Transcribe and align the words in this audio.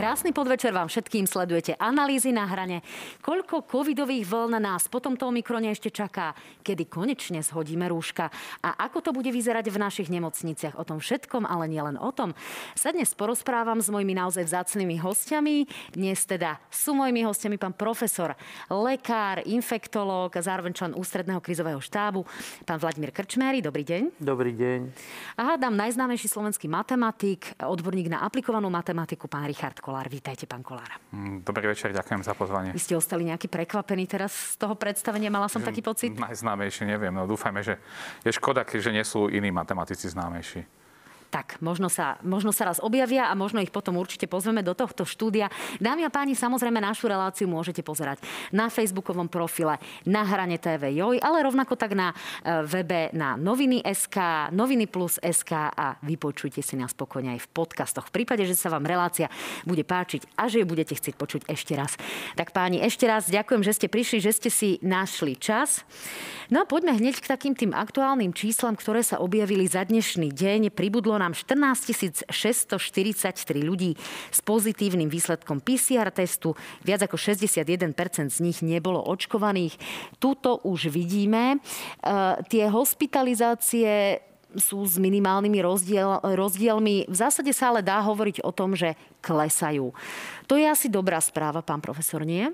Krásny 0.00 0.32
podvečer 0.32 0.72
vám 0.72 0.88
všetkým 0.88 1.28
sledujete 1.28 1.76
analýzy 1.76 2.32
na 2.32 2.48
hrane. 2.48 2.80
Koľko 3.20 3.68
covidových 3.68 4.24
vln 4.24 4.56
nás 4.56 4.88
po 4.88 4.96
tomto 4.96 5.28
omikrone 5.28 5.68
ešte 5.68 5.92
čaká? 5.92 6.32
Kedy 6.64 6.88
konečne 6.88 7.44
zhodíme 7.44 7.84
rúška? 7.84 8.32
A 8.64 8.80
ako 8.88 9.04
to 9.04 9.10
bude 9.12 9.28
vyzerať 9.28 9.68
v 9.68 9.76
našich 9.76 10.08
nemocniciach? 10.08 10.80
O 10.80 10.88
tom 10.88 11.04
všetkom, 11.04 11.44
ale 11.44 11.68
nielen 11.68 12.00
o 12.00 12.08
tom. 12.16 12.32
Sa 12.72 12.96
dnes 12.96 13.12
porozprávam 13.12 13.84
s 13.84 13.92
mojimi 13.92 14.16
naozaj 14.16 14.48
vzácnými 14.48 14.96
hostiami. 15.04 15.68
Dnes 15.92 16.24
teda 16.24 16.56
sú 16.72 16.96
mojimi 16.96 17.20
hostiami 17.28 17.60
pán 17.60 17.76
profesor, 17.76 18.32
lekár, 18.72 19.44
infektológ, 19.44 20.32
zároveň 20.32 20.80
člen 20.80 20.92
ústredného 20.96 21.44
krizového 21.44 21.76
štábu, 21.84 22.24
pán 22.64 22.80
Vladimír 22.80 23.12
Krčméry. 23.12 23.60
Dobrý 23.60 23.84
deň. 23.84 24.16
Dobrý 24.16 24.56
deň. 24.56 24.80
A 25.36 25.52
hádam 25.52 25.76
najznámejší 25.76 26.24
slovenský 26.24 26.72
matematik, 26.72 27.52
odborník 27.60 28.08
na 28.08 28.24
aplikovanú 28.24 28.72
matematiku, 28.72 29.28
pán 29.28 29.44
Richard 29.44 29.76
Kolár. 29.90 30.06
Vítajte, 30.06 30.46
pán 30.46 30.62
Kolár. 30.62 31.02
Mm, 31.10 31.42
dobrý 31.42 31.66
večer, 31.66 31.90
ďakujem 31.90 32.22
za 32.22 32.30
pozvanie. 32.38 32.70
Vy 32.70 32.78
ste 32.78 32.94
ostali 32.94 33.26
nejaký 33.26 33.50
prekvapený 33.50 34.06
teraz 34.06 34.54
z 34.54 34.62
toho 34.62 34.78
predstavenia, 34.78 35.34
mala 35.34 35.50
som 35.50 35.58
taký 35.66 35.82
pocit? 35.82 36.14
Najznámejší, 36.14 36.86
neviem, 36.86 37.10
no 37.10 37.26
dúfajme, 37.26 37.58
že 37.58 37.74
je 38.22 38.30
škoda, 38.30 38.62
že 38.62 38.94
nie 38.94 39.02
sú 39.02 39.26
iní 39.26 39.50
matematici 39.50 40.06
známejší 40.06 40.62
tak 41.30 41.62
možno 41.62 41.86
sa, 41.86 42.18
možno 42.26 42.50
sa 42.50 42.66
raz 42.66 42.82
objavia 42.82 43.30
a 43.30 43.38
možno 43.38 43.62
ich 43.62 43.70
potom 43.70 43.94
určite 43.96 44.26
pozveme 44.26 44.66
do 44.66 44.74
tohto 44.74 45.06
štúdia. 45.06 45.46
Dámy 45.78 46.04
a 46.04 46.10
páni, 46.10 46.34
samozrejme 46.34 46.82
našu 46.82 47.06
reláciu 47.06 47.46
môžete 47.46 47.86
pozerať 47.86 48.18
na 48.50 48.66
facebookovom 48.66 49.30
profile, 49.30 49.78
na 50.02 50.26
hrane 50.26 50.58
TV 50.58 50.90
Joj, 50.98 51.22
ale 51.22 51.46
rovnako 51.46 51.78
tak 51.78 51.94
na 51.94 52.10
e, 52.10 52.66
webe 52.66 53.14
na 53.14 53.38
noviny 53.38 53.86
SK, 53.86 54.50
noviny 54.50 54.90
plus 54.90 55.22
SK 55.22 55.70
a 55.70 55.94
vypočujte 56.02 56.58
si 56.66 56.74
nás 56.74 56.90
spokojne 56.90 57.38
aj 57.38 57.46
v 57.46 57.48
podcastoch. 57.54 58.10
V 58.10 58.22
prípade, 58.22 58.42
že 58.42 58.58
sa 58.58 58.66
vám 58.66 58.82
relácia 58.82 59.30
bude 59.62 59.86
páčiť 59.86 60.26
a 60.34 60.50
že 60.50 60.60
ju 60.60 60.66
budete 60.66 60.98
chcieť 60.98 61.14
počuť 61.14 61.46
ešte 61.46 61.78
raz. 61.78 61.94
Tak 62.34 62.50
páni, 62.50 62.82
ešte 62.82 63.06
raz 63.06 63.30
ďakujem, 63.30 63.62
že 63.62 63.76
ste 63.78 63.86
prišli, 63.86 64.18
že 64.18 64.34
ste 64.34 64.50
si 64.50 64.82
našli 64.82 65.38
čas. 65.38 65.86
No 66.50 66.64
a 66.64 66.66
poďme 66.66 66.98
hneď 66.98 67.22
k 67.22 67.30
takým 67.30 67.54
tým 67.54 67.70
aktuálnym 67.70 68.34
číslam, 68.34 68.74
ktoré 68.74 69.06
sa 69.06 69.22
objavili 69.22 69.70
za 69.70 69.86
dnešný 69.86 70.34
deň. 70.34 70.74
Pribudlo 70.74 71.19
nám 71.20 71.36
14 71.36 72.24
643 72.32 73.60
ľudí 73.60 73.92
s 74.32 74.40
pozitívnym 74.40 75.12
výsledkom 75.12 75.60
PCR 75.60 76.08
testu. 76.08 76.56
Viac 76.80 77.04
ako 77.04 77.20
61% 77.20 78.32
z 78.32 78.38
nich 78.40 78.64
nebolo 78.64 79.04
očkovaných. 79.04 79.76
Tuto 80.16 80.64
už 80.64 80.88
vidíme. 80.88 81.56
E, 81.56 81.58
tie 82.48 82.72
hospitalizácie 82.72 84.24
sú 84.58 84.82
s 84.82 84.98
minimálnymi 84.98 85.62
rozdiel, 85.62 86.18
rozdielmi. 86.24 87.06
V 87.06 87.16
zásade 87.16 87.54
sa 87.54 87.70
ale 87.70 87.86
dá 87.86 88.02
hovoriť 88.02 88.42
o 88.42 88.50
tom, 88.50 88.74
že 88.74 88.98
klesajú. 89.22 89.94
To 90.50 90.58
je 90.58 90.66
asi 90.66 90.90
dobrá 90.90 91.22
správa, 91.22 91.62
pán 91.62 91.78
profesor, 91.78 92.26
nie? 92.26 92.50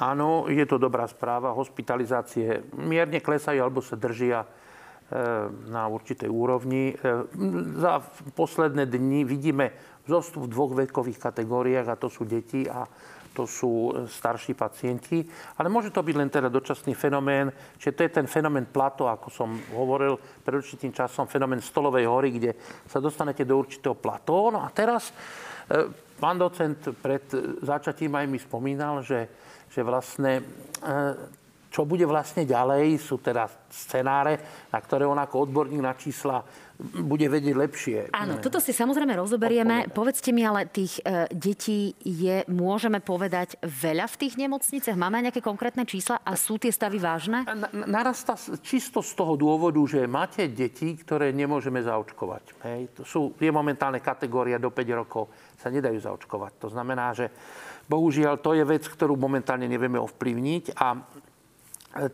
Áno, 0.00 0.48
je 0.48 0.64
to 0.64 0.80
dobrá 0.80 1.04
správa. 1.06 1.52
Hospitalizácie 1.52 2.64
mierne 2.72 3.20
klesajú 3.20 3.60
alebo 3.60 3.84
sa 3.84 4.00
držia 4.00 4.48
na 5.66 5.90
určitej 5.90 6.30
úrovni. 6.30 6.94
Eh, 6.94 7.26
za 7.82 7.98
posledné 8.38 8.86
dni 8.86 9.26
vidíme 9.26 9.74
vzostup 10.06 10.46
v 10.46 10.52
dvoch 10.54 10.72
vekových 10.78 11.18
kategóriách 11.18 11.86
a 11.90 11.98
to 11.98 12.06
sú 12.06 12.22
deti 12.22 12.70
a 12.70 12.86
to 13.30 13.46
sú 13.46 13.94
starší 14.10 14.58
pacienti. 14.58 15.22
Ale 15.58 15.70
môže 15.70 15.94
to 15.94 16.02
byť 16.02 16.16
len 16.18 16.30
teda 16.30 16.50
dočasný 16.50 16.98
fenomén, 16.98 17.50
že 17.78 17.94
to 17.94 18.02
je 18.02 18.10
ten 18.10 18.26
fenomén 18.26 18.66
plato, 18.66 19.06
ako 19.06 19.30
som 19.30 19.54
hovoril 19.70 20.18
pred 20.42 20.58
určitým 20.58 20.90
časom, 20.90 21.30
fenomén 21.30 21.62
stolovej 21.62 22.10
hory, 22.10 22.34
kde 22.34 22.50
sa 22.90 22.98
dostanete 22.98 23.46
do 23.46 23.54
určitého 23.54 23.94
plato. 23.94 24.50
No 24.50 24.62
a 24.62 24.70
teraz 24.70 25.10
eh, 25.10 25.90
pán 26.18 26.38
docent 26.38 26.94
pred 27.02 27.26
začatím 27.62 28.14
aj 28.14 28.26
mi 28.30 28.38
spomínal, 28.38 29.02
že, 29.02 29.26
že 29.70 29.82
vlastne 29.82 30.42
čo 31.70 31.86
bude 31.86 32.02
vlastne 32.02 32.42
ďalej, 32.42 32.98
sú 32.98 33.22
teda 33.22 33.46
scenáre, 33.70 34.66
na 34.74 34.78
ktoré 34.82 35.06
on 35.06 35.16
ako 35.16 35.46
odborník 35.46 35.78
na 35.78 35.94
čísla 35.94 36.42
bude 36.80 37.28
vedieť 37.28 37.54
lepšie. 37.54 37.98
Áno, 38.16 38.40
toto 38.40 38.56
si 38.56 38.72
samozrejme 38.72 39.12
rozoberieme. 39.12 39.86
Odpovedať. 39.86 39.96
Povedzte 39.96 40.30
mi, 40.32 40.42
ale 40.48 40.66
tých 40.66 40.98
e, 41.04 41.28
detí 41.28 41.92
je, 42.00 42.42
môžeme 42.48 43.04
povedať, 43.04 43.60
veľa 43.60 44.08
v 44.08 44.16
tých 44.16 44.34
nemocniciach? 44.40 44.96
Máme 44.96 45.20
nejaké 45.20 45.44
konkrétne 45.44 45.84
čísla 45.84 46.24
a 46.24 46.32
sú 46.40 46.56
tie 46.56 46.72
stavy 46.72 46.96
vážne? 46.96 47.44
Na, 47.44 47.68
narasta 47.84 48.34
čisto 48.64 49.04
z 49.04 49.12
toho 49.12 49.36
dôvodu, 49.36 49.78
že 49.84 50.08
máte 50.08 50.48
deti, 50.48 50.96
ktoré 50.96 51.36
nemôžeme 51.36 51.84
zaočkovať. 51.84 52.44
Hej? 52.64 52.80
To 52.96 53.02
sú, 53.04 53.20
je 53.36 53.52
momentálne 53.52 54.00
kategória 54.00 54.56
do 54.56 54.72
5 54.72 55.00
rokov, 55.04 55.28
sa 55.60 55.68
nedajú 55.68 56.00
zaočkovať. 56.00 56.52
To 56.64 56.68
znamená, 56.72 57.12
že 57.12 57.28
bohužiaľ 57.84 58.40
to 58.40 58.56
je 58.56 58.64
vec, 58.64 58.88
ktorú 58.88 59.20
momentálne 59.20 59.68
nevieme 59.68 60.00
ovplyvniť 60.00 60.80
a 60.80 60.96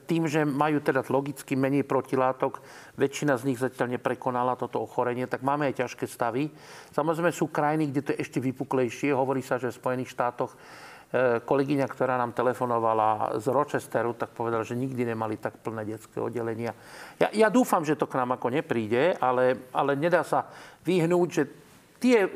tým, 0.09 0.25
že 0.25 0.41
majú 0.49 0.81
teda 0.81 1.05
logicky 1.13 1.53
menej 1.53 1.85
protilátok, 1.85 2.65
väčšina 2.97 3.37
z 3.37 3.53
nich 3.53 3.61
zatiaľ 3.61 4.01
neprekonala 4.01 4.57
toto 4.57 4.81
ochorenie, 4.81 5.29
tak 5.29 5.45
máme 5.45 5.69
aj 5.69 5.85
ťažké 5.85 6.09
stavy. 6.09 6.49
Samozrejme 6.97 7.29
sú 7.29 7.53
krajiny, 7.53 7.93
kde 7.93 8.01
to 8.01 8.11
je 8.17 8.23
ešte 8.25 8.39
vypuklejšie. 8.41 9.13
Hovorí 9.13 9.45
sa, 9.45 9.61
že 9.61 9.69
v 9.69 9.77
Spojených 9.77 10.17
štátoch 10.17 10.57
e, 10.57 10.57
kolegyňa, 11.45 11.87
ktorá 11.93 12.17
nám 12.17 12.33
telefonovala 12.33 13.37
z 13.37 13.53
Rochesteru, 13.53 14.17
tak 14.17 14.33
povedala, 14.33 14.65
že 14.65 14.81
nikdy 14.81 15.13
nemali 15.13 15.37
tak 15.37 15.61
plné 15.61 15.85
detské 15.85 16.25
oddelenia. 16.25 16.73
Ja, 17.21 17.29
ja 17.37 17.49
dúfam, 17.53 17.85
že 17.85 18.01
to 18.01 18.09
k 18.09 18.17
nám 18.17 18.33
ako 18.33 18.49
nepríde, 18.49 19.21
ale, 19.21 19.69
ale 19.77 19.93
nedá 19.93 20.25
sa 20.25 20.49
vyhnúť, 20.89 21.29
že 21.29 21.66
tie 22.06 22.22
uh, 22.22 22.31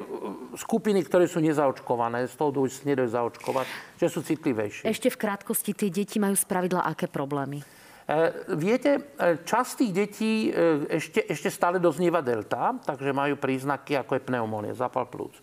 skupiny, 0.58 1.06
ktoré 1.06 1.30
sú 1.30 1.38
nezaočkované, 1.38 2.26
z 2.26 2.34
toho 2.34 2.50
už 2.66 2.82
nedajú 2.82 3.06
zaočkovať, 3.06 3.66
že 4.02 4.06
sú 4.10 4.26
citlivejšie. 4.26 4.90
Ešte 4.90 5.14
v 5.14 5.20
krátkosti, 5.22 5.70
tie 5.78 5.94
deti 5.94 6.18
majú 6.18 6.34
spravidla 6.34 6.82
aké 6.82 7.06
problémy? 7.06 7.62
E, 8.10 8.58
viete, 8.58 9.14
e, 9.14 9.38
časť 9.46 9.70
tých 9.78 9.92
detí 9.94 10.32
e, 10.50 10.98
ešte, 10.98 11.22
ešte 11.30 11.46
stále 11.46 11.78
doznieva 11.78 12.18
delta, 12.18 12.74
takže 12.82 13.14
majú 13.14 13.38
príznaky 13.38 14.02
ako 14.02 14.18
je 14.18 14.26
pneumónia, 14.26 14.74
zápal 14.74 15.06
plúc. 15.06 15.38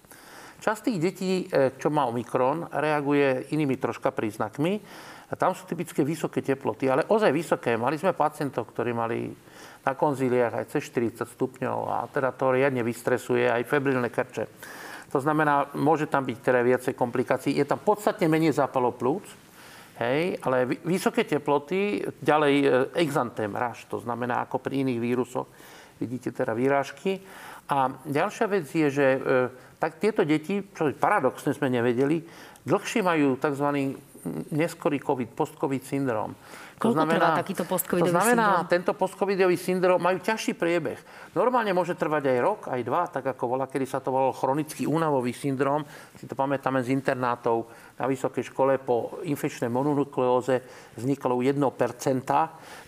Časť 0.59 0.89
tých 0.89 0.99
detí, 0.99 1.31
čo 1.77 1.93
má 1.93 2.09
Omikron, 2.09 2.66
reaguje 2.73 3.53
inými 3.53 3.77
troška 3.77 4.09
príznakmi. 4.09 4.81
A 5.29 5.37
tam 5.37 5.53
sú 5.53 5.69
typické 5.69 6.01
vysoké 6.01 6.41
teploty, 6.41 6.89
ale 6.89 7.05
ozaj 7.05 7.29
vysoké. 7.29 7.77
Mali 7.77 8.01
sme 8.01 8.17
pacientov, 8.17 8.73
ktorí 8.73 8.89
mali 8.89 9.29
na 9.87 9.95
konzíliách 9.95 10.53
aj 10.59 10.65
cez 10.75 10.91
40 10.91 11.23
stupňov 11.23 11.79
a 11.87 11.97
teda 12.11 12.35
to 12.35 12.51
riadne 12.51 12.83
vystresuje 12.83 13.47
aj 13.47 13.63
febrilné 13.63 14.11
krče. 14.11 14.51
To 15.15 15.23
znamená, 15.23 15.71
môže 15.79 16.11
tam 16.11 16.27
byť 16.27 16.37
teda 16.43 16.59
viacej 16.59 16.93
komplikácií. 16.99 17.55
Je 17.55 17.63
tam 17.63 17.79
podstatne 17.79 18.27
menej 18.27 18.59
zápalov 18.59 18.99
plúc, 18.99 19.23
hej, 20.03 20.35
ale 20.43 20.67
vysoké 20.83 21.23
teploty, 21.23 22.03
ďalej 22.19 22.55
e, 22.59 22.67
exantém, 22.99 23.47
raž, 23.47 23.87
to 23.87 24.03
znamená 24.03 24.43
ako 24.43 24.59
pri 24.59 24.83
iných 24.83 24.99
vírusoch, 24.99 25.47
vidíte 25.95 26.35
teda 26.35 26.51
výrážky. 26.51 27.23
A 27.71 27.87
ďalšia 28.03 28.45
vec 28.51 28.67
je, 28.67 28.87
že 28.91 29.07
e, 29.15 29.19
tak 29.79 30.03
tieto 30.03 30.27
deti, 30.27 30.59
čo 30.75 30.91
paradoxne 30.91 31.55
sme 31.55 31.71
nevedeli, 31.71 32.19
dlhšie 32.67 32.99
majú 32.99 33.39
tzv. 33.39 33.95
Neskorý 34.53 34.99
COVID, 35.01 35.29
post-COVID 35.33 35.83
syndrom. 35.83 36.35
Koľko 36.77 36.93
to 36.93 36.97
znamená, 37.01 37.17
trvá 37.17 37.41
takýto 37.41 37.65
postcovidový 37.65 38.05
To 38.05 38.13
znamená, 38.13 38.47
syndrom? 38.53 38.69
tento 38.69 38.91
postcovidový 38.93 39.57
syndrom 39.57 39.97
majú 39.97 40.21
ťažší 40.21 40.53
priebeh. 40.53 40.99
Normálne 41.33 41.73
môže 41.73 41.97
trvať 41.97 42.29
aj 42.29 42.37
rok, 42.37 42.59
aj 42.69 42.81
dva, 42.85 43.09
tak 43.09 43.25
ako 43.33 43.57
volá, 43.57 43.66
kedy 43.66 43.89
sa 43.89 43.97
to 43.97 44.13
volalo 44.13 44.29
chronický 44.29 44.85
únavový 44.85 45.33
syndrom. 45.33 45.81
Si 46.13 46.29
to 46.29 46.37
pamätáme 46.37 46.85
z 46.85 46.93
internátov 46.93 47.66
na 47.97 48.05
vysokej 48.05 48.53
škole 48.53 48.78
po 48.78 49.25
infekčnej 49.25 49.73
mononukleóze 49.73 50.61
vzniklo 50.93 51.34
u 51.34 51.41
1%, 51.41 51.57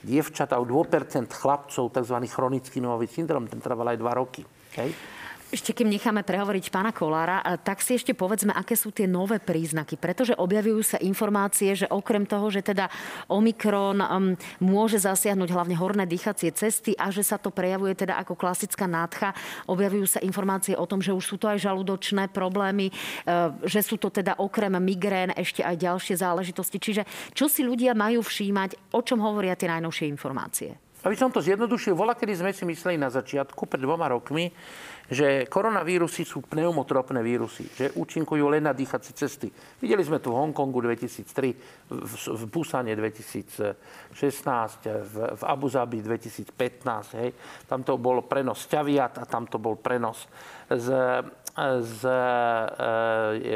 dievčatá 0.06 0.62
u 0.62 0.66
2% 0.70 1.26
chlapcov, 1.34 1.84
tzv. 1.90 2.16
chronický 2.30 2.78
únavový 2.78 3.10
syndrom, 3.10 3.50
ten 3.50 3.58
trval 3.58 3.90
aj 3.90 3.98
dva 3.98 4.14
roky. 4.14 4.46
Okay? 4.70 5.19
Ešte 5.50 5.74
kým 5.74 5.90
necháme 5.90 6.22
prehovoriť 6.22 6.70
pána 6.70 6.94
Kolára, 6.94 7.42
tak 7.66 7.82
si 7.82 7.98
ešte 7.98 8.14
povedzme, 8.14 8.54
aké 8.54 8.78
sú 8.78 8.94
tie 8.94 9.10
nové 9.10 9.42
príznaky. 9.42 9.98
Pretože 9.98 10.38
objavujú 10.38 10.86
sa 10.86 11.02
informácie, 11.02 11.74
že 11.74 11.90
okrem 11.90 12.22
toho, 12.30 12.54
že 12.54 12.62
teda 12.62 12.86
Omikron 13.26 13.98
um, 13.98 14.38
môže 14.62 15.02
zasiahnuť 15.02 15.50
hlavne 15.50 15.74
horné 15.74 16.06
dýchacie 16.06 16.54
cesty 16.54 16.94
a 16.94 17.10
že 17.10 17.26
sa 17.26 17.42
to 17.42 17.50
prejavuje 17.50 17.98
teda 17.98 18.22
ako 18.22 18.38
klasická 18.38 18.86
nádcha, 18.86 19.34
objavujú 19.66 20.06
sa 20.06 20.22
informácie 20.22 20.78
o 20.78 20.86
tom, 20.86 21.02
že 21.02 21.18
už 21.18 21.26
sú 21.26 21.42
to 21.42 21.50
aj 21.50 21.66
žalúdočné 21.66 22.30
problémy, 22.30 22.94
uh, 22.94 23.50
že 23.66 23.82
sú 23.82 23.98
to 23.98 24.14
teda 24.14 24.38
okrem 24.38 24.78
migrén 24.78 25.34
ešte 25.34 25.66
aj 25.66 25.82
ďalšie 25.82 26.14
záležitosti. 26.22 26.78
Čiže 26.78 27.10
čo 27.34 27.50
si 27.50 27.66
ľudia 27.66 27.98
majú 27.98 28.22
všímať, 28.22 28.94
o 28.94 29.02
čom 29.02 29.18
hovoria 29.18 29.58
tie 29.58 29.66
najnovšie 29.66 30.14
informácie? 30.14 30.78
Aby 31.00 31.16
som 31.16 31.32
to 31.32 31.40
zjednodušil, 31.40 31.96
vola, 31.96 32.12
kedy 32.12 32.44
sme 32.44 32.52
si 32.52 32.68
mysleli 32.68 33.00
na 33.00 33.08
začiatku, 33.08 33.72
pred 33.72 33.80
dvoma 33.80 34.12
rokmi, 34.12 34.52
že 35.10 35.50
koronavírusy 35.50 36.22
sú 36.22 36.46
pneumotropné 36.46 37.26
vírusy, 37.26 37.66
že 37.74 37.90
účinkujú 37.98 38.46
len 38.46 38.70
na 38.70 38.78
dýchacie 38.78 39.18
cesty. 39.18 39.50
Videli 39.82 40.06
sme 40.06 40.22
tu 40.22 40.30
v 40.30 40.38
Hongkongu 40.38 40.86
2003, 40.86 41.90
v, 41.90 42.14
v 42.14 42.44
Busane 42.46 42.94
2016, 42.94 43.74
v, 44.86 45.16
v 45.34 45.44
Abu 45.50 45.68
Zabi 45.68 46.06
2015. 46.06 46.54
Hej. 47.18 47.34
Tam 47.66 47.82
to 47.82 47.98
bol 47.98 48.22
prenos 48.30 48.70
ťaviat 48.70 49.18
a 49.18 49.26
tam 49.26 49.50
to 49.50 49.58
bol 49.58 49.82
prenos 49.82 50.30
z 50.70 50.94
z 51.60 52.08
e, 52.08 53.52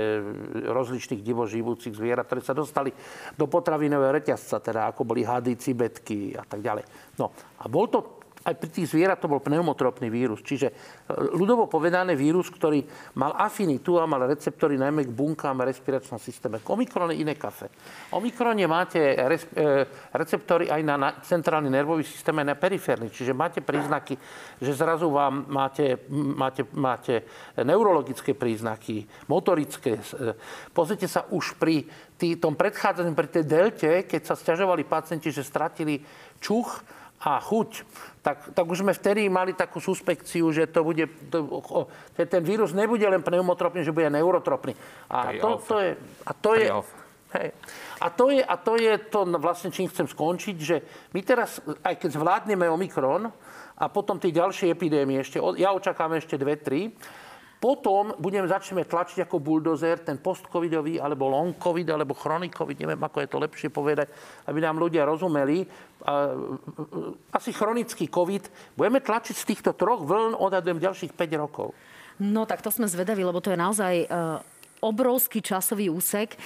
rozličných 0.67 1.23
divoživúcich 1.23 1.95
zvierat, 1.95 2.27
ktoré 2.27 2.41
sa 2.43 2.51
dostali 2.51 2.91
do 3.37 3.47
potravinového 3.47 4.11
reťazca, 4.19 4.59
teda 4.59 4.91
ako 4.91 5.07
boli 5.07 5.23
hady, 5.23 5.55
cibetky 5.55 6.35
a 6.35 6.43
tak 6.43 6.59
ďalej. 6.59 6.83
No 7.15 7.31
a 7.63 7.65
bol 7.71 7.87
to 7.87 8.22
aj 8.43 8.53
pri 8.59 8.69
tých 8.69 8.91
zvierat 8.91 9.23
to 9.23 9.31
bol 9.31 9.39
pneumotropný 9.39 10.11
vírus. 10.11 10.43
Čiže 10.43 10.67
e, 10.69 10.73
ľudovo 11.35 11.71
povedané 11.71 12.13
vírus, 12.13 12.51
ktorý 12.51 12.83
mal 13.15 13.31
afinitu 13.39 13.95
a 13.97 14.07
mal 14.07 14.27
receptory 14.27 14.75
najmä 14.75 15.07
k 15.07 15.15
bunkám 15.15 15.63
a 15.63 15.67
respiračnom 15.67 16.19
systéme. 16.19 16.59
Omikron 16.67 17.15
je 17.15 17.23
iné 17.23 17.39
kafe. 17.39 17.71
Omikrone 18.11 18.67
máte 18.67 18.99
res, 19.15 19.47
e, 19.55 19.87
receptory 20.11 20.67
aj 20.67 20.81
na, 20.83 20.95
na 20.99 21.09
centrálny 21.23 21.71
nervový 21.71 22.03
systém, 22.03 22.35
aj 22.35 22.47
na 22.51 22.59
periférny. 22.59 23.07
Čiže 23.07 23.31
máte 23.31 23.63
príznaky, 23.63 24.19
že 24.59 24.71
zrazu 24.75 25.07
vám 25.07 25.47
máte, 25.47 26.03
máte, 26.11 26.67
máte 26.75 27.23
neurologické 27.55 28.35
príznaky, 28.35 29.07
motorické. 29.31 30.03
E, 30.03 30.35
pozrite 30.75 31.07
sa 31.07 31.23
už 31.31 31.55
pri 31.55 31.87
tý, 32.19 32.35
tom 32.35 32.59
predchádzaní, 32.59 33.15
pri 33.15 33.27
tej 33.31 33.43
delte, 33.47 33.91
keď 34.03 34.21
sa 34.27 34.35
stiažovali 34.35 34.83
pacienti, 34.83 35.31
že 35.31 35.43
stratili 35.43 35.99
čuch, 36.43 36.83
a 37.23 37.39
chuť, 37.39 37.69
tak, 38.19 38.51
tak 38.51 38.65
už 38.67 38.83
sme 38.83 38.91
vtedy 38.91 39.31
mali 39.31 39.55
takú 39.55 39.79
suspekciu, 39.79 40.51
že 40.51 40.67
to 40.67 40.83
bude, 40.83 41.07
to, 41.31 41.39
že 42.19 42.23
ten 42.27 42.43
vírus 42.43 42.75
nebude 42.75 43.07
len 43.07 43.23
pneumotropný, 43.23 43.79
že 43.83 43.95
bude 43.95 44.11
neurotropný. 44.11 44.75
A 45.07 45.31
to, 45.39 45.63
to 45.63 45.75
je... 45.79 45.91
A 46.27 46.31
to 46.35 46.51
je 46.59 46.67
Hej. 47.33 47.49
A 47.97 48.07
to, 48.13 48.29
je, 48.29 48.45
a 48.45 48.55
to 48.61 48.77
je 48.77 48.93
to 49.09 49.25
vlastne, 49.41 49.73
čím 49.73 49.89
chcem 49.89 50.05
skončiť, 50.05 50.55
že 50.61 50.75
my 51.17 51.19
teraz, 51.25 51.57
aj 51.81 51.97
keď 51.97 52.09
zvládneme 52.13 52.69
Omikron 52.69 53.25
a 53.73 53.85
potom 53.89 54.21
tie 54.21 54.29
ďalšie 54.29 54.69
epidémie 54.69 55.17
ešte, 55.17 55.41
ja 55.57 55.73
očakávam 55.73 56.21
ešte 56.21 56.37
dve, 56.37 56.61
tri, 56.61 56.93
potom 57.63 58.11
budeme 58.19 58.43
začneme 58.43 58.83
tlačiť 58.83 59.23
ako 59.23 59.39
buldozer 59.39 60.03
ten 60.03 60.19
post-covidový, 60.19 60.99
alebo 60.99 61.31
long 61.31 61.55
covid, 61.55 61.95
alebo 61.95 62.11
chronic 62.11 62.51
covid, 62.51 62.75
neviem, 62.75 62.99
ako 62.99 63.23
je 63.23 63.31
to 63.31 63.39
lepšie 63.39 63.69
povedať, 63.71 64.11
aby 64.51 64.59
nám 64.59 64.75
ľudia 64.75 65.07
rozumeli. 65.07 65.63
Asi 67.31 67.55
chronický 67.55 68.11
covid 68.11 68.51
budeme 68.75 68.99
tlačiť 68.99 69.35
z 69.39 69.47
týchto 69.47 69.71
troch 69.79 70.03
vln 70.03 70.35
odhadujem 70.35 70.83
ďalších 70.83 71.15
5 71.15 71.39
rokov. 71.39 71.71
No 72.19 72.43
tak 72.43 72.59
to 72.59 72.67
sme 72.67 72.83
zvedaví, 72.83 73.23
lebo 73.23 73.39
to 73.39 73.55
je 73.55 73.57
naozaj 73.57 73.93
uh 74.11 74.43
obrovský 74.83 75.39
časový 75.39 75.87
úsek. 75.87 76.35
E, 76.35 76.37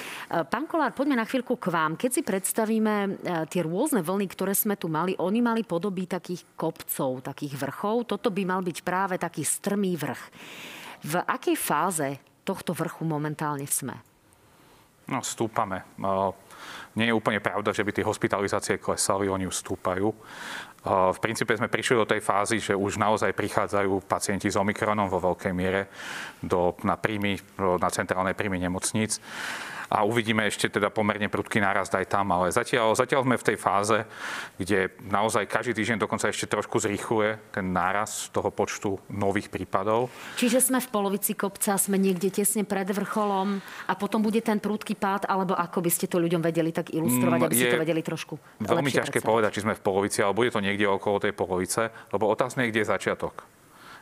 pán 0.46 0.70
Kolár, 0.70 0.94
poďme 0.94 1.18
na 1.18 1.26
chvíľku 1.26 1.58
k 1.58 1.74
vám. 1.74 1.98
Keď 1.98 2.12
si 2.14 2.22
predstavíme 2.22 2.94
e, 2.94 3.10
tie 3.50 3.66
rôzne 3.66 4.06
vlny, 4.06 4.30
ktoré 4.30 4.54
sme 4.54 4.78
tu 4.78 4.86
mali, 4.86 5.18
oni 5.18 5.42
mali 5.42 5.66
podoby 5.66 6.06
takých 6.06 6.46
kopcov, 6.54 7.26
takých 7.26 7.58
vrchov. 7.58 8.06
Toto 8.06 8.30
by 8.30 8.44
mal 8.46 8.62
byť 8.62 8.78
práve 8.86 9.18
taký 9.18 9.42
strmý 9.42 9.98
vrch. 9.98 10.22
V 11.04 11.16
akej 11.22 11.58
fáze 11.58 12.18
tohto 12.48 12.72
vrchu 12.72 13.04
momentálne 13.04 13.68
sme? 13.68 13.98
No, 15.08 15.24
stúpame. 15.24 15.88
Nie 17.00 17.12
je 17.12 17.16
úplne 17.16 17.40
pravda, 17.40 17.72
že 17.72 17.84
by 17.86 17.92
tie 17.96 18.04
hospitalizácie 18.04 18.76
klesali, 18.82 19.32
oni 19.32 19.48
už 19.48 19.64
stúpajú. 19.64 20.12
V 20.88 21.20
princípe 21.20 21.56
sme 21.56 21.72
prišli 21.72 21.96
do 22.00 22.08
tej 22.08 22.20
fázy, 22.20 22.60
že 22.60 22.76
už 22.76 23.00
naozaj 23.00 23.32
prichádzajú 23.36 24.08
pacienti 24.08 24.52
s 24.52 24.60
Omikronom 24.60 25.08
vo 25.12 25.20
veľkej 25.32 25.54
miere 25.56 25.92
do, 26.40 26.76
na, 26.84 27.00
príjmy, 27.00 27.40
na 27.60 27.90
centrálnej 27.92 28.36
príjmy 28.36 28.60
nemocníc 28.60 29.20
a 29.88 30.04
uvidíme 30.04 30.44
ešte 30.48 30.68
teda 30.68 30.92
pomerne 30.92 31.32
prudký 31.32 31.64
nárast 31.64 31.92
aj 31.96 32.06
tam, 32.12 32.32
ale 32.36 32.52
zatiaľ, 32.52 32.96
zatiaľ 32.96 33.24
sme 33.24 33.36
v 33.40 33.48
tej 33.48 33.58
fáze, 33.58 33.98
kde 34.60 34.92
naozaj 35.08 35.48
každý 35.48 35.76
týždeň 35.80 36.04
dokonca 36.04 36.28
ešte 36.28 36.48
trošku 36.48 36.80
zrýchluje 36.84 37.40
ten 37.56 37.66
náraz 37.72 38.28
toho 38.32 38.52
počtu 38.52 39.00
nových 39.08 39.48
prípadov. 39.48 40.12
Čiže 40.36 40.72
sme 40.72 40.80
v 40.84 40.90
polovici 40.92 41.34
kopca, 41.34 41.80
sme 41.80 41.96
niekde 41.96 42.32
tesne 42.32 42.68
pred 42.68 42.88
vrcholom 42.88 43.64
a 43.88 43.94
potom 43.96 44.20
bude 44.20 44.44
ten 44.44 44.60
prudký 44.60 45.00
pád, 45.00 45.28
alebo 45.28 45.56
ako 45.56 45.80
by 45.80 45.92
ste 45.92 46.12
to 46.12 46.20
ľuďom 46.20 46.44
vedeli 46.44 46.76
tak 46.76 46.92
ilustrovať, 46.92 47.40
aby 47.48 47.56
ste 47.56 47.74
to 47.74 47.84
vedeli 47.84 48.02
trošku 48.04 48.36
Veľmi 48.60 48.92
ťažké 48.92 49.24
povedať, 49.24 49.60
či 49.60 49.64
sme 49.64 49.78
v 49.78 49.82
polovici, 49.82 50.20
ale 50.20 50.36
bude 50.36 50.52
to 50.52 50.60
niekde 50.60 50.84
okolo 50.84 51.24
tej 51.24 51.34
polovice, 51.34 51.90
lebo 52.12 52.28
otázne 52.28 52.68
je, 52.68 52.72
kde 52.76 52.82
je 52.84 52.92
začiatok 52.92 53.57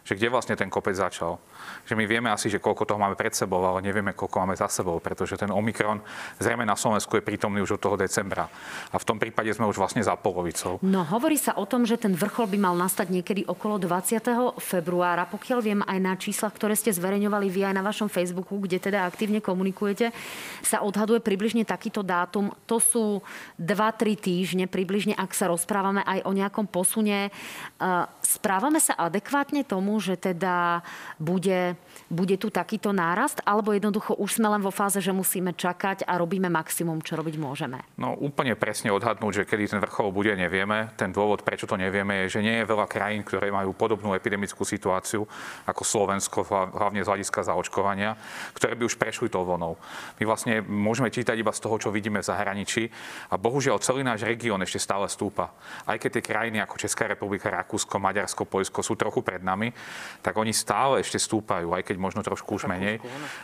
že 0.05 0.13
kde 0.13 0.29
vlastne 0.29 0.53
ten 0.53 0.69
kopec 0.69 0.93
začal. 0.93 1.41
Že 1.89 1.97
my 1.97 2.05
vieme 2.05 2.29
asi, 2.29 2.45
že 2.45 2.61
koľko 2.61 2.85
toho 2.85 3.01
máme 3.01 3.17
pred 3.17 3.33
sebou, 3.33 3.57
ale 3.65 3.81
nevieme, 3.81 4.13
koľko 4.13 4.45
máme 4.45 4.53
za 4.53 4.69
sebou, 4.69 5.01
pretože 5.01 5.33
ten 5.33 5.49
Omikron 5.49 5.97
zrejme 6.37 6.61
na 6.61 6.77
Slovensku 6.77 7.17
je 7.17 7.25
prítomný 7.25 7.65
už 7.65 7.81
od 7.81 7.81
toho 7.81 7.97
decembra. 7.97 8.45
A 8.93 9.01
v 9.01 9.05
tom 9.05 9.17
prípade 9.17 9.49
sme 9.49 9.65
už 9.65 9.81
vlastne 9.81 10.05
za 10.05 10.13
polovicou. 10.13 10.77
No 10.85 11.01
hovorí 11.01 11.41
sa 11.41 11.57
o 11.57 11.65
tom, 11.65 11.89
že 11.89 11.97
ten 11.97 12.13
vrchol 12.13 12.53
by 12.53 12.57
mal 12.61 12.77
nastať 12.77 13.09
niekedy 13.09 13.49
okolo 13.49 13.81
20. 13.81 14.61
februára. 14.61 15.25
Pokiaľ 15.25 15.59
viem 15.65 15.81
aj 15.81 15.97
na 15.97 16.13
číslach, 16.13 16.53
ktoré 16.53 16.77
ste 16.77 16.93
zverejňovali 16.93 17.49
vy 17.49 17.73
aj 17.73 17.73
na 17.73 17.81
vašom 17.81 18.05
Facebooku, 18.05 18.61
kde 18.61 18.77
teda 18.77 19.09
aktívne 19.09 19.41
komunikujete, 19.41 20.13
sa 20.61 20.85
odhaduje 20.85 21.17
približne 21.17 21.65
takýto 21.65 22.05
dátum. 22.05 22.53
To 22.69 22.77
sú 22.77 23.25
2-3 23.57 24.21
týždne 24.21 24.69
približne, 24.69 25.17
ak 25.17 25.33
sa 25.33 25.49
rozprávame 25.49 26.05
aj 26.05 26.29
o 26.29 26.31
nejakom 26.37 26.69
posune. 26.69 27.33
Správame 28.21 28.77
sa 28.77 28.93
adekvátne 29.01 29.65
tomu, 29.65 29.94
že 29.97 30.19
teda 30.19 30.83
bude, 31.17 31.75
bude 32.11 32.35
tu 32.37 32.51
takýto 32.53 32.91
nárast, 32.95 33.41
alebo 33.43 33.73
jednoducho 33.75 34.15
už 34.15 34.39
sme 34.39 34.51
len 34.51 34.61
vo 34.61 34.71
fáze, 34.71 34.99
že 35.01 35.15
musíme 35.15 35.55
čakať 35.55 36.05
a 36.05 36.17
robíme 36.19 36.47
maximum, 36.51 37.01
čo 37.01 37.17
robiť 37.19 37.35
môžeme? 37.39 37.81
No 37.99 38.15
úplne 38.15 38.55
presne 38.55 38.91
odhadnúť, 38.91 39.43
že 39.43 39.47
kedy 39.47 39.75
ten 39.75 39.79
vrchol 39.83 40.11
bude, 40.11 40.31
nevieme. 40.35 40.91
Ten 40.95 41.11
dôvod, 41.11 41.43
prečo 41.43 41.67
to 41.67 41.79
nevieme, 41.79 42.25
je, 42.25 42.39
že 42.39 42.45
nie 42.45 42.61
je 42.61 42.69
veľa 42.69 42.87
krajín, 42.87 43.23
ktoré 43.25 43.51
majú 43.51 43.75
podobnú 43.75 44.13
epidemickú 44.13 44.63
situáciu 44.63 45.27
ako 45.65 45.81
Slovensko, 45.83 46.45
hlavne 46.49 47.01
z 47.01 47.09
hľadiska 47.09 47.45
zaočkovania, 47.47 48.15
ktoré 48.53 48.73
by 48.75 48.83
už 48.85 48.95
prešli 48.99 49.27
tou 49.31 49.43
vlnou. 49.43 49.75
My 50.19 50.23
vlastne 50.23 50.61
môžeme 50.63 51.11
čítať 51.11 51.35
iba 51.37 51.51
z 51.51 51.63
toho, 51.63 51.75
čo 51.77 51.89
vidíme 51.93 52.19
v 52.21 52.27
zahraničí 52.27 52.89
a 53.31 53.35
bohužiaľ 53.35 53.81
celý 53.83 54.01
náš 54.03 54.23
región 54.23 54.61
ešte 54.63 54.79
stále 54.81 55.07
stúpa. 55.11 55.51
Aj 55.85 55.97
keď 55.99 56.19
tie 56.19 56.27
krajiny 56.27 56.57
ako 56.63 56.75
Česká 56.79 57.05
republika, 57.05 57.51
Rakúsko, 57.51 57.99
Maďarsko, 58.01 58.47
Poľsko 58.47 58.79
sú 58.81 58.93
trochu 58.95 59.21
pred 59.21 59.43
nami, 59.43 59.71
tak 60.25 60.33
oni 60.41 60.49
stále 60.57 61.05
ešte 61.05 61.21
stúpajú, 61.21 61.69
aj 61.77 61.85
keď 61.85 62.01
možno 62.01 62.25
trošku 62.25 62.57
už 62.57 62.65
menej. 62.65 62.97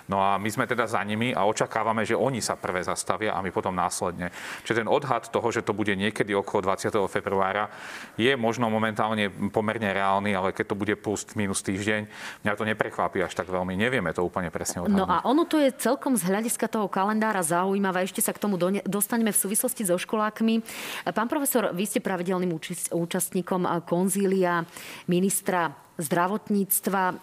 No 0.10 0.18
a 0.18 0.42
my 0.42 0.50
sme 0.50 0.66
teda 0.66 0.90
za 0.90 0.98
nimi 1.06 1.30
a 1.30 1.46
očakávame, 1.46 2.02
že 2.02 2.18
oni 2.18 2.42
sa 2.42 2.58
prvé 2.58 2.82
zastavia 2.82 3.38
a 3.38 3.44
my 3.46 3.54
potom 3.54 3.78
následne. 3.78 4.34
Čiže 4.66 4.82
ten 4.82 4.90
odhad 4.90 5.30
toho, 5.30 5.48
že 5.54 5.62
to 5.62 5.78
bude 5.78 5.94
niekedy 5.94 6.34
okolo 6.34 6.74
20. 6.74 6.90
februára, 7.06 7.70
je 8.18 8.34
možno 8.34 8.66
momentálne 8.74 9.30
pomerne 9.54 9.94
reálny, 9.94 10.34
ale 10.34 10.58
keď 10.58 10.74
to 10.74 10.76
bude 10.80 10.94
plus 10.98 11.22
minus 11.38 11.62
týždeň, 11.62 12.10
mňa 12.42 12.54
to 12.58 12.66
neprekvapí 12.66 13.22
až 13.22 13.38
tak 13.38 13.46
veľmi. 13.46 13.78
Nevieme 13.78 14.10
to 14.10 14.26
úplne 14.26 14.50
presne 14.50 14.82
odhadnúť. 14.82 14.98
No 14.98 15.06
a 15.06 15.22
ono 15.22 15.46
to 15.46 15.62
je 15.62 15.70
celkom 15.78 16.18
z 16.18 16.26
hľadiska 16.26 16.66
toho 16.66 16.90
kalendára 16.90 17.46
zaujímavé. 17.46 18.10
Ešte 18.10 18.26
sa 18.26 18.34
k 18.34 18.42
tomu 18.42 18.58
dostaneme 18.90 19.30
v 19.30 19.38
súvislosti 19.38 19.86
so 19.86 20.02
školákmi. 20.02 20.66
Pán 21.14 21.30
profesor, 21.30 21.70
vy 21.78 21.86
ste 21.86 22.02
pravidelným 22.02 22.58
účastníkom 22.90 23.70
konzília 23.86 24.66
ministra 25.06 25.91
zdravotníctva. 26.02 27.02
E, 27.02 27.14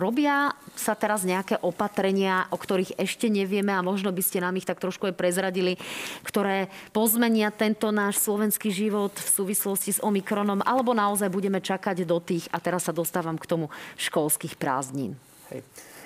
robia 0.00 0.56
sa 0.74 0.96
teraz 0.96 1.22
nejaké 1.22 1.60
opatrenia, 1.60 2.48
o 2.48 2.56
ktorých 2.56 2.96
ešte 2.96 3.28
nevieme 3.28 3.70
a 3.76 3.84
možno 3.84 4.10
by 4.10 4.22
ste 4.24 4.40
nám 4.40 4.56
ich 4.56 4.66
tak 4.66 4.80
trošku 4.80 5.12
aj 5.12 5.14
prezradili, 5.14 5.76
ktoré 6.24 6.72
pozmenia 6.96 7.52
tento 7.52 7.92
náš 7.92 8.24
slovenský 8.24 8.72
život 8.72 9.12
v 9.12 9.28
súvislosti 9.28 9.96
s 9.96 10.02
Omikronom, 10.02 10.64
alebo 10.64 10.96
naozaj 10.96 11.28
budeme 11.28 11.60
čakať 11.60 12.08
do 12.08 12.18
tých, 12.18 12.48
a 12.50 12.58
teraz 12.58 12.88
sa 12.88 12.96
dostávam 12.96 13.36
k 13.36 13.48
tomu, 13.48 13.68
školských 14.00 14.56
prázdnin. 14.56 15.14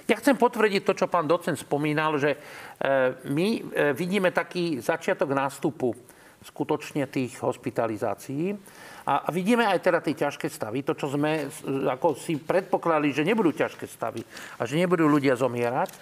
Ja 0.07 0.15
chcem 0.23 0.39
potvrdiť 0.39 0.87
to, 0.87 0.95
čo 0.95 1.11
pán 1.11 1.27
docent 1.27 1.59
spomínal, 1.59 2.15
že 2.19 2.35
e, 2.35 2.39
my 3.27 3.49
e, 3.59 3.61
vidíme 3.91 4.31
taký 4.31 4.79
začiatok 4.79 5.35
nástupu 5.35 5.95
skutočne 6.47 7.11
tých 7.11 7.35
hospitalizácií. 7.43 8.55
A, 9.07 9.31
vidíme 9.31 9.63
aj 9.63 9.87
teda 9.87 10.03
tie 10.03 10.19
ťažké 10.19 10.51
stavy, 10.51 10.83
to, 10.83 10.99
čo 10.99 11.15
sme 11.15 11.47
ako 11.87 12.19
si 12.19 12.43
predpokladali, 12.43 13.15
že 13.15 13.23
nebudú 13.23 13.55
ťažké 13.55 13.87
stavy 13.87 14.27
a 14.59 14.67
že 14.67 14.75
nebudú 14.75 15.07
ľudia 15.07 15.39
zomierať. 15.39 15.95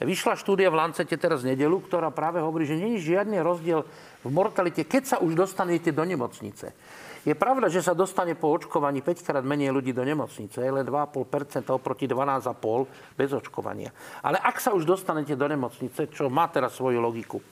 Vyšla 0.00 0.36
štúdia 0.36 0.72
v 0.72 0.80
Lancete 0.80 1.16
teraz 1.20 1.44
nedelu, 1.44 1.76
ktorá 1.76 2.08
práve 2.08 2.40
hovorí, 2.40 2.64
že 2.64 2.76
nie 2.76 2.96
je 2.96 3.16
žiadny 3.16 3.40
rozdiel 3.40 3.84
v 4.24 4.28
mortalite, 4.32 4.84
keď 4.84 5.02
sa 5.04 5.16
už 5.20 5.36
dostanete 5.36 5.92
do 5.92 6.04
nemocnice. 6.04 6.72
Je 7.20 7.36
pravda, 7.36 7.68
že 7.68 7.84
sa 7.84 7.92
dostane 7.92 8.32
po 8.32 8.48
očkovaní 8.48 9.04
5 9.04 9.28
krát 9.28 9.44
menej 9.44 9.76
ľudí 9.76 9.92
do 9.92 10.00
nemocnice, 10.00 10.56
len 10.64 10.88
2,5% 10.88 11.68
oproti 11.68 12.08
12,5% 12.08 13.12
bez 13.12 13.30
očkovania. 13.36 13.92
Ale 14.24 14.40
ak 14.40 14.56
sa 14.56 14.72
už 14.72 14.88
dostanete 14.88 15.36
do 15.36 15.44
nemocnice, 15.44 16.08
čo 16.08 16.32
má 16.32 16.48
teraz 16.48 16.80
svoju 16.80 16.96
logiku, 16.96 17.44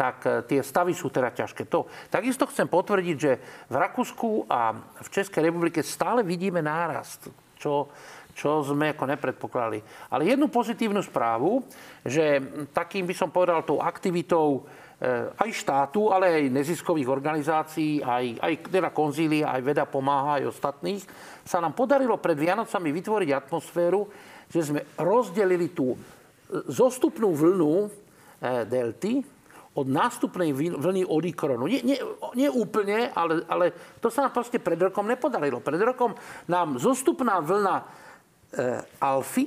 tak 0.00 0.24
e, 0.24 0.28
tie 0.48 0.64
stavy 0.64 0.96
sú 0.96 1.12
teda 1.12 1.28
ťažké. 1.28 1.68
To. 1.68 1.84
Takisto 2.08 2.48
chcem 2.48 2.64
potvrdiť, 2.64 3.16
že 3.20 3.32
v 3.68 3.76
Rakúsku 3.76 4.48
a 4.48 4.72
v 4.72 5.08
Českej 5.12 5.52
republike 5.52 5.84
stále 5.84 6.24
vidíme 6.24 6.64
nárast, 6.64 7.28
čo, 7.60 7.92
čo 8.32 8.64
sme 8.64 8.96
ako 8.96 9.04
nepredpokladali. 9.04 9.84
Ale 10.08 10.24
jednu 10.24 10.48
pozitívnu 10.48 11.04
správu, 11.04 11.60
že 12.00 12.40
takým 12.72 13.04
by 13.04 13.12
som 13.12 13.28
povedal 13.28 13.60
tou 13.60 13.84
aktivitou 13.84 14.64
e, 14.96 15.28
aj 15.36 15.50
štátu, 15.52 16.08
ale 16.08 16.48
aj 16.48 16.56
neziskových 16.56 17.12
organizácií, 17.12 18.00
aj, 18.00 18.40
aj 18.40 18.52
teda 18.72 18.88
konzília, 18.96 19.52
aj 19.52 19.60
veda 19.60 19.84
pomáha, 19.84 20.40
aj 20.40 20.48
ostatných, 20.48 21.04
sa 21.44 21.60
nám 21.60 21.76
podarilo 21.76 22.16
pred 22.16 22.40
Vianocami 22.40 22.88
vytvoriť 22.88 23.30
atmosféru, 23.36 24.08
že 24.48 24.64
sme 24.64 24.80
rozdelili 24.96 25.76
tú 25.76 25.92
zostupnú 26.72 27.36
vlnu 27.36 27.86
delty 28.66 29.22
od 29.70 29.86
nástupnej 29.86 30.50
vlny 30.54 31.06
Odikronu. 31.06 31.70
Nie, 31.70 31.80
nie, 31.86 31.98
nie 32.34 32.50
úplne, 32.50 33.14
ale, 33.14 33.46
ale 33.46 33.70
to 34.02 34.10
sa 34.10 34.26
nám 34.26 34.34
proste 34.34 34.58
pred 34.58 34.78
rokom 34.82 35.06
nepodarilo. 35.06 35.62
Pred 35.62 35.94
rokom 35.94 36.18
nám 36.50 36.82
zostupná 36.82 37.38
vlna 37.38 37.76
e, 37.78 37.84
alfy 38.98 39.46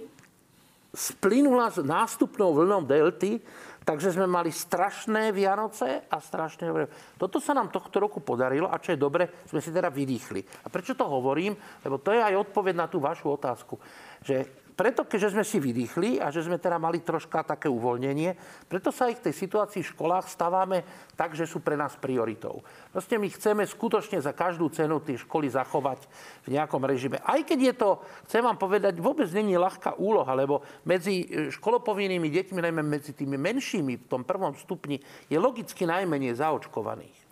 splynula 0.94 1.74
s 1.74 1.82
nástupnou 1.82 2.54
vlnou 2.54 2.86
delty, 2.86 3.42
takže 3.84 4.14
sme 4.14 4.30
mali 4.30 4.54
strašné 4.54 5.34
Vianoce 5.34 6.06
a 6.08 6.22
strašné... 6.22 6.70
Toto 7.18 7.42
sa 7.42 7.58
nám 7.58 7.74
tohto 7.74 8.00
roku 8.00 8.22
podarilo 8.22 8.70
a 8.70 8.80
čo 8.80 8.94
je 8.96 9.02
dobre, 9.02 9.44
sme 9.50 9.60
si 9.60 9.74
teda 9.74 9.90
vydýchli. 9.90 10.40
A 10.64 10.72
prečo 10.72 10.96
to 10.96 11.04
hovorím? 11.04 11.58
Lebo 11.84 12.00
to 12.00 12.14
je 12.16 12.22
aj 12.22 12.48
odpoveď 12.48 12.76
na 12.78 12.88
tú 12.88 13.02
vašu 13.02 13.34
otázku. 13.34 13.76
Že 14.24 14.63
preto, 14.74 15.06
keďže 15.06 15.38
sme 15.38 15.46
si 15.46 15.58
vydýchli 15.62 16.18
a 16.18 16.34
že 16.34 16.44
sme 16.44 16.58
teda 16.58 16.82
mali 16.82 17.00
troška 17.00 17.46
také 17.46 17.70
uvoľnenie, 17.70 18.36
preto 18.68 18.90
sa 18.90 19.08
aj 19.08 19.22
v 19.22 19.24
tej 19.30 19.34
situácii 19.46 19.82
v 19.86 19.92
školách 19.94 20.26
stávame 20.28 20.84
tak, 21.14 21.38
že 21.38 21.46
sú 21.46 21.62
pre 21.62 21.78
nás 21.78 21.94
prioritou. 21.96 22.66
Proste 22.90 23.22
my 23.22 23.30
chceme 23.30 23.64
skutočne 23.64 24.20
za 24.20 24.34
každú 24.34 24.68
cenu 24.74 25.00
tie 25.00 25.16
školy 25.16 25.48
zachovať 25.48 26.04
v 26.50 26.58
nejakom 26.58 26.82
režime. 26.84 27.22
Aj 27.22 27.40
keď 27.42 27.60
je 27.62 27.74
to, 27.78 27.90
chcem 28.28 28.42
vám 28.42 28.58
povedať, 28.60 29.00
vôbec 29.00 29.30
není 29.32 29.56
ľahká 29.56 29.96
úloha, 30.02 30.34
lebo 30.36 30.66
medzi 30.84 31.50
školopovinnými 31.54 32.28
deťmi, 32.28 32.60
najmä 32.60 32.82
medzi 32.84 33.16
tými 33.16 33.40
menšími 33.40 33.94
v 33.96 34.10
tom 34.10 34.28
prvom 34.28 34.58
stupni, 34.60 35.00
je 35.32 35.38
logicky 35.40 35.88
najmenej 35.88 36.36
zaočkovaných. 36.42 37.23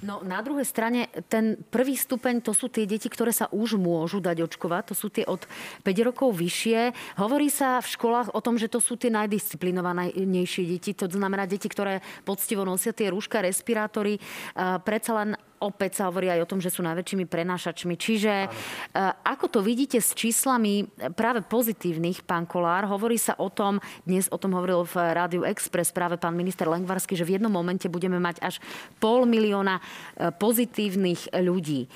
No 0.00 0.24
na 0.24 0.40
druhej 0.40 0.64
strane, 0.64 1.12
ten 1.28 1.60
prvý 1.68 1.96
stupeň, 1.98 2.40
to 2.40 2.56
sú 2.56 2.72
tie 2.72 2.88
deti, 2.88 3.10
ktoré 3.12 3.30
sa 3.30 3.52
už 3.52 3.76
môžu 3.76 4.22
dať 4.22 4.48
očkovať, 4.48 4.82
to 4.90 4.94
sú 4.96 5.08
tie 5.12 5.28
od 5.28 5.44
5 5.84 6.08
rokov 6.08 6.32
vyššie. 6.36 6.94
Hovorí 7.20 7.52
sa 7.52 7.84
v 7.84 7.92
školách 7.92 8.32
o 8.32 8.40
tom, 8.40 8.56
že 8.56 8.72
to 8.72 8.80
sú 8.80 8.96
tie 8.96 9.12
najdisciplinovanejšie 9.12 10.64
deti, 10.64 10.96
to 10.96 11.04
znamená 11.10 11.44
deti, 11.44 11.68
ktoré 11.68 12.00
poctivo 12.24 12.64
nosia 12.64 12.96
tie 12.96 13.12
rúška, 13.12 13.44
respirátory. 13.44 14.16
Predsa 14.56 15.12
len 15.20 15.36
opäť 15.60 16.00
sa 16.00 16.08
hovorí 16.08 16.32
aj 16.32 16.42
o 16.42 16.50
tom, 16.50 16.58
že 16.58 16.72
sú 16.72 16.80
najväčšími 16.80 17.28
prenášačmi. 17.28 17.94
Čiže 17.94 18.32
ano. 18.48 18.52
Eh, 18.90 19.12
ako 19.28 19.46
to 19.46 19.60
vidíte 19.60 20.00
s 20.00 20.16
číslami 20.16 20.88
práve 21.14 21.44
pozitívnych, 21.44 22.24
pán 22.24 22.48
Kolár? 22.48 22.88
Hovorí 22.88 23.20
sa 23.20 23.36
o 23.36 23.52
tom, 23.52 23.78
dnes 24.08 24.26
o 24.32 24.40
tom 24.40 24.56
hovoril 24.56 24.88
v 24.88 24.96
Rádiu 25.12 25.42
Express 25.44 25.92
práve 25.92 26.16
pán 26.16 26.34
minister 26.34 26.66
Lengvarsky, 26.66 27.14
že 27.14 27.28
v 27.28 27.36
jednom 27.38 27.52
momente 27.52 27.86
budeme 27.92 28.16
mať 28.16 28.40
až 28.40 28.58
pol 28.98 29.28
milióna 29.28 29.78
eh, 29.78 30.32
pozitívnych 30.32 31.36
ľudí. 31.44 31.86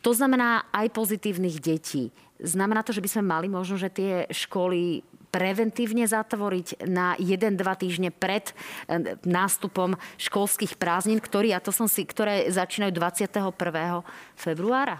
To 0.00 0.16
znamená 0.16 0.64
aj 0.72 0.96
pozitívnych 0.96 1.60
detí. 1.60 2.08
Znamená 2.40 2.80
to, 2.80 2.96
že 2.96 3.04
by 3.04 3.08
sme 3.12 3.24
mali 3.28 3.52
možno, 3.52 3.76
že 3.76 3.92
tie 3.92 4.24
školy 4.32 5.04
preventívne 5.30 6.04
zatvoriť 6.04 6.84
na 6.90 7.14
1-2 7.16 7.56
týždne 7.78 8.10
pred 8.10 8.50
eh, 8.50 9.16
nástupom 9.22 9.94
školských 10.18 10.76
prázdnin, 10.76 11.22
ktorý, 11.22 11.54
a 11.54 11.62
to 11.62 11.70
som 11.70 11.86
si, 11.86 12.02
ktoré 12.04 12.50
začínajú 12.50 12.92
21. 12.92 13.54
februára? 14.36 14.98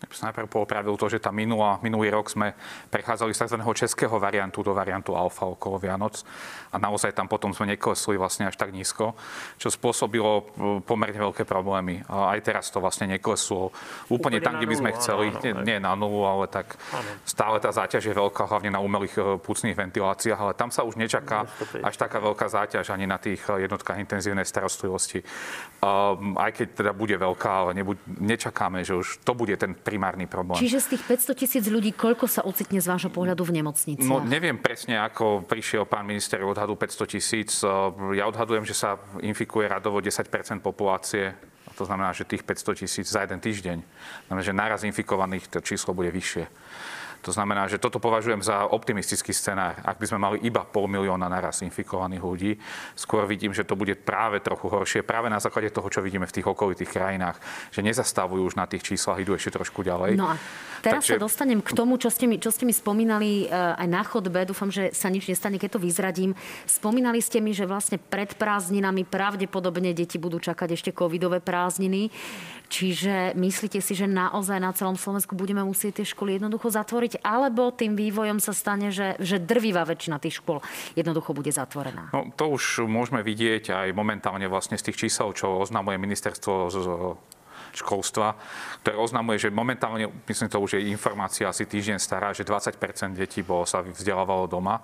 By 0.00 0.14
som 0.16 0.32
najprv 0.32 0.48
poopravil 0.48 0.96
to, 0.96 1.12
že 1.12 1.20
tá 1.20 1.28
minulá, 1.28 1.76
minulý 1.84 2.08
rok 2.08 2.32
sme 2.32 2.56
prechádzali 2.88 3.36
z 3.36 3.40
tzv. 3.44 3.58
českého 3.76 4.16
variantu 4.16 4.64
do 4.64 4.72
variantu 4.72 5.12
alfa 5.12 5.44
okolo 5.44 5.76
Vianoc 5.76 6.24
a 6.72 6.76
naozaj 6.78 7.12
tam 7.12 7.28
potom 7.28 7.50
sme 7.52 7.74
neklesli 7.74 8.16
vlastne 8.16 8.48
až 8.48 8.56
tak 8.56 8.70
nízko, 8.70 9.18
čo 9.58 9.68
spôsobilo 9.68 10.32
e, 10.40 10.42
pomerne 10.86 11.18
veľké 11.18 11.42
problémy. 11.42 12.06
A 12.06 12.38
aj 12.38 12.40
teraz 12.46 12.64
to 12.70 12.78
vlastne 12.78 13.10
nekleslo 13.10 13.74
úplne, 14.08 14.38
úplne 14.38 14.38
tam, 14.40 14.54
kde 14.56 14.70
by 14.70 14.76
sme 14.78 14.90
chceli. 14.96 15.26
Áno, 15.34 15.36
áno, 15.36 15.44
nie, 15.44 15.52
nie 15.66 15.78
na 15.82 15.92
nulu, 15.98 16.22
ale 16.24 16.46
tak 16.46 16.78
áno. 16.94 17.10
stále 17.26 17.58
tá 17.58 17.74
záťaž 17.74 18.08
je 18.08 18.14
veľká, 18.14 18.46
hlavne 18.46 18.70
na 18.70 18.80
umelých 18.80 19.14
e, 19.18 19.22
púcných 19.42 19.74
ventiláciách, 19.74 20.38
ale 20.38 20.52
tam 20.54 20.70
sa 20.70 20.86
už 20.86 20.94
nečaká 20.96 21.44
až 21.82 21.94
taká 21.98 22.22
veľká 22.22 22.46
záťaž 22.46 22.94
ani 22.94 23.04
na 23.04 23.18
tých 23.18 23.42
e, 23.50 23.66
jednotkách 23.66 23.98
intenzívnej 23.98 24.46
starostlivosti. 24.46 25.26
Um, 25.80 26.36
aj 26.38 26.54
keď 26.54 26.68
teda 26.84 26.92
bude 26.92 27.16
veľká, 27.16 27.50
ale 27.50 27.70
nebuď, 27.72 27.98
nečakáme, 28.20 28.84
že 28.86 28.94
už 28.94 29.24
to 29.26 29.32
bude 29.32 29.56
ten 29.58 29.74
primárny 29.90 30.30
problém. 30.30 30.62
Čiže 30.62 30.78
z 30.78 30.86
tých 30.94 31.02
500 31.26 31.34
tisíc 31.34 31.64
ľudí, 31.66 31.90
koľko 31.90 32.30
sa 32.30 32.46
ocitne 32.46 32.78
z 32.78 32.86
vášho 32.86 33.10
pohľadu 33.10 33.42
v 33.42 33.58
nemocnici? 33.58 34.06
No 34.06 34.22
neviem 34.22 34.54
presne, 34.62 35.02
ako 35.02 35.42
prišiel 35.42 35.90
pán 35.90 36.06
minister 36.06 36.38
odhadu 36.46 36.78
500 36.78 37.14
tisíc. 37.18 37.66
Ja 38.14 38.30
odhadujem, 38.30 38.62
že 38.62 38.78
sa 38.78 39.02
infikuje 39.18 39.66
radovo 39.66 39.98
10% 39.98 40.30
populácie. 40.62 41.34
To 41.74 41.82
znamená, 41.88 42.14
že 42.14 42.28
tých 42.28 42.46
500 42.46 42.86
tisíc 42.86 43.06
za 43.10 43.26
jeden 43.26 43.42
týždeň. 43.42 43.78
Znamená, 44.30 44.44
že 44.46 44.54
naraz 44.54 44.80
infikovaných 44.86 45.50
to 45.50 45.58
číslo 45.64 45.90
bude 45.90 46.12
vyššie. 46.14 46.46
To 47.20 47.30
znamená, 47.32 47.68
že 47.68 47.76
toto 47.76 48.00
považujem 48.00 48.40
za 48.40 48.64
optimistický 48.64 49.36
scenár. 49.36 49.76
Ak 49.84 50.00
by 50.00 50.06
sme 50.08 50.18
mali 50.18 50.36
iba 50.40 50.64
pol 50.64 50.88
milióna 50.88 51.28
naraz 51.28 51.60
infikovaných 51.60 52.24
ľudí, 52.24 52.52
skôr 52.96 53.28
vidím, 53.28 53.52
že 53.52 53.68
to 53.68 53.76
bude 53.76 53.92
práve 54.00 54.40
trochu 54.40 54.72
horšie, 54.72 55.04
práve 55.04 55.28
na 55.28 55.36
základe 55.36 55.68
toho, 55.68 55.88
čo 55.92 56.00
vidíme 56.00 56.24
v 56.24 56.34
tých 56.40 56.48
okolitých 56.48 56.88
krajinách, 56.88 57.36
že 57.68 57.84
nezastavujú 57.84 58.48
už 58.48 58.56
na 58.56 58.64
tých 58.64 58.84
číslach, 58.88 59.20
idú 59.20 59.36
ešte 59.36 59.60
trošku 59.60 59.84
ďalej. 59.84 60.16
No 60.16 60.32
a 60.32 60.40
teraz 60.80 61.04
Takže... 61.04 61.20
sa 61.20 61.24
dostanem 61.24 61.60
k 61.60 61.70
tomu, 61.76 62.00
čo 62.00 62.08
ste 62.08 62.24
mi, 62.24 62.40
čo 62.40 62.48
ste 62.48 62.64
mi 62.64 62.72
spomínali 62.72 63.46
eh, 63.46 63.52
aj 63.52 63.88
na 63.88 64.02
chodbe. 64.02 64.40
Dúfam, 64.48 64.72
že 64.72 64.96
sa 64.96 65.12
nič 65.12 65.28
nestane, 65.28 65.60
keď 65.60 65.76
to 65.76 65.84
vyzradím. 65.84 66.32
Spomínali 66.64 67.20
ste 67.20 67.44
mi, 67.44 67.52
že 67.52 67.68
vlastne 67.68 68.00
pred 68.00 68.32
prázdninami 68.36 69.04
pravdepodobne 69.04 69.92
deti 69.92 70.16
budú 70.16 70.40
čakať 70.40 70.68
ešte 70.72 70.90
covidové 70.96 71.44
prázdniny. 71.44 72.08
Čiže 72.70 73.34
myslíte 73.34 73.82
si, 73.82 73.98
že 73.98 74.06
naozaj 74.06 74.62
na 74.62 74.70
celom 74.70 74.94
Slovensku 74.94 75.34
budeme 75.34 75.66
musieť 75.66 76.00
tie 76.00 76.06
školy 76.06 76.38
jednoducho 76.38 76.70
zatvoriť, 76.70 77.09
alebo 77.18 77.74
tým 77.74 77.98
vývojom 77.98 78.38
sa 78.38 78.54
stane, 78.54 78.94
že, 78.94 79.18
že 79.18 79.42
drvivá 79.42 79.82
väčšina 79.82 80.22
tých 80.22 80.38
škôl 80.38 80.62
jednoducho 80.94 81.34
bude 81.34 81.50
zatvorená? 81.50 82.14
No, 82.14 82.30
to 82.38 82.54
už 82.54 82.86
môžeme 82.86 83.26
vidieť 83.26 83.74
aj 83.74 83.88
momentálne 83.96 84.46
vlastne 84.46 84.78
z 84.78 84.90
tých 84.90 85.08
čísel, 85.08 85.34
čo 85.34 85.58
oznamuje 85.58 85.98
ministerstvo 85.98 86.70
z 86.70 86.78
školstva, 87.74 88.34
ktoré 88.82 88.98
oznamuje, 88.98 89.46
že 89.46 89.54
momentálne, 89.54 90.10
myslím, 90.26 90.50
to 90.50 90.58
už 90.58 90.78
je 90.78 90.90
informácia 90.90 91.46
asi 91.46 91.66
týždeň 91.66 91.98
stará, 92.02 92.34
že 92.34 92.42
20% 92.42 92.74
detí 93.14 93.46
bolo, 93.46 93.62
sa 93.62 93.82
vzdelávalo 93.82 94.50
doma 94.50 94.82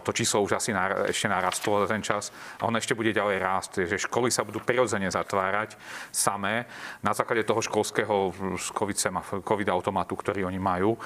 to 0.00 0.10
číslo 0.16 0.40
už 0.40 0.56
asi 0.56 0.72
ešte 1.12 1.28
narastlo 1.28 1.84
za 1.84 1.92
ten 1.92 2.00
čas 2.00 2.32
a 2.56 2.64
ono 2.64 2.80
ešte 2.80 2.96
bude 2.96 3.12
ďalej 3.12 3.36
rásť. 3.36 3.72
Že 3.84 4.08
školy 4.08 4.32
sa 4.32 4.40
budú 4.40 4.64
prirodzene 4.64 5.12
zatvárať 5.12 5.76
samé 6.08 6.64
na 7.04 7.12
základe 7.12 7.44
toho 7.44 7.60
školského 7.60 8.32
COVID 9.44 9.68
automatu, 9.68 10.16
ktorý 10.16 10.48
oni 10.48 10.56
majú. 10.56 10.96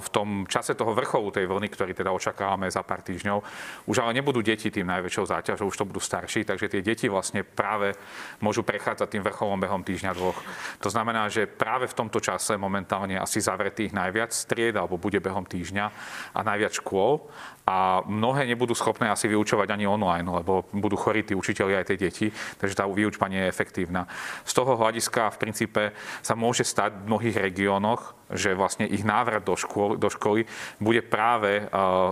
V 0.00 0.08
tom 0.08 0.48
čase 0.48 0.72
toho 0.72 0.96
vrcholu 0.96 1.28
tej 1.28 1.44
vlny, 1.44 1.68
ktorý 1.68 1.92
teda 1.92 2.16
očakávame 2.16 2.72
za 2.72 2.80
pár 2.80 3.04
týždňov, 3.04 3.44
už 3.84 3.96
ale 4.00 4.16
nebudú 4.16 4.40
deti 4.40 4.72
tým 4.72 4.88
najväčšou 4.88 5.28
záťažou, 5.28 5.68
už 5.68 5.76
to 5.76 5.88
budú 5.88 6.00
starší, 6.00 6.48
takže 6.48 6.72
tie 6.72 6.80
deti 6.80 7.12
vlastne 7.12 7.44
práve 7.44 7.92
môžu 8.40 8.64
prechádzať 8.64 9.08
tým 9.12 9.22
vrcholom 9.26 9.60
behom 9.60 9.84
týždňa 9.84 10.16
dvoch. 10.16 10.40
To 10.80 10.88
znamená, 10.88 11.28
že 11.28 11.44
práve 11.44 11.84
v 11.84 11.98
tomto 11.98 12.24
čase 12.24 12.56
momentálne 12.56 13.20
asi 13.20 13.44
zavretých 13.44 13.92
najviac 13.92 14.32
stried 14.32 14.72
alebo 14.72 14.96
bude 14.96 15.20
behom 15.20 15.44
týždňa 15.44 15.86
a 16.32 16.40
najviac 16.40 16.72
škôl 16.80 17.28
a 17.66 18.06
mnohé 18.06 18.46
nebudú 18.46 18.78
schopné 18.78 19.10
asi 19.10 19.26
vyučovať 19.26 19.74
ani 19.74 19.90
online, 19.90 20.22
lebo 20.22 20.70
budú 20.70 20.94
chorí 20.94 21.26
tí 21.26 21.34
učiteľi 21.34 21.82
aj 21.82 21.84
tie 21.90 21.98
deti, 21.98 22.26
takže 22.30 22.78
tá 22.78 22.86
výučba 22.86 23.26
nie 23.26 23.42
je 23.42 23.50
efektívna. 23.50 24.06
Z 24.46 24.54
toho 24.54 24.78
hľadiska 24.78 25.34
v 25.34 25.40
princípe 25.42 25.82
sa 26.22 26.38
môže 26.38 26.62
stať 26.62 26.94
v 26.94 27.10
mnohých 27.10 27.36
regiónoch, 27.42 28.14
že 28.30 28.58
vlastne 28.58 28.90
ich 28.90 29.06
návrat 29.06 29.46
do, 29.46 29.54
škôl, 29.54 29.94
do 29.94 30.10
školy 30.10 30.46
bude 30.82 31.02
práve 31.06 31.62
eh, 31.62 31.68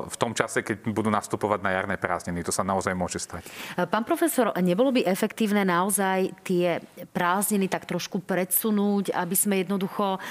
v 0.06 0.16
tom 0.18 0.34
čase, 0.34 0.62
keď 0.62 0.90
budú 0.90 1.10
nastupovať 1.10 1.62
na 1.62 1.70
jarné 1.74 1.96
prázdniny. 1.98 2.46
To 2.46 2.54
sa 2.54 2.62
naozaj 2.62 2.94
môže 2.94 3.18
stať. 3.18 3.46
Pán 3.90 4.06
profesor, 4.06 4.54
nebolo 4.62 4.94
by 4.94 5.06
efektívne 5.06 5.66
naozaj 5.66 6.34
tie 6.46 6.78
prázdniny 7.10 7.66
tak 7.66 7.86
trošku 7.86 8.22
predsunúť, 8.22 9.10
aby 9.14 9.34
sme 9.34 9.62
jednoducho 9.62 10.18
eh, 10.18 10.22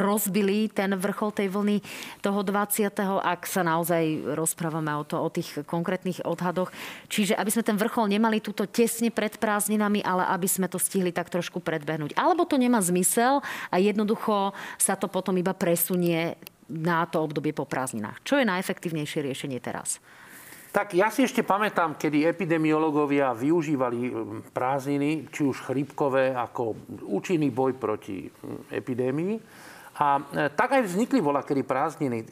rozbili 0.00 0.72
ten 0.72 0.96
vrchol 0.96 1.32
tej 1.32 1.48
vlny 1.52 1.76
toho 2.24 2.40
20. 2.40 2.92
ak 3.20 3.44
sa 3.44 3.64
naozaj 3.64 4.36
rozprávame 4.42 4.90
o, 4.98 5.06
to, 5.06 5.22
o 5.22 5.30
tých 5.30 5.62
konkrétnych 5.62 6.26
odhadoch. 6.26 6.74
Čiže 7.06 7.38
aby 7.38 7.50
sme 7.54 7.62
ten 7.62 7.78
vrchol 7.78 8.10
nemali 8.10 8.42
túto 8.42 8.66
tesne 8.66 9.14
pred 9.14 9.38
prázdninami, 9.38 10.02
ale 10.02 10.26
aby 10.34 10.50
sme 10.50 10.66
to 10.66 10.82
stihli 10.82 11.14
tak 11.14 11.30
trošku 11.30 11.62
predbehnúť. 11.62 12.18
Alebo 12.18 12.42
to 12.42 12.58
nemá 12.58 12.82
zmysel 12.82 13.38
a 13.70 13.76
jednoducho 13.78 14.50
sa 14.76 14.98
to 14.98 15.06
potom 15.06 15.38
iba 15.38 15.54
presunie 15.54 16.34
na 16.66 17.06
to 17.06 17.22
obdobie 17.22 17.54
po 17.54 17.68
prázdninách. 17.68 18.24
Čo 18.26 18.40
je 18.40 18.48
najefektívnejšie 18.48 19.22
riešenie 19.28 19.62
teraz? 19.62 20.02
Tak 20.72 20.96
ja 20.96 21.12
si 21.12 21.20
ešte 21.20 21.44
pamätám, 21.44 22.00
kedy 22.00 22.24
epidemiológovia 22.24 23.36
využívali 23.36 24.08
hm, 24.08 24.12
prázdniny, 24.56 25.28
či 25.28 25.44
už 25.44 25.68
chrípkové, 25.68 26.32
ako 26.32 26.72
účinný 27.12 27.52
boj 27.52 27.76
proti 27.76 28.24
hm, 28.24 28.72
epidémii. 28.72 29.36
A 29.92 30.16
e, 30.16 30.48
tak 30.56 30.72
aj 30.72 30.88
vznikli 30.88 31.20
volakedy 31.20 31.60
prázdniny. 31.60 32.24
E, 32.24 32.26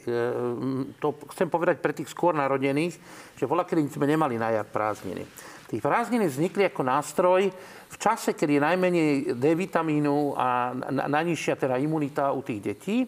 to 0.97 1.13
chcem 1.29 1.45
povedať 1.45 1.77
pre 1.77 1.93
tých 1.93 2.09
skôr 2.09 2.33
narodených, 2.33 2.97
že 3.37 3.45
volakedy 3.45 3.85
sme 3.85 4.09
nemali 4.09 4.41
na 4.41 4.49
jar 4.49 4.65
prázdniny. 4.65 5.21
Tých 5.69 5.79
prázdniny 5.79 6.25
vznikli 6.25 6.65
ako 6.67 6.81
nástroj 6.81 7.53
v 7.91 7.97
čase, 8.01 8.33
kedy 8.33 8.57
je 8.57 8.65
najmenej 8.65 9.09
D 9.37 9.45
vitamínu 9.55 10.35
a 10.35 10.73
najnižšia 10.89 11.55
teda 11.55 11.79
imunita 11.79 12.33
u 12.35 12.43
tých 12.43 12.59
detí. 12.59 13.07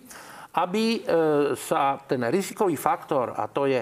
aby 0.53 1.01
sa 1.57 1.97
ten 2.05 2.21
rizikový 2.29 2.77
faktor, 2.77 3.33
a 3.33 3.49
to 3.49 3.65
je, 3.65 3.81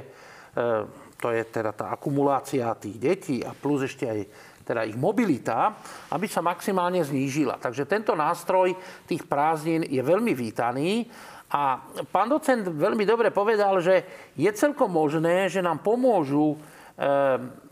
to 1.20 1.28
je 1.36 1.44
teda 1.52 1.76
tá 1.76 1.92
akumulácia 1.92 2.72
tých 2.80 2.98
detí 2.98 3.38
a 3.44 3.52
plus 3.52 3.92
ešte 3.92 4.08
aj 4.08 4.20
teda 4.64 4.88
ich 4.88 4.98
mobilita, 4.98 5.76
aby 6.14 6.26
sa 6.30 6.46
maximálne 6.46 7.02
znížila. 7.02 7.58
Takže 7.58 7.90
tento 7.90 8.14
nástroj 8.18 8.74
tých 9.06 9.26
prázdnin 9.26 9.86
je 9.86 10.02
veľmi 10.02 10.34
vítaný. 10.34 11.06
A 11.52 11.84
pán 12.08 12.32
docent 12.32 12.64
veľmi 12.64 13.04
dobre 13.04 13.28
povedal, 13.28 13.84
že 13.84 14.08
je 14.40 14.48
celkom 14.56 14.88
možné, 14.88 15.52
že 15.52 15.60
nám 15.60 15.84
pomôžu 15.84 16.56
e, 16.56 16.58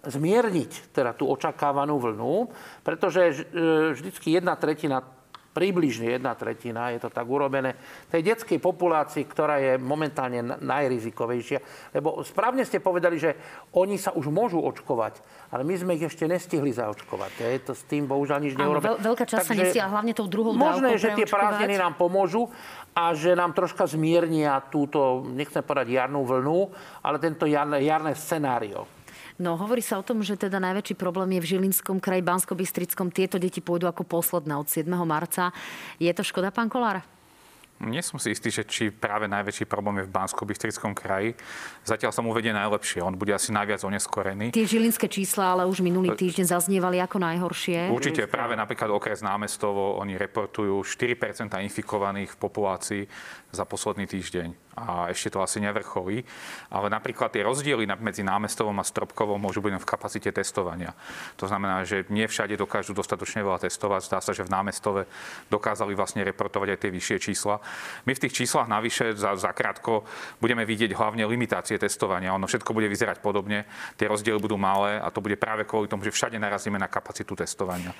zmierniť 0.03 0.91
teda 0.91 1.15
tú 1.15 1.31
očakávanú 1.31 1.95
vlnu, 1.95 2.51
pretože 2.83 3.21
e, 3.31 3.33
vždycky 3.95 4.35
jedna 4.35 4.59
tretina 4.59 4.99
približne 5.49 6.13
jedna 6.15 6.37
tretina, 6.37 6.93
je 6.93 7.01
to 7.01 7.09
tak 7.09 7.25
urobené, 7.25 7.73
tej 8.07 8.21
detskej 8.21 8.61
populácii, 8.61 9.25
ktorá 9.25 9.57
je 9.57 9.73
momentálne 9.81 10.61
najrizikovejšia. 10.61 11.59
Lebo 11.97 12.21
správne 12.21 12.63
ste 12.63 12.77
povedali, 12.77 13.17
že 13.17 13.33
oni 13.73 13.97
sa 13.97 14.13
už 14.13 14.29
môžu 14.29 14.61
očkovať, 14.61 15.19
ale 15.49 15.65
my 15.65 15.73
sme 15.73 15.91
ich 15.97 16.05
ešte 16.05 16.29
nestihli 16.29 16.69
zaočkovať. 16.69 17.31
Je 17.41 17.61
to 17.65 17.73
s 17.73 17.83
tým 17.89 18.05
bohužiaľ 18.05 18.39
nič 18.45 18.53
neurobíme. 18.53 19.01
veľká 19.01 19.25
časť 19.25 19.45
sa 19.49 19.53
nesie, 19.57 19.81
hlavne 19.81 20.13
tou 20.13 20.29
druhou 20.29 20.53
Možné, 20.53 21.01
že 21.01 21.17
tie 21.17 21.25
prázdniny 21.25 21.81
nám 21.81 21.97
pomôžu 21.97 22.47
a 22.93 23.17
že 23.17 23.33
nám 23.33 23.57
troška 23.57 23.89
zmiernia 23.89 24.61
túto, 24.69 25.25
nechcem 25.33 25.65
povedať 25.65 25.97
jarnú 25.97 26.27
vlnu, 26.27 26.69
ale 27.01 27.17
tento 27.17 27.49
jarné, 27.49 27.81
jarné 27.81 28.13
scenário. 28.13 28.98
No, 29.39 29.55
hovorí 29.55 29.79
sa 29.79 29.95
o 29.95 30.03
tom, 30.03 30.19
že 30.19 30.35
teda 30.35 30.59
najväčší 30.59 30.99
problém 30.99 31.39
je 31.39 31.43
v 31.47 31.49
Žilinskom 31.55 32.03
kraji, 32.03 32.19
bansko 32.19 32.59
Tieto 33.15 33.39
deti 33.39 33.63
pôjdu 33.63 33.87
ako 33.87 34.03
posledné 34.03 34.51
od 34.59 34.67
7. 34.67 34.83
marca. 35.07 35.55
Je 35.95 36.11
to 36.11 36.27
škoda, 36.27 36.51
pán 36.51 36.67
Kolár? 36.67 36.99
Nie 37.79 38.03
som 38.03 38.19
si 38.19 38.35
istý, 38.35 38.51
že 38.51 38.67
či 38.67 38.91
práve 38.91 39.31
najväčší 39.31 39.63
problém 39.63 40.03
je 40.03 40.11
v 40.11 40.11
bansko 40.11 40.43
bystrickom 40.43 40.91
kraji. 40.91 41.39
Zatiaľ 41.87 42.11
sa 42.11 42.19
mu 42.19 42.35
vedie 42.35 42.51
najlepšie. 42.51 42.99
On 42.99 43.15
bude 43.15 43.31
asi 43.31 43.55
najviac 43.55 43.79
oneskorený. 43.87 44.51
Tie 44.51 44.67
žilinské 44.67 45.07
čísla 45.07 45.55
ale 45.55 45.63
už 45.63 45.79
minulý 45.79 46.11
týždeň 46.11 46.59
zaznievali 46.59 46.99
ako 46.99 47.23
najhoršie. 47.23 47.87
Určite 47.87 48.27
práve 48.27 48.59
napríklad 48.59 48.91
okres 48.91 49.23
námestovo, 49.23 49.95
oni 49.95 50.19
reportujú 50.19 50.83
4% 50.83 51.55
infikovaných 51.55 52.35
v 52.35 52.37
populácii 52.43 53.03
za 53.55 53.63
posledný 53.63 54.03
týždeň 54.11 54.68
a 54.79 54.93
ešte 55.11 55.35
to 55.35 55.43
asi 55.43 55.59
nevrcholí. 55.59 56.23
Ale 56.71 56.87
napríklad 56.87 57.33
tie 57.33 57.43
rozdiely 57.43 57.83
medzi 57.99 58.23
námestovom 58.23 58.75
a 58.79 58.85
stropkovou 58.85 59.35
môžu 59.35 59.59
byť 59.59 59.81
v 59.81 59.89
kapacite 59.89 60.29
testovania. 60.31 60.95
To 61.37 61.45
znamená, 61.45 61.83
že 61.83 62.07
nie 62.07 62.25
všade 62.25 62.55
dokážu 62.55 62.95
dostatočne 62.95 63.43
veľa 63.43 63.67
testovať. 63.67 64.01
Zdá 64.07 64.19
sa, 64.23 64.31
že 64.31 64.47
v 64.47 64.53
námestove 64.53 65.05
dokázali 65.51 65.93
vlastne 65.93 66.23
reportovať 66.23 66.75
aj 66.75 66.79
tie 66.79 66.91
vyššie 66.93 67.17
čísla. 67.19 67.59
My 68.07 68.15
v 68.15 68.21
tých 68.27 68.33
číslach 68.43 68.71
navyše 68.71 69.13
za, 69.17 69.35
za 69.35 69.51
krátko 69.51 70.07
budeme 70.39 70.63
vidieť 70.63 70.95
hlavne 70.95 71.27
limitácie 71.27 71.75
testovania. 71.75 72.35
Ono 72.35 72.47
všetko 72.47 72.71
bude 72.71 72.87
vyzerať 72.87 73.19
podobne, 73.19 73.67
tie 73.99 74.07
rozdiely 74.07 74.39
budú 74.39 74.55
malé 74.55 74.97
a 74.97 75.11
to 75.11 75.19
bude 75.19 75.35
práve 75.35 75.67
kvôli 75.67 75.91
tomu, 75.91 76.07
že 76.07 76.13
všade 76.15 76.39
narazíme 76.39 76.79
na 76.79 76.87
kapacitu 76.87 77.35
testovania. 77.35 77.91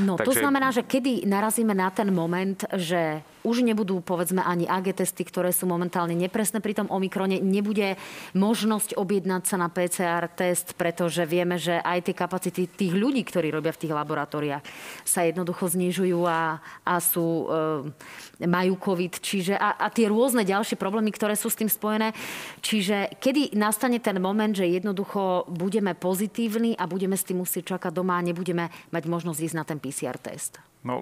No, 0.00 0.16
Takže... 0.16 0.24
to 0.24 0.32
znamená, 0.40 0.72
že 0.72 0.82
kedy 0.88 1.28
narazíme 1.28 1.76
na 1.76 1.92
ten 1.92 2.08
moment, 2.08 2.64
že 2.72 3.20
už 3.44 3.60
nebudú, 3.66 4.00
povedzme, 4.00 4.40
ani 4.40 4.64
AG 4.64 4.94
testy, 4.96 5.26
ktoré 5.26 5.52
sú 5.52 5.68
momentálne 5.68 6.14
nepresné 6.22 6.62
pri 6.62 6.78
tom 6.78 6.86
Omikrone, 6.86 7.42
nebude 7.42 7.98
možnosť 8.38 8.94
objednať 8.94 9.42
sa 9.42 9.56
na 9.58 9.66
PCR 9.66 10.30
test, 10.30 10.78
pretože 10.78 11.26
vieme, 11.26 11.58
že 11.58 11.82
aj 11.82 12.06
tie 12.06 12.14
kapacity 12.14 12.70
tých 12.70 12.94
ľudí, 12.94 13.26
ktorí 13.26 13.50
robia 13.50 13.74
v 13.74 13.82
tých 13.82 13.92
laboratóriách, 13.92 14.62
sa 15.02 15.26
jednoducho 15.26 15.66
znižujú 15.66 16.20
a, 16.24 16.62
a 16.86 16.94
sú, 17.02 17.50
e, 17.50 18.46
majú 18.46 18.74
COVID, 18.78 19.18
čiže 19.18 19.54
a, 19.58 19.74
a 19.76 19.86
tie 19.90 20.06
rôzne 20.06 20.46
ďalšie 20.46 20.78
problémy, 20.78 21.10
ktoré 21.10 21.34
sú 21.34 21.50
s 21.50 21.58
tým 21.58 21.68
spojené. 21.68 22.14
Čiže 22.62 23.18
kedy 23.18 23.58
nastane 23.58 23.98
ten 23.98 24.22
moment, 24.22 24.54
že 24.54 24.70
jednoducho 24.70 25.50
budeme 25.50 25.98
pozitívni 25.98 26.78
a 26.78 26.86
budeme 26.86 27.18
s 27.18 27.26
tým 27.26 27.42
musieť 27.42 27.76
čakať 27.76 27.92
doma 27.92 28.16
a 28.18 28.24
nebudeme 28.24 28.70
mať 28.94 29.02
možnosť 29.10 29.42
ísť 29.42 29.56
na 29.58 29.64
ten 29.66 29.78
PCR 29.82 30.16
test? 30.16 30.71
No, 30.82 30.98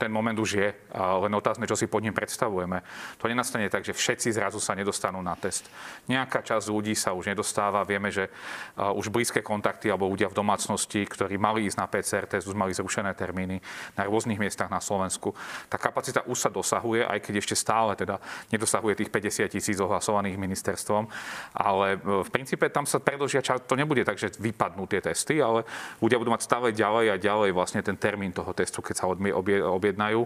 ten 0.00 0.08
moment 0.08 0.40
už 0.40 0.50
je, 0.56 0.72
len 0.96 1.32
otázne, 1.36 1.68
čo 1.68 1.76
si 1.76 1.84
pod 1.84 2.00
ním 2.00 2.16
predstavujeme. 2.16 2.80
To 3.20 3.28
nenastane 3.28 3.68
tak, 3.68 3.84
že 3.84 3.92
všetci 3.92 4.32
zrazu 4.32 4.56
sa 4.56 4.72
nedostanú 4.72 5.20
na 5.20 5.36
test. 5.36 5.68
Nejaká 6.08 6.40
časť 6.40 6.72
ľudí 6.72 6.96
sa 6.96 7.12
už 7.12 7.28
nedostáva. 7.36 7.84
Vieme, 7.84 8.08
že 8.08 8.32
už 8.80 9.12
blízke 9.12 9.44
kontakty 9.44 9.92
alebo 9.92 10.08
ľudia 10.08 10.32
v 10.32 10.38
domácnosti, 10.40 11.04
ktorí 11.04 11.36
mali 11.36 11.68
ísť 11.68 11.76
na 11.76 11.84
PCR 11.84 12.24
test, 12.24 12.48
už 12.48 12.56
mali 12.56 12.72
zrušené 12.72 13.12
termíny 13.12 13.60
na 14.00 14.08
rôznych 14.08 14.40
miestach 14.40 14.72
na 14.72 14.80
Slovensku. 14.80 15.36
Tá 15.68 15.76
kapacita 15.76 16.24
už 16.24 16.48
sa 16.48 16.48
dosahuje, 16.48 17.04
aj 17.04 17.20
keď 17.20 17.44
ešte 17.44 17.52
stále 17.52 18.00
teda 18.00 18.16
nedosahuje 18.48 19.04
tých 19.04 19.12
50 19.12 19.44
tisíc 19.52 19.76
ohlasovaných 19.76 20.40
ministerstvom. 20.40 21.04
Ale 21.52 22.00
e, 22.00 22.24
v 22.24 22.30
princípe 22.32 22.64
tam 22.72 22.88
sa 22.88 22.96
predlžia 22.96 23.44
čas, 23.44 23.60
to 23.68 23.76
nebude 23.76 24.08
tak, 24.08 24.16
že 24.16 24.32
vypadnú 24.40 24.88
tie 24.88 25.04
testy, 25.04 25.36
ale 25.44 25.68
ľudia 26.00 26.16
budú 26.16 26.32
mať 26.32 26.48
stále 26.48 26.72
ďalej 26.72 27.12
a 27.12 27.16
ďalej 27.20 27.50
vlastne 27.52 27.84
ten 27.84 28.00
termín 28.00 28.32
toho 28.32 28.56
testu, 28.56 28.80
keď 28.80 29.04
sa 29.04 29.17
objednajú 29.18 30.20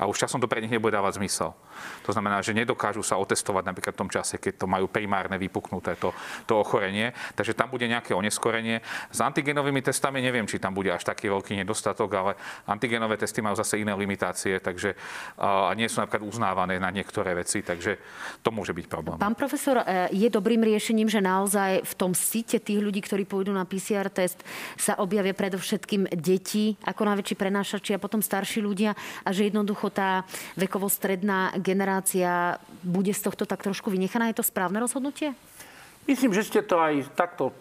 a 0.00 0.08
už 0.08 0.16
časom 0.26 0.40
to 0.40 0.48
pre 0.48 0.64
nich 0.64 0.72
nebude 0.72 0.96
dávať 0.96 1.20
zmysel. 1.20 1.52
To 2.04 2.10
znamená, 2.10 2.42
že 2.42 2.56
nedokážu 2.56 3.04
sa 3.06 3.20
otestovať 3.20 3.64
napríklad 3.70 3.94
v 3.94 4.00
tom 4.06 4.10
čase, 4.10 4.40
keď 4.40 4.64
to 4.64 4.66
majú 4.66 4.88
primárne 4.90 5.38
vypuknuté 5.38 5.94
to, 6.00 6.10
to 6.48 6.58
ochorenie. 6.58 7.12
Takže 7.34 7.54
tam 7.54 7.70
bude 7.70 7.86
nejaké 7.86 8.14
oneskorenie. 8.14 8.82
S 9.12 9.18
antigenovými 9.20 9.82
testami 9.84 10.18
neviem, 10.22 10.46
či 10.46 10.58
tam 10.58 10.74
bude 10.74 10.90
až 10.90 11.04
taký 11.04 11.30
veľký 11.30 11.58
nedostatok, 11.58 12.10
ale 12.14 12.32
antigenové 12.66 13.18
testy 13.18 13.42
majú 13.42 13.58
zase 13.58 13.82
iné 13.82 13.94
limitácie, 13.94 14.58
takže 14.62 14.94
a 15.38 15.74
nie 15.74 15.90
sú 15.90 16.00
napríklad 16.00 16.24
uznávané 16.24 16.78
na 16.78 16.88
niektoré 16.88 17.34
veci, 17.34 17.60
takže 17.60 17.98
to 18.40 18.54
môže 18.54 18.72
byť 18.72 18.86
problém. 18.86 19.16
Pán 19.18 19.34
profesor, 19.34 19.82
e, 19.82 20.10
je 20.14 20.28
dobrým 20.30 20.62
riešením, 20.62 21.10
že 21.10 21.18
naozaj 21.18 21.82
v 21.84 21.94
tom 21.98 22.14
site 22.14 22.62
tých 22.62 22.80
ľudí, 22.80 23.02
ktorí 23.02 23.26
pôjdu 23.26 23.50
na 23.50 23.66
PCR 23.66 24.08
test, 24.08 24.40
sa 24.78 24.96
objavia 25.02 25.34
predovšetkým 25.34 26.14
deti 26.14 26.78
ako 26.86 27.02
najväčší 27.12 27.34
prenášači 27.34 27.90
a 27.94 28.02
potom 28.02 28.22
starší 28.22 28.37
ľudia 28.44 28.94
a 29.24 29.28
že 29.34 29.48
jednoducho 29.48 29.90
tá 29.90 30.22
vekovo-stredná 30.54 31.58
generácia 31.58 32.62
bude 32.84 33.10
z 33.10 33.24
tohto 33.24 33.48
tak 33.48 33.64
trošku 33.64 33.90
vynechaná. 33.90 34.30
Je 34.30 34.38
to 34.38 34.46
správne 34.46 34.78
rozhodnutie? 34.78 35.34
Myslím, 36.08 36.32
že 36.32 36.48
ste 36.48 36.64
to 36.64 36.80
aj 36.80 37.04
takto, 37.12 37.52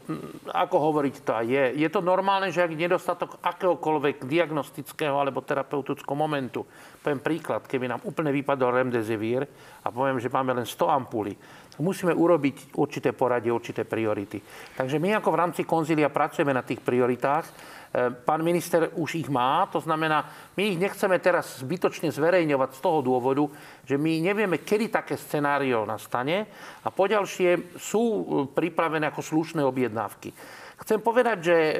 ako 0.47 0.75
hovoriť 0.79 1.15
to 1.19 1.31
aj 1.35 1.45
je. 1.51 1.65
Je 1.83 1.89
to 1.91 1.99
normálne, 1.99 2.47
že 2.47 2.63
ak 2.63 2.79
nedostatok 2.79 3.43
akéhokoľvek 3.43 4.23
diagnostického 4.23 5.19
alebo 5.19 5.43
terapeutického 5.43 6.15
momentu, 6.15 6.63
poviem 7.03 7.19
príklad, 7.19 7.67
keby 7.67 7.91
nám 7.91 8.07
úplne 8.07 8.31
vypadol 8.31 8.71
remdesivir 8.71 9.43
a 9.83 9.91
poviem, 9.91 10.23
že 10.23 10.31
máme 10.31 10.55
len 10.55 10.63
100 10.63 10.79
ampulí, 10.79 11.35
musíme 11.83 12.13
urobiť 12.13 12.77
určité 12.77 13.13
poradie, 13.13 13.53
určité 13.53 13.83
priority. 13.83 14.41
Takže 14.73 14.97
my 14.97 15.17
ako 15.17 15.29
v 15.33 15.39
rámci 15.39 15.61
konzília 15.65 16.09
pracujeme 16.09 16.53
na 16.53 16.65
tých 16.65 16.81
prioritách 16.81 17.45
E, 17.87 18.11
pán 18.11 18.43
minister 18.43 18.91
už 18.99 19.15
ich 19.15 19.29
má, 19.31 19.65
to 19.71 19.79
znamená, 19.79 20.27
my 20.59 20.75
ich 20.75 20.77
nechceme 20.79 21.17
teraz 21.23 21.63
zbytočne 21.63 22.11
zverejňovať 22.11 22.69
z 22.75 22.79
toho 22.83 22.99
dôvodu, 22.99 23.47
že 23.87 23.95
my 23.95 24.19
nevieme, 24.19 24.59
kedy 24.59 24.91
také 24.91 25.15
scenário 25.15 25.87
nastane 25.87 26.45
a 26.83 26.91
poďalšie 26.91 27.79
sú 27.79 28.03
e, 28.03 28.21
pripravené 28.51 29.07
ako 29.07 29.21
slušné 29.23 29.63
objednávky. 29.63 30.29
Chcem 30.77 31.01
povedať, 31.01 31.37
že 31.41 31.57
e, 31.57 31.75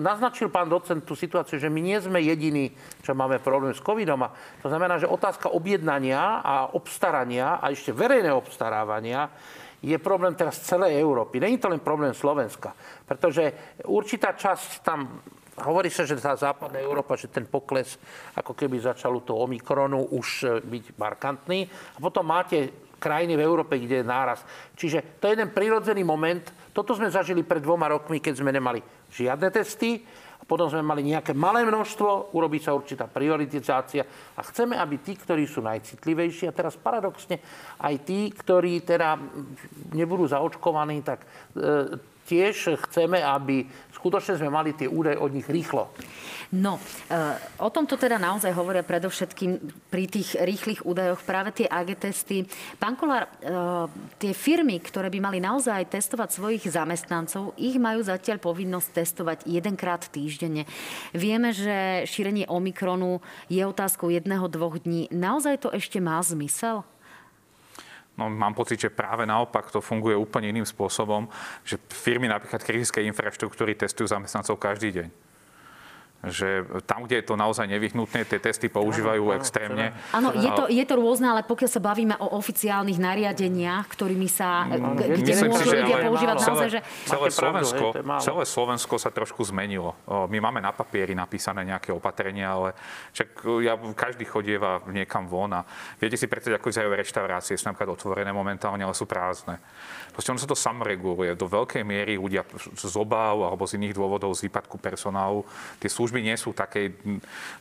naznačil 0.00 0.48
pán 0.48 0.72
docent 0.72 1.04
tú 1.04 1.12
situáciu, 1.12 1.60
že 1.60 1.68
my 1.68 1.80
nie 1.84 2.00
sme 2.00 2.16
jediní, 2.24 2.72
čo 3.04 3.12
máme 3.12 3.44
problém 3.44 3.76
s 3.76 3.84
covidom. 3.84 4.24
A 4.24 4.32
to 4.64 4.72
znamená, 4.72 4.96
že 4.96 5.04
otázka 5.04 5.52
objednania 5.52 6.40
a 6.40 6.72
obstarania 6.72 7.60
a 7.60 7.68
ešte 7.68 7.92
verejného 7.92 8.40
obstarávania 8.40 9.28
je 9.84 9.94
problém 10.00 10.32
teraz 10.32 10.64
celej 10.64 10.96
Európy. 10.96 11.38
Není 11.38 11.60
to 11.60 11.68
len 11.68 11.84
problém 11.84 12.16
Slovenska, 12.16 12.72
pretože 13.04 13.52
určitá 13.84 14.32
časť 14.32 14.70
tam 14.80 15.20
Hovorí 15.58 15.90
sa, 15.90 16.06
že 16.06 16.14
tá 16.14 16.38
západná 16.38 16.78
Európa, 16.78 17.18
že 17.18 17.26
ten 17.26 17.42
pokles 17.42 17.98
ako 18.38 18.54
keby 18.54 18.78
začal 18.78 19.18
u 19.18 19.22
toho 19.26 19.42
Omikronu 19.42 20.14
už 20.14 20.28
e, 20.46 20.62
byť 20.62 20.84
markantný. 20.94 21.66
A 21.66 21.98
potom 21.98 22.22
máte 22.22 22.86
krajiny 23.02 23.34
v 23.34 23.42
Európe, 23.42 23.74
kde 23.74 24.02
je 24.02 24.06
náraz. 24.06 24.46
Čiže 24.78 25.18
to 25.18 25.26
je 25.26 25.34
jeden 25.34 25.50
prirodzený 25.50 26.06
moment. 26.06 26.46
Toto 26.72 26.94
sme 26.94 27.12
zažili 27.12 27.42
pred 27.42 27.62
dvoma 27.62 27.88
rokmi, 27.90 28.22
keď 28.22 28.34
sme 28.40 28.50
nemali 28.54 28.80
žiadne 29.12 29.48
testy. 29.50 30.00
A 30.38 30.46
potom 30.46 30.70
sme 30.70 30.86
mali 30.86 31.02
nejaké 31.02 31.34
malé 31.34 31.66
množstvo, 31.66 32.30
urobí 32.38 32.62
sa 32.62 32.70
určitá 32.70 33.10
prioritizácia 33.10 34.06
a 34.38 34.40
chceme, 34.46 34.78
aby 34.78 35.02
tí, 35.02 35.18
ktorí 35.18 35.50
sú 35.50 35.66
najcitlivejší, 35.66 36.46
a 36.46 36.54
teraz 36.54 36.78
paradoxne 36.78 37.42
aj 37.82 37.94
tí, 38.06 38.30
ktorí 38.30 38.86
teda 38.86 39.18
nebudú 39.98 40.30
zaočkovaní, 40.30 41.02
tak 41.02 41.26
e, 41.58 41.98
tiež 42.28 42.76
chceme, 42.84 43.24
aby 43.24 43.64
skutočne 43.96 44.36
sme 44.36 44.52
mali 44.52 44.76
tie 44.76 44.86
údaje 44.86 45.16
od 45.16 45.32
nich 45.32 45.48
rýchlo. 45.48 45.88
No, 46.48 46.80
e, 46.80 47.16
o 47.60 47.68
tomto 47.68 48.00
teda 48.00 48.16
naozaj 48.16 48.56
hovoria 48.56 48.80
predovšetkým 48.80 49.52
pri 49.92 50.04
tých 50.08 50.32
rýchlych 50.32 50.80
údajoch 50.80 51.20
práve 51.20 51.52
tie 51.52 51.68
AG 51.68 51.92
testy. 52.00 52.48
Pán 52.80 52.96
Kolár, 52.96 53.28
e, 53.28 53.30
tie 54.16 54.32
firmy, 54.32 54.80
ktoré 54.80 55.12
by 55.12 55.20
mali 55.20 55.38
naozaj 55.44 55.92
testovať 55.92 56.28
svojich 56.32 56.64
zamestnancov, 56.72 57.52
ich 57.60 57.76
majú 57.76 58.00
zatiaľ 58.00 58.40
povinnosť 58.40 58.88
testovať 58.96 59.38
jedenkrát 59.44 60.00
týždenne. 60.08 60.64
Vieme, 61.12 61.52
že 61.52 62.08
šírenie 62.08 62.48
Omikronu 62.48 63.20
je 63.52 63.60
otázkou 63.60 64.08
jedného, 64.08 64.48
dvoch 64.48 64.80
dní. 64.80 65.12
Naozaj 65.12 65.68
to 65.68 65.68
ešte 65.68 66.00
má 66.00 66.16
zmysel? 66.24 66.80
No, 68.18 68.26
mám 68.26 68.50
pocit, 68.50 68.82
že 68.82 68.90
práve 68.90 69.22
naopak 69.22 69.70
to 69.70 69.78
funguje 69.78 70.18
úplne 70.18 70.50
iným 70.50 70.66
spôsobom, 70.66 71.30
že 71.62 71.78
firmy 71.86 72.26
napríklad 72.26 72.58
kritickej 72.66 73.06
infraštruktúry 73.06 73.78
testujú 73.78 74.10
zamestnancov 74.10 74.58
každý 74.58 74.90
deň 74.90 75.08
že 76.18 76.66
tam, 76.82 77.06
kde 77.06 77.22
je 77.22 77.24
to 77.30 77.38
naozaj 77.38 77.70
nevyhnutné, 77.70 78.26
tie 78.26 78.42
testy 78.42 78.66
používajú 78.66 79.22
áno, 79.22 79.38
extrémne. 79.38 79.94
Áno, 80.10 80.34
je 80.34 80.50
to, 80.50 80.64
je 80.66 80.82
to 80.82 80.94
rôzne, 80.98 81.30
ale 81.30 81.46
pokiaľ 81.46 81.70
sa 81.70 81.78
bavíme 81.78 82.18
o 82.18 82.34
oficiálnych 82.34 82.98
nariadeniach, 82.98 83.86
ktorými 83.86 84.26
sa, 84.26 84.66
áno, 84.66 84.98
kde 84.98 85.14
Myslím 85.14 85.54
môžu 85.54 85.70
si, 85.70 85.78
ľudia 85.78 85.98
používať 86.10 86.36
celé, 86.42 86.50
naozaj, 86.50 86.68
že... 86.74 86.80
Celé 87.06 87.28
Slovensko, 87.30 87.84
pravdu, 87.94 88.24
celé 88.26 88.42
Slovensko 88.50 88.94
sa 88.98 89.10
trošku 89.14 89.46
zmenilo. 89.46 89.94
My 90.10 90.42
máme 90.42 90.58
na 90.58 90.74
papieri 90.74 91.14
napísané 91.14 91.62
nejaké 91.62 91.94
opatrenia, 91.94 92.50
ale 92.50 92.74
čak 93.14 93.38
ja, 93.62 93.78
každý 93.94 94.26
chodieva 94.26 94.82
niekam 94.90 95.30
von 95.30 95.54
a 95.54 95.62
viete 96.02 96.18
si 96.18 96.26
predstaviť, 96.26 96.58
ako 96.58 96.66
vyzerajú 96.66 96.98
reštaurácie, 96.98 97.54
sú 97.54 97.70
napríklad 97.70 97.94
otvorené 97.94 98.34
momentálne, 98.34 98.82
ale 98.82 98.96
sú 98.96 99.06
prázdne. 99.06 99.62
Proste 100.18 100.34
ono 100.34 100.42
sa 100.42 100.50
to 100.50 100.58
samoreguluje. 100.58 101.38
Do 101.38 101.46
veľkej 101.46 101.86
miery 101.86 102.18
ľudia 102.18 102.42
z 102.74 102.94
obáv 102.98 103.38
alebo 103.46 103.62
z 103.70 103.78
iných 103.78 103.94
dôvodov, 103.94 104.34
z 104.34 104.50
výpadku 104.50 104.74
personálu, 104.82 105.46
tie 105.78 105.86
služby 105.86 106.07
nie 106.10 106.36
sú 106.36 106.56
také 106.56 106.96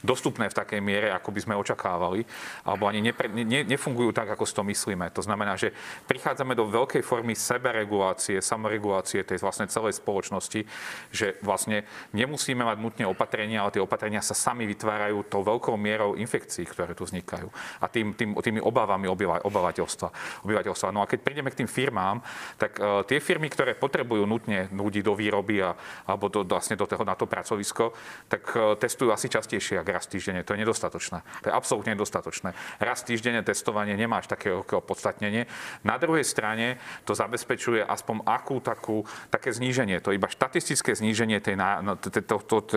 dostupné 0.01 0.47
v 0.47 0.57
takej 0.57 0.79
miere, 0.79 1.11
ako 1.11 1.29
by 1.35 1.39
sme 1.43 1.59
očakávali, 1.59 2.23
alebo 2.63 2.87
ani 2.87 3.03
nepre, 3.03 3.27
ne, 3.27 3.67
nefungujú 3.67 4.15
tak, 4.15 4.31
ako 4.31 4.43
si 4.47 4.53
to 4.55 4.63
myslíme. 4.63 5.11
To 5.11 5.21
znamená, 5.21 5.59
že 5.59 5.75
prichádzame 6.07 6.55
do 6.55 6.69
veľkej 6.69 7.03
formy 7.03 7.35
seberegulácie, 7.35 8.39
samoregulácie 8.39 9.23
tej 9.27 9.41
vlastne 9.41 9.67
celej 9.67 9.99
spoločnosti, 9.99 10.63
že 11.11 11.35
vlastne 11.41 11.83
nemusíme 12.13 12.63
mať 12.63 12.77
nutne 12.79 13.05
opatrenia, 13.09 13.63
ale 13.63 13.73
tie 13.73 13.83
opatrenia 13.83 14.23
sa 14.23 14.37
sami 14.37 14.69
vytvárajú 14.69 15.27
tou 15.27 15.41
veľkou 15.41 15.75
mierou 15.75 16.15
infekcií, 16.15 16.63
ktoré 16.67 16.93
tu 16.93 17.03
vznikajú 17.03 17.49
a 17.81 17.85
tým, 17.89 18.13
tým, 18.13 18.37
tými 18.37 18.59
obávami 18.61 19.09
obyvateľstva, 19.43 20.43
obyvateľstva. 20.45 20.93
No 20.93 21.01
a 21.03 21.09
keď 21.09 21.19
prídeme 21.23 21.49
k 21.49 21.63
tým 21.63 21.69
firmám, 21.69 22.21
tak 22.57 22.77
uh, 22.77 23.01
tie 23.07 23.17
firmy, 23.17 23.49
ktoré 23.49 23.73
potrebujú 23.73 24.27
nutne 24.27 24.69
ľudí 24.69 25.01
do 25.01 25.17
výroby 25.17 25.63
a, 25.63 25.73
alebo 26.05 26.29
do, 26.29 26.45
vlastne 26.45 26.77
do 26.77 26.85
toho, 26.85 27.03
na 27.07 27.15
to 27.15 27.25
pracovisko, 27.25 27.95
tak 28.27 28.36
uh, 28.53 28.77
testujú 28.77 29.09
asi 29.09 29.31
častejšie 29.31 29.81
ako 29.81 29.91
raz 29.93 30.05
týždenne. 30.05 30.45
To 30.45 30.53
je 30.53 30.61
nedostatočné. 30.61 31.23
To 31.43 31.45
je 31.49 31.53
absolútne 31.53 31.97
nedostatočné. 31.97 32.53
Raz 32.77 33.01
týždenne 33.01 33.41
testovanie 33.41 33.97
nemáš 33.97 34.29
také 34.29 34.53
opodstatnenie. 34.53 35.49
Na 35.81 35.97
druhej 35.97 36.23
strane 36.23 36.77
to 37.07 37.17
zabezpečuje 37.17 37.81
aspoň 37.81 38.25
akú 38.27 38.59
takú, 38.59 39.07
také 39.31 39.49
zníženie. 39.55 40.03
To 40.03 40.11
je 40.11 40.19
iba 40.19 40.29
štatistické 40.29 40.93
zníženie 40.93 41.39
tej, 41.39 41.57
no, 41.57 41.97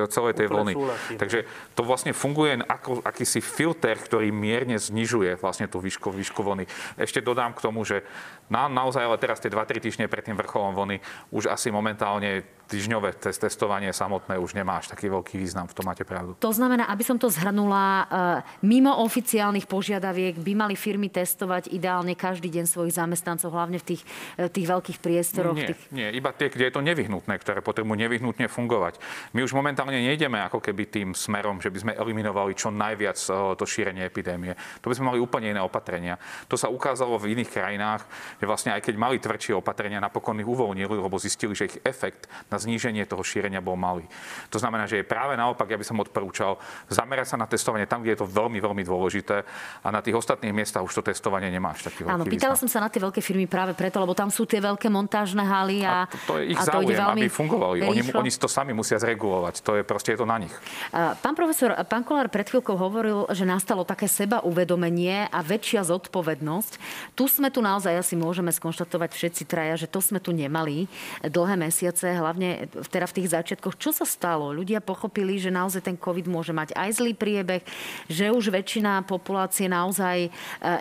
celej 0.08 0.34
tej 0.38 0.46
vlny. 0.46 0.74
Takže 1.18 1.44
to 1.74 1.82
vlastne 1.82 2.14
funguje 2.14 2.62
ako 2.64 3.02
akýsi 3.02 3.42
filter, 3.42 3.98
ktorý 3.98 4.30
mierne 4.30 4.78
znižuje 4.78 5.40
vlastne 5.40 5.66
tú 5.66 5.82
výšku, 5.82 6.14
výšku 6.14 6.40
vlny. 6.40 6.64
Ešte 7.00 7.24
dodám 7.24 7.52
k 7.56 7.64
tomu, 7.64 7.82
že 7.82 8.06
na, 8.50 8.66
naozaj 8.66 9.06
ale 9.06 9.18
teraz 9.22 9.38
tie 9.38 9.50
2-3 9.50 9.78
týždne 9.78 10.06
pred 10.10 10.26
tým 10.26 10.38
vrcholom 10.38 10.74
vlny 10.74 11.02
už 11.30 11.50
asi 11.50 11.70
momentálne 11.70 12.42
týždňové 12.70 13.18
testovanie 13.18 13.90
samotné 13.90 14.38
už 14.38 14.54
nemá 14.54 14.78
až 14.78 14.94
taký 14.94 15.10
veľký 15.10 15.34
význam, 15.34 15.66
v 15.66 15.74
tom 15.74 15.90
máte 15.90 16.06
pravdu. 16.06 16.38
To 16.38 16.54
znamená, 16.54 16.86
aby 16.86 17.02
som 17.02 17.18
to 17.18 17.26
zhrnula, 17.26 18.06
e, 18.06 18.62
mimo 18.62 18.94
oficiálnych 19.02 19.66
požiadaviek 19.66 20.38
by 20.38 20.52
mali 20.54 20.78
firmy 20.78 21.10
testovať 21.10 21.74
ideálne 21.74 22.14
každý 22.14 22.46
deň 22.46 22.70
svojich 22.70 22.94
zamestnancov, 22.94 23.50
hlavne 23.50 23.82
v 23.82 23.84
tých, 23.94 24.02
e, 24.38 24.46
tých 24.46 24.66
veľkých 24.70 24.98
priestoroch. 25.02 25.58
Nie, 25.58 25.74
tých... 25.74 25.80
nie, 25.90 26.08
iba 26.14 26.30
tie, 26.30 26.46
kde 26.46 26.70
je 26.70 26.74
to 26.78 26.82
nevyhnutné, 26.86 27.34
ktoré 27.42 27.58
potrebujú 27.58 27.98
nevyhnutne 27.98 28.46
fungovať. 28.46 29.02
My 29.34 29.42
už 29.42 29.50
momentálne 29.50 29.98
nejdeme 29.98 30.38
ako 30.46 30.62
keby 30.62 30.86
tým 30.86 31.08
smerom, 31.18 31.58
že 31.58 31.74
by 31.74 31.78
sme 31.82 31.92
eliminovali 31.98 32.54
čo 32.54 32.70
najviac 32.70 33.18
e, 33.18 33.58
to 33.58 33.64
šírenie 33.66 34.06
epidémie. 34.06 34.54
To 34.78 34.86
by 34.86 34.94
sme 34.94 35.10
mali 35.10 35.18
úplne 35.18 35.50
iné 35.50 35.58
opatrenia. 35.58 36.22
To 36.46 36.54
sa 36.54 36.70
ukázalo 36.70 37.18
v 37.18 37.34
iných 37.34 37.50
krajinách, 37.50 38.06
že 38.38 38.46
vlastne 38.46 38.70
aj 38.70 38.86
keď 38.86 38.94
mali 38.94 39.18
tvrdšie 39.18 39.58
opatrenia, 39.58 39.98
napokon 39.98 40.38
ich 40.38 40.46
uvoľnili, 40.46 40.94
lebo 40.94 41.18
zistili, 41.18 41.58
že 41.58 41.66
ich 41.66 41.80
efekt 41.82 42.30
na 42.52 42.59
zníženie 42.60 43.08
toho 43.08 43.24
šírenia 43.24 43.64
bol 43.64 43.74
malý. 43.74 44.04
To 44.52 44.60
znamená, 44.60 44.84
že 44.84 45.00
je 45.00 45.04
práve 45.08 45.34
naopak, 45.34 45.66
ja 45.66 45.80
by 45.80 45.86
som 45.86 45.98
odporúčal 45.98 46.60
zamerať 46.92 47.34
sa 47.34 47.36
na 47.40 47.48
testovanie 47.48 47.88
tam, 47.88 48.04
kde 48.04 48.14
je 48.14 48.20
to 48.20 48.28
veľmi, 48.28 48.60
veľmi 48.60 48.82
dôležité 48.84 49.42
a 49.80 49.88
na 49.88 50.04
tých 50.04 50.16
ostatných 50.16 50.52
miestach 50.52 50.84
už 50.84 51.00
to 51.00 51.02
testovanie 51.08 51.48
nemáš 51.48 51.88
taký 51.88 52.04
Áno, 52.04 52.28
pýtala 52.28 52.58
som 52.58 52.68
sa 52.68 52.82
na 52.84 52.92
tie 52.92 53.00
veľké 53.00 53.24
firmy 53.24 53.48
práve 53.48 53.72
preto, 53.72 54.02
lebo 54.02 54.12
tam 54.12 54.28
sú 54.28 54.44
tie 54.44 54.60
veľké 54.60 54.90
montážne 54.90 55.42
haly 55.42 55.86
a, 55.86 56.04
a 56.04 56.10
to, 56.10 56.18
to 56.26 56.34
je 56.42 56.44
ich 56.52 56.58
a 56.58 56.62
záujem, 56.66 56.98
to 56.98 57.12
aby 57.14 57.28
fungovali. 57.30 57.76
Oni, 57.86 58.00
oni 58.10 58.30
to 58.34 58.50
sami 58.50 58.74
musia 58.74 58.98
zregulovať. 58.98 59.62
To 59.62 59.78
je 59.78 59.82
proste 59.86 60.12
je 60.12 60.18
to 60.18 60.26
na 60.26 60.42
nich. 60.42 60.52
Pán 60.90 61.38
profesor, 61.38 61.72
pán 61.86 62.02
Kolár 62.02 62.26
pred 62.26 62.50
chvíľkou 62.50 62.74
hovoril, 62.74 63.30
že 63.30 63.46
nastalo 63.46 63.86
také 63.86 64.10
seba 64.10 64.42
uvedomenie 64.42 65.30
a 65.30 65.38
väčšia 65.40 65.86
zodpovednosť. 65.86 66.72
Tu 67.14 67.24
sme 67.30 67.48
tu 67.54 67.62
naozaj 67.62 67.94
asi 67.94 68.18
môžeme 68.18 68.50
skonštatovať 68.50 69.10
všetci 69.14 69.42
traja, 69.46 69.78
že 69.78 69.86
to 69.86 70.02
sme 70.02 70.18
tu 70.18 70.34
nemali 70.34 70.90
dlhé 71.22 71.54
mesiace, 71.54 72.10
hlavne 72.18 72.49
teda 72.90 73.06
v 73.06 73.16
tých 73.20 73.28
začiatkoch. 73.32 73.76
Čo 73.76 73.90
sa 73.94 74.06
stalo? 74.06 74.50
Ľudia 74.54 74.82
pochopili, 74.82 75.36
že 75.36 75.52
naozaj 75.52 75.84
ten 75.84 75.96
COVID 75.96 76.26
môže 76.30 76.54
mať 76.54 76.74
aj 76.74 76.90
zlý 77.02 77.12
priebeh, 77.14 77.62
že 78.06 78.32
už 78.32 78.52
väčšina 78.52 79.04
populácie 79.04 79.66
naozaj 79.68 80.26
e, 80.26 80.30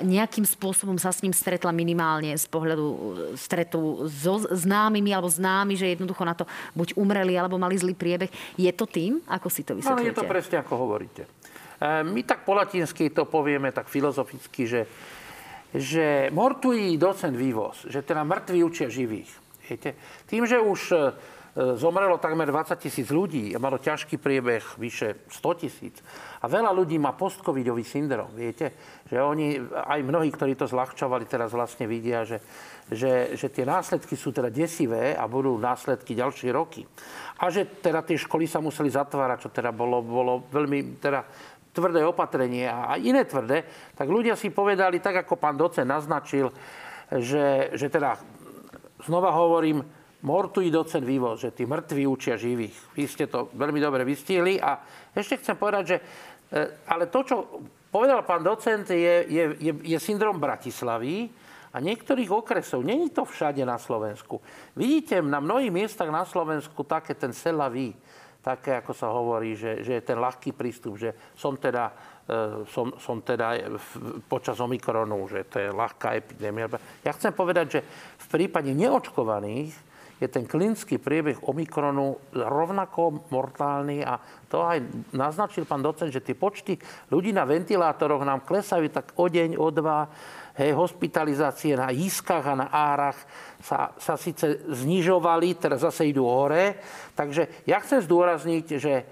nejakým 0.05 0.45
spôsobom 0.45 0.97
sa 0.97 1.13
s 1.13 1.21
ním 1.21 1.35
stretla 1.35 1.73
minimálne 1.75 2.33
z 2.35 2.45
pohľadu 2.47 2.85
e, 2.87 2.97
stretu 3.37 4.05
so 4.09 4.43
známymi 4.49 5.11
alebo 5.13 5.29
známi, 5.29 5.75
že 5.75 5.93
jednoducho 5.93 6.23
na 6.25 6.35
to 6.35 6.49
buď 6.75 6.95
umreli 6.97 7.35
alebo 7.35 7.61
mali 7.61 7.77
zlý 7.77 7.93
priebeh. 7.93 8.31
Je 8.57 8.71
to 8.73 8.89
tým? 8.89 9.21
Ako 9.27 9.47
si 9.47 9.65
to 9.65 9.77
vysvetlíte? 9.77 10.01
No, 10.01 10.09
je 10.09 10.17
to 10.17 10.25
presne 10.25 10.61
ako 10.61 10.73
hovoríte. 10.75 11.23
E, 11.25 11.87
my 12.03 12.21
tak 12.23 12.43
po 12.43 12.55
latinsky 12.57 13.13
to 13.13 13.27
povieme 13.29 13.71
tak 13.71 13.87
filozoficky, 13.87 14.67
že, 14.67 14.81
že 15.73 16.33
mortui 16.33 16.97
docent 16.97 17.33
vývoz, 17.33 17.87
že 17.87 18.03
teda 18.03 18.25
mŕtvi 18.25 18.59
učia 18.65 18.87
živých. 18.91 19.31
Viete? 19.69 19.93
Tým, 20.25 20.49
že 20.49 20.57
už 20.57 20.81
zomrelo 21.59 22.15
takmer 22.23 22.47
20 22.47 22.79
tisíc 22.79 23.11
ľudí 23.11 23.51
a 23.51 23.59
malo 23.59 23.81
ťažký 23.81 24.15
priebeh 24.15 24.79
vyše 24.79 25.27
100 25.27 25.61
tisíc. 25.61 25.99
A 26.39 26.47
veľa 26.47 26.71
ľudí 26.71 26.95
má 26.95 27.11
postcovidový 27.11 27.83
syndrom, 27.83 28.31
viete? 28.31 28.71
Že 29.11 29.17
oni, 29.19 29.47
aj 29.67 29.99
mnohí, 29.99 30.31
ktorí 30.31 30.55
to 30.55 30.71
zľahčovali, 30.71 31.27
teraz 31.27 31.51
vlastne 31.51 31.83
vidia, 31.83 32.23
že, 32.23 32.39
že, 32.87 33.35
že 33.35 33.51
tie 33.51 33.67
následky 33.67 34.15
sú 34.15 34.31
teda 34.31 34.47
desivé 34.47 35.19
a 35.19 35.27
budú 35.27 35.59
následky 35.59 36.15
ďalšie 36.15 36.49
roky. 36.55 36.87
A 37.43 37.51
že 37.51 37.67
teda 37.67 38.07
tie 38.07 38.15
školy 38.15 38.47
sa 38.47 38.63
museli 38.63 38.87
zatvárať, 38.87 39.37
čo 39.43 39.49
teda 39.51 39.75
bolo, 39.75 39.99
bolo 39.99 40.47
veľmi 40.47 41.03
teda 41.03 41.27
tvrdé 41.75 42.07
opatrenie 42.07 42.65
a 42.65 42.95
iné 42.97 43.27
tvrdé, 43.27 43.67
tak 43.93 44.07
ľudia 44.09 44.39
si 44.39 44.49
povedali, 44.49 45.03
tak 45.03 45.27
ako 45.27 45.35
pán 45.35 45.59
docen 45.59 45.85
naznačil, 45.85 46.49
že, 47.13 47.75
že 47.75 47.87
teda, 47.91 48.15
znova 49.05 49.35
hovorím, 49.35 49.98
mortui 50.25 50.67
docen 50.67 51.07
vývoz, 51.07 51.47
že 51.47 51.55
tí 51.55 51.63
mŕtvi 51.63 52.03
učia 52.03 52.35
živých. 52.35 52.75
Vy 52.95 53.03
ste 53.07 53.25
to 53.31 53.47
veľmi 53.55 53.79
dobre 53.79 54.03
vystihli 54.03 54.59
a 54.59 54.79
ešte 55.15 55.39
chcem 55.39 55.55
povedať, 55.55 55.83
že 55.87 55.97
e, 55.97 56.03
ale 56.91 57.07
to, 57.07 57.19
čo 57.23 57.35
povedal 57.87 58.27
pán 58.27 58.43
docent, 58.43 58.83
je, 58.91 59.15
je, 59.27 59.43
je, 59.59 59.71
je 59.95 59.97
syndrom 59.99 60.35
Bratislavy 60.35 61.31
a 61.71 61.77
niektorých 61.79 62.29
okresov. 62.33 62.83
Není 62.83 63.15
to 63.15 63.23
všade 63.23 63.63
na 63.63 63.79
Slovensku. 63.79 64.43
Vidíte 64.75 65.23
na 65.23 65.39
mnohých 65.39 65.71
miestach 65.71 66.09
na 66.11 66.27
Slovensku 66.27 66.83
také 66.83 67.15
ten 67.15 67.31
selavý, 67.31 67.95
také, 68.43 68.75
ako 68.75 68.91
sa 68.91 69.07
hovorí, 69.07 69.55
že, 69.55 69.87
že 69.87 69.99
je 69.99 70.03
ten 70.03 70.19
ľahký 70.19 70.51
prístup, 70.51 70.99
že 70.99 71.15
som 71.39 71.55
teda, 71.55 71.95
e, 72.27 72.67
som, 72.67 72.91
som 72.99 73.23
teda 73.23 73.71
počas 74.27 74.59
Omikronu, 74.59 75.31
že 75.31 75.47
to 75.47 75.63
je 75.63 75.69
ľahká 75.71 76.19
epidémia. 76.19 76.67
Ja 77.07 77.15
chcem 77.15 77.31
povedať, 77.31 77.65
že 77.71 77.81
v 78.19 78.27
prípade 78.27 78.75
neočkovaných 78.75 79.88
je 80.19 80.27
ten 80.27 80.43
klinický 80.43 80.99
priebeh 80.99 81.47
Omikronu 81.47 82.35
rovnako 82.35 83.31
mortálny 83.31 84.03
a 84.03 84.19
to 84.51 84.59
aj 84.59 84.83
naznačil 85.15 85.63
pán 85.63 85.79
docent, 85.79 86.11
že 86.11 86.19
tie 86.19 86.35
počty 86.35 86.75
ľudí 87.07 87.31
na 87.31 87.47
ventilátoroch 87.47 88.27
nám 88.27 88.43
klesajú 88.43 88.91
tak 88.91 89.15
o 89.15 89.31
deň, 89.31 89.55
o 89.55 89.67
dva. 89.71 90.11
Hej, 90.59 90.75
hospitalizácie 90.75 91.79
na 91.79 91.87
jízkach 91.87 92.43
a 92.43 92.59
na 92.59 92.67
árach 92.67 93.15
sa, 93.63 93.95
sa 93.95 94.19
síce 94.19 94.67
znižovali, 94.67 95.55
teraz 95.55 95.87
zase 95.87 96.11
idú 96.11 96.27
hore. 96.27 96.75
Takže 97.15 97.63
ja 97.63 97.79
chcem 97.79 98.03
zdôrazniť, 98.03 98.65
že 98.75 98.93
e, 98.99 99.03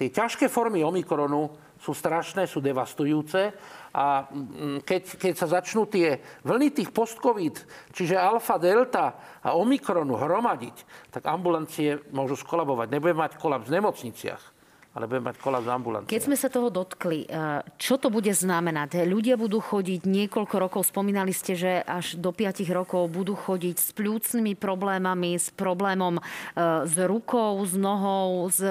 tie 0.00 0.08
ťažké 0.08 0.48
formy 0.48 0.80
Omikronu 0.80 1.52
sú 1.76 1.92
strašné, 1.92 2.48
sú 2.48 2.64
devastujúce 2.64 3.52
a 3.94 4.26
mm, 4.26 4.82
keď, 4.82 5.02
keď 5.22 5.34
sa 5.38 5.46
začnú 5.46 5.86
tie 5.86 6.18
vlny 6.42 6.74
tých 6.74 6.90
post-covid, 6.90 7.62
čiže 7.94 8.18
alfa, 8.18 8.58
delta 8.58 9.14
a 9.38 9.54
omikronu 9.54 10.18
hromadiť, 10.18 10.76
tak 11.14 11.30
ambulancie 11.30 12.02
môžu 12.10 12.34
skolabovať. 12.34 12.90
Nebudeme 12.90 13.22
mať 13.22 13.38
kolaps 13.38 13.70
v 13.70 13.78
nemocniciach 13.78 14.54
ale 14.94 15.10
budeme 15.10 15.34
mať 15.34 15.42
kolaps 15.42 15.66
ambulancie. 15.66 16.14
Keď 16.14 16.22
sme 16.22 16.38
sa 16.38 16.46
toho 16.46 16.70
dotkli, 16.70 17.26
e, 17.26 17.28
čo 17.82 17.98
to 17.98 18.14
bude 18.14 18.30
znamenať? 18.30 19.02
Ľudia 19.02 19.34
budú 19.34 19.58
chodiť 19.58 20.06
niekoľko 20.06 20.54
rokov, 20.54 20.86
spomínali 20.86 21.34
ste, 21.34 21.58
že 21.58 21.82
až 21.82 22.14
do 22.14 22.30
5 22.30 22.62
rokov 22.70 23.10
budú 23.10 23.34
chodiť 23.34 23.74
s 23.74 23.90
pľúcnými 23.90 24.54
problémami, 24.54 25.34
s 25.34 25.50
problémom 25.50 26.22
e, 26.22 26.22
s 26.86 26.94
rukou, 27.10 27.58
s 27.66 27.74
nohou, 27.74 28.46
s, 28.46 28.62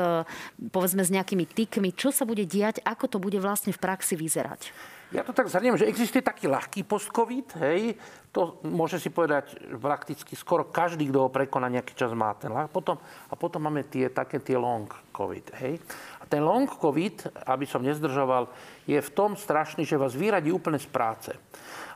povedzme 0.72 1.04
s 1.04 1.12
nejakými 1.12 1.44
tykmi. 1.44 1.92
Čo 1.92 2.16
sa 2.16 2.24
bude 2.24 2.48
diať? 2.48 2.80
Ako 2.88 3.12
to 3.12 3.20
bude 3.20 3.36
vlastne 3.44 3.76
v 3.76 3.84
praxi 3.84 4.16
vyzerať? 4.16 4.72
Ja 5.13 5.21
to 5.21 5.30
tak 5.30 5.45
zhrniem, 5.45 5.78
že 5.78 5.86
existuje 5.86 6.26
taký 6.26 6.49
ľahký 6.49 6.89
post-covid, 6.89 7.62
hej, 7.62 7.93
to 8.34 8.58
môže 8.65 8.97
si 8.97 9.13
povedať 9.13 9.54
prakticky 9.78 10.34
skoro 10.34 10.65
každý, 10.65 11.13
kto 11.13 11.26
ho 11.26 11.30
prekoná 11.30 11.69
nejaký 11.69 11.93
čas 11.93 12.17
má 12.17 12.34
ten 12.34 12.49
ľah. 12.49 12.65
Potom, 12.65 12.97
a 13.30 13.34
potom 13.38 13.62
máme 13.62 13.86
tie, 13.86 14.10
také 14.10 14.41
tie 14.41 14.58
long 14.58 14.89
covid, 15.13 15.54
hej. 15.62 15.78
A 16.17 16.26
ten 16.26 16.41
long 16.41 16.65
covid, 16.65 17.30
aby 17.45 17.69
som 17.69 17.86
nezdržoval, 17.86 18.49
je 18.89 18.97
v 18.97 19.13
tom 19.13 19.38
strašný, 19.38 19.86
že 19.86 20.02
vás 20.02 20.17
vyradí 20.17 20.49
úplne 20.49 20.82
z 20.82 20.89
práce. 20.89 21.30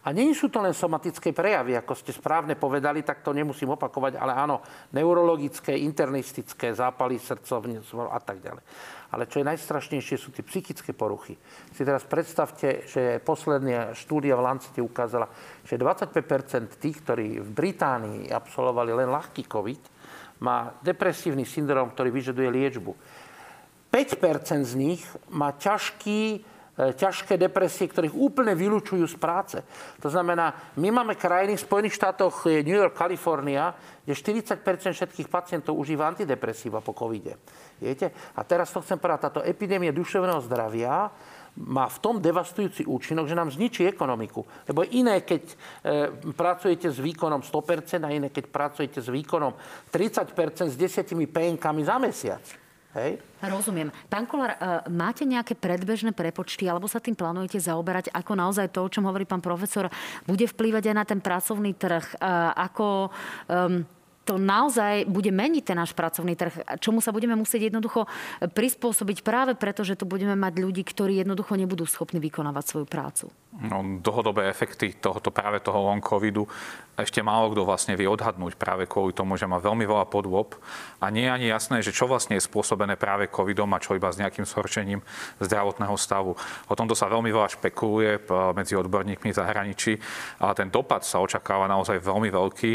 A 0.08 0.16
nie 0.16 0.32
sú 0.32 0.48
to 0.48 0.64
len 0.64 0.72
somatické 0.72 1.36
prejavy, 1.36 1.76
ako 1.76 1.92
ste 1.92 2.16
správne 2.16 2.56
povedali, 2.56 3.04
tak 3.04 3.20
to 3.20 3.36
nemusím 3.36 3.76
opakovať, 3.76 4.16
ale 4.16 4.40
áno, 4.40 4.64
neurologické, 4.96 5.76
internistické, 5.84 6.72
zápaly 6.72 7.20
srdcovne 7.20 7.84
a 8.08 8.20
tak 8.24 8.40
ďalej. 8.40 8.64
Ale 9.12 9.28
čo 9.28 9.44
je 9.44 9.50
najstrašnejšie, 9.52 10.16
sú 10.16 10.32
tie 10.32 10.48
psychické 10.48 10.96
poruchy. 10.96 11.36
Si 11.76 11.84
teraz 11.84 12.08
predstavte, 12.08 12.88
že 12.88 13.20
posledná 13.20 13.92
štúdia 13.92 14.40
v 14.40 14.48
Lancete 14.48 14.80
ukázala, 14.80 15.28
že 15.68 15.76
25% 15.76 16.80
tých, 16.80 17.04
ktorí 17.04 17.44
v 17.44 17.50
Británii 17.52 18.32
absolvovali 18.32 18.96
len 18.96 19.12
ľahký 19.12 19.44
COVID, 19.44 19.82
má 20.40 20.72
depresívny 20.88 21.44
syndrom, 21.44 21.92
ktorý 21.92 22.16
vyžaduje 22.16 22.48
liečbu. 22.48 22.92
5% 23.92 24.64
z 24.64 24.74
nich 24.80 25.04
má 25.36 25.52
ťažký 25.52 26.56
ťažké 26.78 27.42
depresie, 27.42 27.90
ktorých 27.90 28.14
úplne 28.14 28.54
vylúčujú 28.54 29.06
z 29.10 29.18
práce. 29.18 29.58
To 29.98 30.14
znamená, 30.14 30.78
my 30.78 30.94
máme 30.94 31.18
krajiny 31.18 31.58
v 31.58 31.66
Spojených 31.66 31.98
štátoch, 31.98 32.46
New 32.46 32.78
York, 32.78 32.94
Kalifornia, 32.94 33.74
kde 34.06 34.14
40% 34.14 34.62
všetkých 34.94 35.28
pacientov 35.28 35.74
užíva 35.74 36.06
antidepresíva 36.06 36.86
po 36.86 36.94
covide. 36.94 37.42
Viete? 37.82 38.14
A 38.38 38.46
teraz 38.46 38.70
to 38.70 38.86
chcem 38.86 39.02
povedať, 39.02 39.26
táto 39.34 39.42
epidémia 39.42 39.90
duševného 39.90 40.38
zdravia 40.46 41.10
má 41.58 41.90
v 41.90 41.98
tom 41.98 42.22
devastujúci 42.22 42.86
účinok, 42.86 43.26
že 43.26 43.34
nám 43.34 43.50
zničí 43.50 43.90
ekonomiku. 43.90 44.46
Lebo 44.70 44.86
iné, 44.94 45.26
keď 45.26 45.42
e, 45.50 45.56
pracujete 46.38 46.94
s 46.94 47.02
výkonom 47.02 47.42
100% 47.42 48.06
a 48.06 48.14
iné, 48.14 48.30
keď 48.30 48.46
pracujete 48.54 49.02
s 49.02 49.10
výkonom 49.10 49.58
30% 49.90 50.70
s 50.70 50.78
desiatimi 50.78 51.26
penkami 51.26 51.82
za 51.82 51.98
mesiac. 51.98 52.67
Hej? 52.98 53.22
Rozumiem. 53.46 53.94
Pán 54.10 54.26
Kolár, 54.26 54.58
e, 54.58 54.90
máte 54.90 55.22
nejaké 55.22 55.54
predbežné 55.54 56.18
prepočty, 56.18 56.66
alebo 56.66 56.90
sa 56.90 56.98
tým 56.98 57.14
plánujete 57.14 57.62
zaoberať, 57.62 58.10
ako 58.10 58.34
naozaj 58.34 58.74
to, 58.74 58.82
o 58.82 58.90
čom 58.90 59.06
hovorí 59.06 59.30
pán 59.30 59.46
profesor, 59.46 59.94
bude 60.26 60.50
vplývať 60.50 60.90
aj 60.90 60.96
na 60.98 61.06
ten 61.06 61.20
pracovný 61.22 61.78
trh? 61.78 62.18
E, 62.18 62.26
ako 62.58 63.14
to 64.28 64.36
naozaj 64.36 65.08
bude 65.08 65.32
meniť 65.32 65.64
ten 65.72 65.80
náš 65.80 65.96
pracovný 65.96 66.36
trh, 66.36 66.84
čomu 66.84 67.00
sa 67.00 67.16
budeme 67.16 67.40
musieť 67.40 67.72
jednoducho 67.72 68.04
prispôsobiť 68.44 69.24
práve 69.24 69.56
preto, 69.56 69.88
že 69.88 69.96
tu 69.96 70.04
budeme 70.04 70.36
mať 70.36 70.60
ľudí, 70.60 70.84
ktorí 70.84 71.24
jednoducho 71.24 71.56
nebudú 71.56 71.88
schopní 71.88 72.20
vykonávať 72.20 72.64
svoju 72.68 72.86
prácu. 72.92 73.32
No, 73.58 73.82
dlhodobé 73.82 74.54
efekty 74.54 74.94
tohoto 75.02 75.34
práve 75.34 75.58
toho 75.66 75.82
long 75.82 75.98
covidu 75.98 76.46
ešte 76.98 77.22
málo 77.22 77.54
kto 77.54 77.62
vlastne 77.62 77.94
vie 77.94 78.10
odhadnúť 78.10 78.58
práve 78.58 78.90
kvôli 78.90 79.14
tomu, 79.14 79.38
že 79.38 79.46
má 79.46 79.62
veľmi 79.62 79.86
veľa 79.86 80.10
podôb 80.10 80.58
a 80.98 81.14
nie 81.14 81.30
je 81.30 81.32
ani 81.32 81.48
jasné, 81.54 81.86
že 81.86 81.94
čo 81.94 82.10
vlastne 82.10 82.42
je 82.42 82.42
spôsobené 82.42 82.98
práve 82.98 83.30
covidom 83.30 83.70
a 83.78 83.82
čo 83.82 83.94
iba 83.94 84.10
s 84.10 84.18
nejakým 84.18 84.50
zhoršením 84.50 85.06
zdravotného 85.38 85.94
stavu. 85.94 86.34
O 86.66 86.74
tomto 86.74 86.98
sa 86.98 87.06
veľmi 87.06 87.30
veľa 87.30 87.54
špekuluje 87.54 88.26
medzi 88.58 88.74
odborníkmi 88.74 89.30
v 89.30 89.38
zahraničí, 89.38 89.94
ale 90.42 90.54
ten 90.58 90.74
dopad 90.74 91.06
sa 91.06 91.22
očakáva 91.22 91.70
naozaj 91.70 92.02
veľmi 92.02 92.34
veľký 92.34 92.72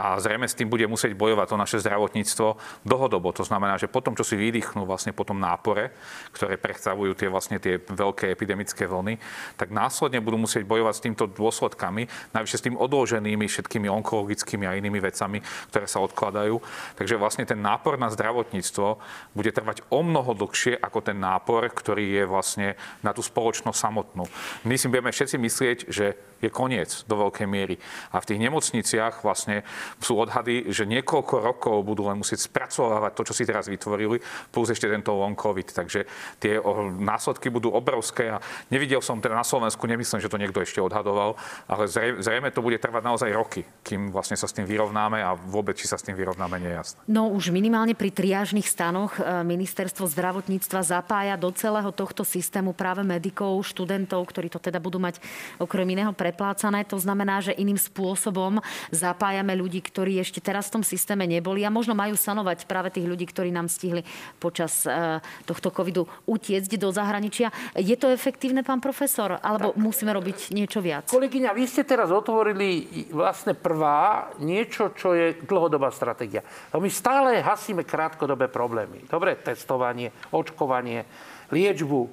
a 0.00 0.16
zrejme 0.16 0.48
s 0.48 0.56
tým 0.56 0.72
bude 0.72 0.88
musieť 0.88 1.12
bojovať 1.12 1.46
to 1.52 1.56
naše 1.60 1.76
zdravotníctvo 1.84 2.48
dlhodobo. 2.88 3.36
To 3.36 3.44
znamená, 3.44 3.76
že 3.76 3.92
potom, 3.92 4.16
čo 4.16 4.24
si 4.24 4.40
vydýchnú 4.40 4.88
vlastne 4.88 5.12
po 5.12 5.28
tom 5.28 5.44
nápore, 5.44 5.92
ktoré 6.32 6.56
predstavujú 6.56 7.12
tie 7.12 7.28
vlastne 7.28 7.60
tie 7.60 7.76
veľké 7.76 8.32
epidemické 8.32 8.88
vlny, 8.88 9.20
tak 9.60 9.76
následne 9.76 10.17
budú 10.20 10.38
musieť 10.40 10.64
bojovať 10.66 10.94
s 10.94 11.04
týmto 11.04 11.24
dôsledkami, 11.28 12.34
najvyššie 12.34 12.58
s 12.58 12.66
tým 12.66 12.76
odloženými 12.76 13.46
všetkými 13.46 13.88
onkologickými 13.88 14.64
a 14.66 14.76
inými 14.76 15.00
vecami, 15.02 15.42
ktoré 15.72 15.86
sa 15.86 16.02
odkladajú. 16.04 16.60
Takže 16.98 17.20
vlastne 17.20 17.44
ten 17.48 17.58
nápor 17.58 17.96
na 17.96 18.10
zdravotníctvo 18.12 18.98
bude 19.34 19.50
trvať 19.50 19.86
o 19.88 20.00
mnoho 20.02 20.34
dlhšie 20.34 20.78
ako 20.78 20.98
ten 21.02 21.18
nápor, 21.18 21.70
ktorý 21.70 22.22
je 22.22 22.24
vlastne 22.28 22.68
na 23.02 23.10
tú 23.14 23.24
spoločnosť 23.24 23.78
samotnú. 23.78 24.24
My 24.64 24.74
si 24.78 24.86
budeme 24.90 25.10
všetci 25.10 25.36
myslieť, 25.38 25.78
že 25.90 26.06
je 26.38 26.50
koniec 26.54 27.02
do 27.10 27.18
veľkej 27.18 27.46
miery. 27.50 27.82
A 28.14 28.22
v 28.22 28.28
tých 28.30 28.42
nemocniciach 28.42 29.26
vlastne 29.26 29.66
sú 29.98 30.14
odhady, 30.22 30.70
že 30.70 30.86
niekoľko 30.86 31.34
rokov 31.42 31.76
budú 31.82 32.06
len 32.06 32.22
musieť 32.22 32.46
spracovávať 32.46 33.12
to, 33.18 33.22
čo 33.26 33.34
si 33.34 33.42
teraz 33.42 33.66
vytvorili, 33.66 34.22
plus 34.54 34.70
ešte 34.70 34.86
tento 34.86 35.10
long 35.18 35.34
COVID. 35.34 35.74
Takže 35.74 36.06
tie 36.38 36.62
následky 37.02 37.50
budú 37.50 37.74
obrovské 37.74 38.38
a 38.38 38.42
nevidel 38.70 39.02
som 39.02 39.18
teda 39.18 39.34
na 39.34 39.42
Slovensku, 39.42 39.82
nemyslím, 39.90 40.07
že 40.16 40.32
to 40.32 40.40
niekto 40.40 40.64
ešte 40.64 40.80
odhadoval, 40.80 41.36
ale 41.68 41.84
zrejme 41.92 42.48
to 42.48 42.64
bude 42.64 42.80
trvať 42.80 43.02
naozaj 43.04 43.28
roky, 43.36 43.68
kým 43.84 44.08
vlastne 44.08 44.40
sa 44.40 44.48
s 44.48 44.56
tým 44.56 44.64
vyrovnáme 44.64 45.20
a 45.20 45.36
vôbec, 45.36 45.76
či 45.76 45.84
sa 45.84 46.00
s 46.00 46.06
tým 46.08 46.16
vyrovnáme, 46.16 46.56
nie 46.56 46.72
je 46.72 46.78
jasné. 46.80 46.98
No 47.04 47.28
už 47.28 47.52
minimálne 47.52 47.92
pri 47.92 48.08
triážnych 48.08 48.64
stanoch 48.64 49.20
e, 49.20 49.44
ministerstvo 49.44 50.08
zdravotníctva 50.08 50.80
zapája 50.80 51.34
do 51.36 51.52
celého 51.52 51.92
tohto 51.92 52.24
systému 52.24 52.72
práve 52.72 53.04
medikov, 53.04 53.60
študentov, 53.68 54.24
ktorí 54.24 54.48
to 54.48 54.62
teda 54.62 54.80
budú 54.80 54.96
mať 54.96 55.20
okrem 55.60 55.84
iného 55.92 56.14
pre 56.14 56.28
preplácané. 56.38 56.84
To 56.92 57.00
znamená, 57.00 57.40
že 57.40 57.56
iným 57.56 57.80
spôsobom 57.80 58.60
zapájame 58.92 59.56
ľudí, 59.56 59.80
ktorí 59.80 60.20
ešte 60.20 60.44
teraz 60.44 60.68
v 60.68 60.78
tom 60.78 60.84
systéme 60.84 61.24
neboli 61.24 61.64
a 61.64 61.72
možno 61.72 61.96
majú 61.96 62.12
sanovať 62.12 62.68
práve 62.68 62.92
tých 62.92 63.08
ľudí, 63.08 63.24
ktorí 63.24 63.48
nám 63.48 63.72
stihli 63.72 64.04
počas 64.36 64.84
e, 64.84 65.24
tohto 65.48 65.72
covidu 65.72 66.04
utiecť 66.28 66.76
do 66.76 66.92
zahraničia. 66.92 67.48
Je 67.74 67.96
to 67.96 68.12
efektívne, 68.12 68.60
pán 68.60 68.84
profesor? 68.84 69.40
Alebo 69.40 69.72
tak, 69.72 69.80
musíme 69.88 70.12
robiť 70.12 70.52
niečo 70.52 70.84
viac? 70.84 71.08
Kolegyňa, 71.08 71.56
vy 71.56 71.64
ste 71.64 71.88
teraz 71.88 72.12
otvorili 72.12 72.84
vlastne 73.10 73.56
prvá 73.56 74.30
niečo, 74.44 74.92
čo 74.92 75.16
je 75.16 75.40
dlhodobá 75.42 75.88
stratégia. 75.88 76.44
My 76.76 76.92
stále 76.92 77.40
hasíme 77.40 77.88
krátkodobé 77.88 78.52
problémy. 78.52 79.08
Dobre, 79.08 79.40
testovanie, 79.40 80.12
očkovanie, 80.30 81.08
liečbu, 81.48 82.00
e, 82.04 82.10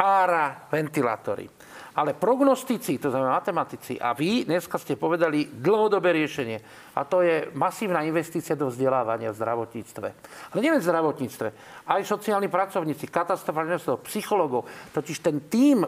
ára, 0.00 0.66
ventilátory. 0.72 1.58
Ale 1.98 2.14
prognostici, 2.14 2.94
to 3.02 3.10
znamená 3.10 3.42
matematici, 3.42 3.98
a 3.98 4.14
vy 4.14 4.46
dneska 4.46 4.78
ste 4.78 4.94
povedali 4.94 5.50
dlhodobé 5.50 6.14
riešenie. 6.14 6.62
A 6.94 7.02
to 7.02 7.26
je 7.26 7.50
masívna 7.58 8.06
investícia 8.06 8.54
do 8.54 8.70
vzdelávania 8.70 9.34
v 9.34 9.38
zdravotníctve. 9.42 10.08
Ale 10.54 10.58
nielen 10.62 10.78
v 10.78 10.86
zdravotníctve, 10.86 11.48
aj 11.90 12.06
sociálni 12.06 12.46
pracovníci, 12.46 13.10
katastrofálne 13.10 13.82
psychologov. 14.06 14.70
Totiž 14.94 15.18
ten 15.18 15.50
tým 15.50 15.82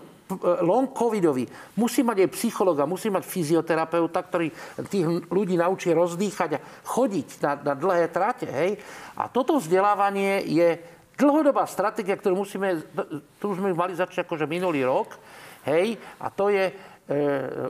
long 0.62 0.90
covidový 0.94 1.48
musí 1.76 2.06
mať 2.06 2.26
aj 2.26 2.34
psychologa, 2.36 2.88
musí 2.88 3.10
mať 3.10 3.24
fyzioterapeuta, 3.26 4.20
ktorý 4.22 4.48
tých 4.86 5.06
ľudí 5.28 5.58
naučí 5.58 5.90
rozdýchať 5.90 6.50
a 6.56 6.64
chodiť 6.86 7.28
na, 7.42 7.52
na 7.58 7.74
dlhé 7.74 8.06
trate. 8.08 8.46
Hej? 8.46 8.70
A 9.18 9.26
toto 9.26 9.58
vzdelávanie 9.58 10.46
je 10.46 10.78
dlhodobá 11.18 11.68
stratégia, 11.68 12.16
ktorú 12.16 12.46
musíme, 12.46 12.80
tu 13.36 13.52
sme 13.52 13.76
mali 13.76 13.92
začať 13.92 14.24
akože 14.24 14.48
minulý 14.48 14.86
rok, 14.88 15.20
Hej, 15.60 16.00
a 16.16 16.32
to 16.32 16.48
je 16.48 16.72
e, 16.72 16.74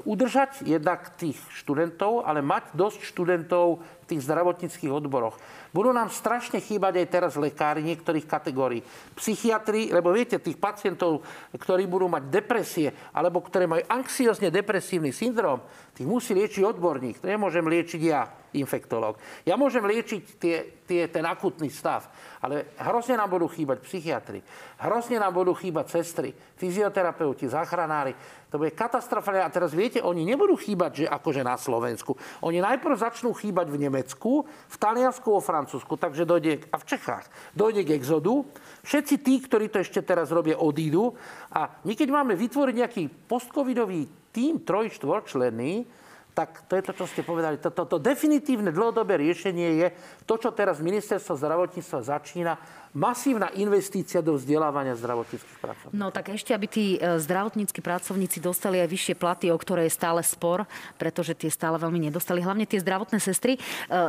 udržať 0.07 0.63
jednak 0.63 1.11
tých 1.19 1.35
študentov, 1.59 2.23
ale 2.23 2.39
mať 2.39 2.71
dosť 2.79 3.03
študentov 3.03 3.83
tých 4.11 4.27
zdravotníckých 4.27 4.91
odboroch. 4.91 5.39
Budú 5.71 5.95
nám 5.95 6.11
strašne 6.11 6.59
chýbať 6.59 6.99
aj 6.99 7.07
teraz 7.07 7.33
lekári 7.39 7.87
niektorých 7.87 8.27
kategórií. 8.27 8.83
Psychiatri, 9.15 9.95
lebo 9.95 10.11
viete, 10.11 10.43
tých 10.43 10.59
pacientov, 10.59 11.23
ktorí 11.55 11.87
budú 11.87 12.11
mať 12.11 12.27
depresie, 12.27 12.91
alebo 13.15 13.39
ktoré 13.39 13.71
majú 13.71 13.87
anxiozne 13.87 14.51
depresívny 14.51 15.15
syndrom, 15.15 15.63
tých 15.95 16.11
musí 16.11 16.35
liečiť 16.35 16.67
odborník. 16.67 17.23
To 17.23 17.31
nemôžem 17.31 17.63
liečiť 17.63 18.01
ja, 18.03 18.27
infektológ. 18.57 19.21
Ja 19.47 19.55
môžem 19.55 19.85
liečiť 19.85 20.23
tie, 20.41 20.57
tie, 20.83 21.07
ten 21.07 21.23
akutný 21.23 21.71
stav, 21.71 22.11
ale 22.43 22.75
hrozne 22.81 23.15
nám 23.21 23.31
budú 23.31 23.47
chýbať 23.47 23.85
psychiatri, 23.85 24.41
hrozne 24.81 25.21
nám 25.23 25.37
budú 25.37 25.55
chýbať 25.55 26.03
sestry, 26.03 26.35
fyzioterapeuti, 26.59 27.47
záchranári. 27.47 28.17
To 28.51 28.59
bude 28.59 28.75
katastrofálne. 28.75 29.47
A 29.47 29.53
teraz 29.53 29.71
viete, 29.71 30.03
oni 30.03 30.27
nebudú 30.27 30.59
chýbať, 30.59 31.05
že 31.05 31.07
akože 31.07 31.47
na 31.47 31.55
Slovensku. 31.55 32.19
Oni 32.43 32.59
najprv 32.59 32.99
začnú 32.99 33.31
chýbať 33.31 33.71
v 33.71 33.77
Nemecku, 33.77 34.00
v 34.47 34.77
Taliansku, 34.77 35.29
vo 35.29 35.43
Francúzsku, 35.43 35.97
takže 35.99 36.25
dojde, 36.25 36.65
a 36.71 36.77
v 36.81 36.89
Čechách, 36.89 37.27
dojde 37.53 37.85
k 37.85 37.95
exodu. 37.99 38.47
Všetci 38.87 39.15
tí, 39.21 39.35
ktorí 39.45 39.69
to 39.69 39.83
ešte 39.83 40.01
teraz 40.01 40.33
robia, 40.33 40.57
odídu. 40.57 41.13
A 41.53 41.69
my 41.85 41.93
keď 41.93 42.09
máme 42.09 42.39
vytvoriť 42.39 42.75
nejaký 42.81 43.05
postcovidový 43.29 44.09
tým 44.31 44.63
troj, 44.63 44.95
štvorčlenný, 44.95 46.00
tak 46.41 46.65
to 46.65 46.73
je 46.81 46.83
to, 46.89 46.93
čo 46.97 47.05
ste 47.05 47.21
povedali. 47.21 47.61
Toto 47.61 47.85
to, 47.85 47.97
to 47.97 47.97
definitívne 48.01 48.73
dlhodobé 48.73 49.21
riešenie 49.21 49.69
je 49.85 49.89
to, 50.25 50.41
čo 50.41 50.57
teraz 50.57 50.81
ministerstvo 50.81 51.37
zdravotníctva 51.37 52.01
začína 52.01 52.57
masívna 52.91 53.53
investícia 53.55 54.19
do 54.19 54.35
vzdelávania 54.35 54.99
zdravotníckých 54.99 55.59
pracovníkov. 55.63 55.95
No 55.95 56.11
tak 56.11 56.35
ešte, 56.35 56.51
aby 56.51 56.67
tí 56.67 56.99
e, 56.99 57.23
zdravotníckí 57.23 57.79
pracovníci 57.79 58.43
dostali 58.43 58.83
aj 58.83 58.89
vyššie 58.91 59.15
platy, 59.15 59.47
o 59.55 59.59
ktoré 59.61 59.87
je 59.87 59.95
stále 59.95 60.19
spor, 60.27 60.67
pretože 60.99 61.39
tie 61.39 61.53
stále 61.53 61.79
veľmi 61.79 62.11
nedostali, 62.11 62.43
hlavne 62.43 62.67
tie 62.67 62.83
zdravotné 62.83 63.23
sestry. 63.23 63.55
E, 63.55 63.61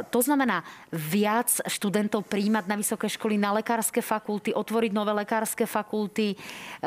to 0.10 0.20
znamená 0.26 0.66
viac 0.90 1.62
študentov 1.70 2.26
príjmať 2.26 2.66
na 2.66 2.76
vysoké 2.80 3.06
školy, 3.06 3.38
na 3.38 3.54
lekárske 3.54 4.02
fakulty, 4.02 4.50
otvoriť 4.56 4.92
nové 4.96 5.14
lekárske 5.14 5.70
fakulty, 5.70 6.34
e, 6.34 6.36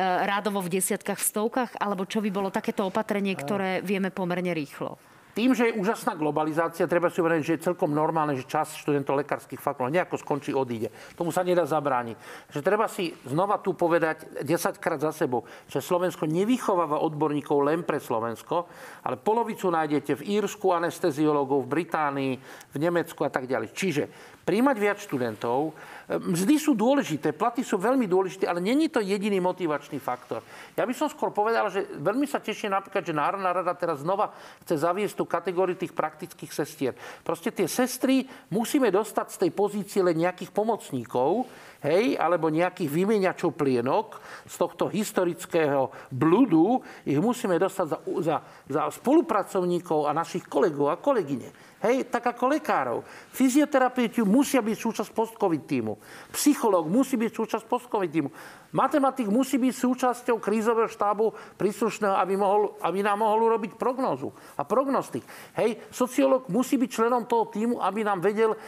rádovo 0.03 0.67
v 0.67 0.75
desiatkách, 0.75 1.21
v 1.21 1.29
stovkách, 1.31 1.71
alebo 1.79 2.09
čo 2.11 2.19
by 2.19 2.31
bolo 2.35 2.51
takéto 2.51 2.83
opatrenie, 2.91 3.39
ktoré 3.39 3.87
vieme 3.87 4.11
pomerne 4.11 4.51
rýchlo? 4.51 5.14
Tým, 5.35 5.51
že 5.51 5.67
je 5.67 5.77
úžasná 5.77 6.15
globalizácia, 6.15 6.87
treba 6.87 7.11
si 7.11 7.19
uvedomiť, 7.19 7.43
že 7.43 7.55
je 7.59 7.67
celkom 7.67 7.91
normálne, 7.91 8.39
že 8.39 8.47
čas 8.47 8.71
študentov 8.79 9.19
lekárskych 9.19 9.59
fakult 9.59 9.91
nejako 9.91 10.15
skončí, 10.15 10.55
odíde. 10.55 10.95
Tomu 11.19 11.35
sa 11.35 11.43
nedá 11.43 11.67
zabrániť. 11.67 12.15
Že 12.55 12.61
treba 12.63 12.87
si 12.87 13.11
znova 13.27 13.59
tu 13.59 13.75
povedať 13.75 14.47
10 14.47 14.79
krát 14.79 15.03
za 15.03 15.11
sebou, 15.11 15.43
že 15.67 15.83
Slovensko 15.83 16.31
nevychováva 16.31 17.03
odborníkov 17.03 17.67
len 17.67 17.83
pre 17.83 17.99
Slovensko, 17.99 18.71
ale 19.03 19.19
polovicu 19.19 19.67
nájdete 19.75 20.23
v 20.23 20.39
Írsku 20.39 20.71
anesteziológov, 20.71 21.67
v 21.67 21.83
Británii, 21.83 22.33
v 22.71 22.77
Nemecku 22.79 23.27
a 23.27 23.31
tak 23.35 23.51
ďalej. 23.51 23.75
Čiže 23.75 24.05
príjmať 24.45 24.77
viac 24.79 24.99
študentov. 25.01 25.75
Mzdy 26.05 26.61
sú 26.61 26.77
dôležité, 26.77 27.33
platy 27.33 27.65
sú 27.65 27.81
veľmi 27.81 28.05
dôležité, 28.05 28.45
ale 28.45 28.61
není 28.61 28.93
to 28.93 29.01
jediný 29.01 29.41
motivačný 29.41 29.97
faktor. 29.97 30.45
Ja 30.77 30.85
by 30.85 30.93
som 30.93 31.09
skôr 31.09 31.33
povedal, 31.33 31.73
že 31.73 31.89
veľmi 31.97 32.29
sa 32.29 32.45
teším 32.45 32.77
napríklad, 32.77 33.01
že 33.01 33.17
Národná 33.17 33.57
rada 33.57 33.73
teraz 33.73 34.05
znova 34.05 34.29
chce 34.69 34.85
zaviesť 34.85 35.17
tú 35.17 35.25
kategóriu 35.25 35.81
tých 35.81 35.97
praktických 35.97 36.53
sestier. 36.53 36.93
Proste 37.25 37.49
tie 37.57 37.65
sestry 37.65 38.29
musíme 38.53 38.93
dostať 38.93 39.27
z 39.33 39.41
tej 39.49 39.51
pozície 39.57 40.01
len 40.05 40.21
nejakých 40.21 40.53
pomocníkov, 40.53 41.49
hej, 41.85 42.21
alebo 42.21 42.53
nejakých 42.53 42.93
vymieňačov 42.93 43.57
plienok 43.57 44.21
z 44.45 44.55
tohto 44.61 44.93
historického 44.93 45.89
bludu, 46.13 46.85
ich 47.09 47.21
musíme 47.21 47.57
dostať 47.57 47.87
za, 47.89 47.99
za, 48.21 48.37
za 48.69 48.83
spolupracovníkov 48.93 50.05
a 50.09 50.17
našich 50.17 50.45
kolegov 50.49 50.93
a 50.93 51.01
kolegyne. 51.01 51.49
Hej, 51.85 52.09
tak 52.09 52.25
ako 52.33 52.57
lekárov. 52.57 53.05
Fyzioterapeuti 53.29 54.25
musia 54.25 54.65
byť 54.65 54.77
súčasť 54.81 55.11
post-covid 55.13 55.69
týmu. 55.69 56.01
Psychológ 56.33 56.89
musí 56.89 57.21
byť 57.21 57.33
súčasť 57.37 57.65
post-covid 57.69 58.09
týmu. 58.09 58.33
Matematik 58.75 59.31
musí 59.31 59.55
byť 59.55 59.71
súčasťou 59.71 60.43
krízového 60.43 60.91
štábu 60.91 61.31
príslušného, 61.55 62.19
aby, 62.19 62.35
mohol, 62.35 62.75
aby 62.83 63.07
nám 63.07 63.23
mohol 63.23 63.47
urobiť 63.47 63.79
prognózu 63.79 64.35
a 64.59 64.67
prognostik. 64.67 65.23
Hej, 65.55 65.79
sociológ 65.95 66.51
musí 66.51 66.75
byť 66.75 66.91
členom 66.91 67.23
toho 67.31 67.47
týmu, 67.55 67.79
aby 67.79 68.03
nám 68.03 68.19
vedel 68.19 68.51
e, 68.51 68.59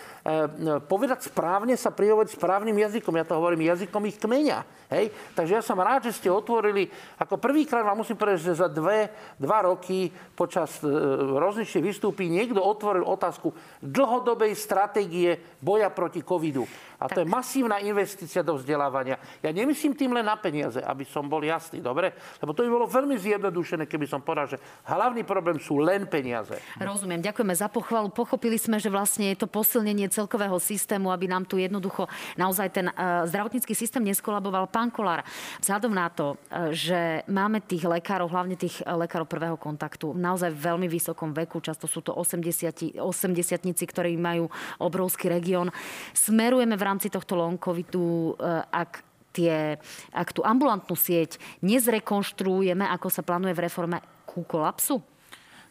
povedať 0.87 1.27
správne, 1.27 1.75
sa 1.75 1.91
prihovoriť 1.91 2.39
správnym 2.39 2.79
jazykom. 2.87 3.19
Ja 3.19 3.27
to 3.27 3.35
hovorím 3.35 3.67
jazykom 3.67 4.07
ich 4.07 4.23
kmeňa. 4.23 4.87
Hej? 4.95 5.11
Takže 5.35 5.59
ja 5.59 5.63
som 5.67 5.83
rád, 5.83 6.07
že 6.07 6.23
ste 6.23 6.31
otvorili, 6.31 6.87
ako 7.19 7.43
prvýkrát 7.43 7.83
vám 7.83 8.07
musím 8.07 8.15
povedať, 8.15 8.47
že 8.47 8.63
za 8.63 8.71
dve, 8.71 9.11
dva 9.43 9.67
roky 9.67 10.07
počas 10.39 10.79
e, 10.81 10.89
rozličných 11.35 11.83
vystúpí 11.83 12.31
niekto 12.31 12.63
otvoril 12.63 13.03
otázku 13.03 13.51
dlhodobej 13.83 14.55
stratégie 14.55 15.35
boja 15.59 15.91
proti 15.91 16.23
covidu. 16.23 16.63
A 16.97 17.09
to 17.13 17.21
je 17.21 17.29
masívna 17.29 17.77
investícia 17.83 18.41
do 18.41 18.57
vzdelávania. 18.57 19.21
Ja 19.45 19.53
nemyslím 19.53 19.93
tým 19.93 20.17
len 20.17 20.25
na 20.25 20.37
peniaze, 20.41 20.81
aby 20.81 21.05
som 21.05 21.29
bol 21.29 21.45
jasný, 21.45 21.85
dobre? 21.85 22.17
Lebo 22.41 22.57
to 22.57 22.65
by 22.65 22.71
bolo 22.73 22.87
veľmi 22.89 23.17
zjednodušené, 23.21 23.85
keby 23.85 24.09
som 24.09 24.25
povedal, 24.25 24.57
že 24.57 24.59
hlavný 24.89 25.23
problém 25.29 25.61
sú 25.61 25.77
len 25.77 26.09
peniaze. 26.09 26.57
Rozumiem, 26.81 27.21
ďakujeme 27.21 27.53
za 27.53 27.69
pochvalu. 27.69 28.09
Pochopili 28.09 28.57
sme, 28.57 28.81
že 28.81 28.89
vlastne 28.89 29.29
je 29.33 29.45
to 29.45 29.49
posilnenie 29.51 30.09
celkového 30.09 30.57
systému, 30.57 31.13
aby 31.13 31.29
nám 31.29 31.45
tu 31.45 31.61
jednoducho 31.61 32.09
naozaj 32.41 32.73
ten 32.73 32.89
uh, 32.89 33.29
zdravotnícky 33.29 33.77
systém 33.77 34.01
neskolaboval. 34.01 34.73
Pán 34.73 34.89
Kolár, 34.89 35.21
vzhľadom 35.61 35.93
na 35.93 36.09
to, 36.09 36.35
uh, 36.35 36.73
že 36.73 37.23
máme 37.29 37.61
tých 37.61 37.85
lekárov, 37.85 38.33
hlavne 38.33 38.57
tých 38.57 38.81
uh, 38.83 38.97
lekárov 38.97 39.29
prvého 39.29 39.57
kontaktu, 39.61 40.17
naozaj 40.17 40.49
v 40.49 40.65
veľmi 40.65 40.89
vysokom 40.89 41.37
veku, 41.37 41.61
často 41.61 41.85
sú 41.85 42.01
to 42.01 42.17
80 42.17 42.97
80 42.97 43.87
ktorí 43.87 44.17
majú 44.17 44.49
obrovský 44.81 45.29
región, 45.31 45.69
smerujeme 46.13 46.79
v 46.79 46.86
rámci 46.87 47.11
tohto 47.11 47.35
long 47.35 47.59
covidu, 47.59 48.39
e, 48.39 48.63
ak 48.71 49.03
tie, 49.35 49.77
ak 50.15 50.33
tú 50.33 50.41
ambulantnú 50.47 50.95
sieť 50.97 51.37
nezrekonštruujeme, 51.61 52.87
ako 52.89 53.11
sa 53.11 53.27
plánuje 53.27 53.53
v 53.53 53.65
reforme, 53.67 53.99
ku 54.25 54.47
kolapsu? 54.47 55.03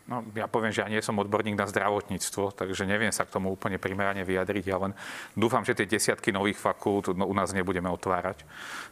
No, 0.05 0.21
ja 0.37 0.45
poviem, 0.45 0.69
že 0.69 0.85
ja 0.85 0.87
nie 0.87 1.01
som 1.01 1.17
odborník 1.17 1.57
na 1.57 1.65
zdravotníctvo, 1.65 2.53
takže 2.53 2.85
neviem 2.85 3.09
sa 3.09 3.25
k 3.25 3.33
tomu 3.33 3.49
úplne 3.49 3.81
primerane 3.81 4.21
vyjadriť. 4.21 4.65
Ja 4.69 4.77
len 4.77 4.93
dúfam, 5.33 5.65
že 5.65 5.73
tie 5.73 5.89
desiatky 5.89 6.29
nových 6.29 6.61
fakult 6.61 7.09
no, 7.17 7.25
u 7.25 7.33
nás 7.33 7.49
nebudeme 7.57 7.89
otvárať. 7.89 8.45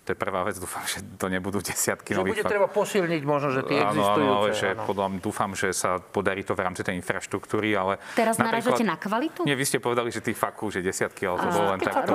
To 0.04 0.08
je 0.10 0.17
prvá 0.17 0.41
vec. 0.41 0.58
Dúfam, 0.58 0.82
že 0.89 1.06
to 1.21 1.30
nebudú 1.30 1.62
desiatky 1.62 2.17
že 2.17 2.19
nových 2.19 2.41
bude 2.41 2.49
treba 2.49 2.65
posilniť 2.65 3.21
možno, 3.30 3.54
že 3.54 3.62
tie 3.62 3.78
áno, 3.78 3.93
existujúce. 3.93 4.26
Áno, 4.26 4.41
ale 4.41 4.47
že 4.58 4.67
áno. 4.73 4.84
podľa 4.89 5.08
dúfam, 5.21 5.52
že 5.54 5.69
sa 5.69 6.02
podarí 6.02 6.41
to 6.41 6.58
v 6.58 6.62
rámci 6.65 6.82
tej 6.82 6.97
infraštruktúry, 6.97 7.78
ale... 7.78 8.02
Teraz 8.17 8.41
narážate 8.41 8.82
na 8.82 8.97
kvalitu? 8.97 9.45
Nie, 9.45 9.54
vy 9.54 9.69
ste 9.69 9.78
povedali, 9.78 10.10
že 10.10 10.17
tých 10.17 10.36
fakult, 10.36 10.73
že 10.73 10.82
desiatky, 10.82 11.30
ale 11.30 11.38
to 11.45 11.47
bolo 11.54 11.67
len 11.78 11.80
tak. 11.86 12.10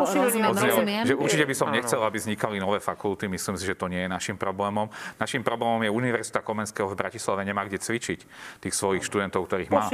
Že 1.06 1.14
určite 1.14 1.46
by 1.46 1.54
som 1.54 1.70
nechcel, 1.70 2.02
aby 2.02 2.18
vznikali 2.18 2.58
nové 2.58 2.82
fakulty. 2.82 3.30
Myslím 3.30 3.54
si, 3.54 3.62
že 3.62 3.78
to 3.78 3.86
nie 3.86 4.02
je 4.02 4.10
našim 4.10 4.34
problémom. 4.34 4.90
Našim 5.22 5.46
problémom 5.46 5.86
je 5.86 5.90
Univerzita 5.94 6.42
Komenského 6.42 6.90
v 6.90 6.98
Bratislave 6.98 7.46
nemá 7.46 7.62
kde 7.62 7.78
cvičiť 7.78 8.26
tých 8.58 8.74
svojich 8.88 9.04
študentov, 9.04 9.44
ktorých 9.44 9.68
má. 9.68 9.84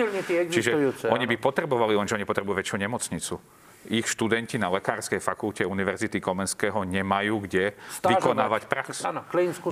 Čiže 0.55 0.71
oni 1.11 1.27
by 1.27 1.37
potrebovali, 1.43 1.99
lenže 1.99 2.15
oni 2.15 2.23
potrebujú 2.23 2.55
väčšiu 2.63 2.79
nemocnicu 2.79 3.43
ich 3.91 4.07
študenti 4.09 4.57
na 4.57 4.73
Lekárskej 4.73 5.21
fakulte 5.21 5.63
Univerzity 5.67 6.21
Komenského 6.21 6.85
nemajú 6.85 7.45
kde 7.45 7.77
Stážovať. 7.77 8.11
vykonávať 8.17 8.63
prax. 8.69 8.87
Áno, 9.05 9.23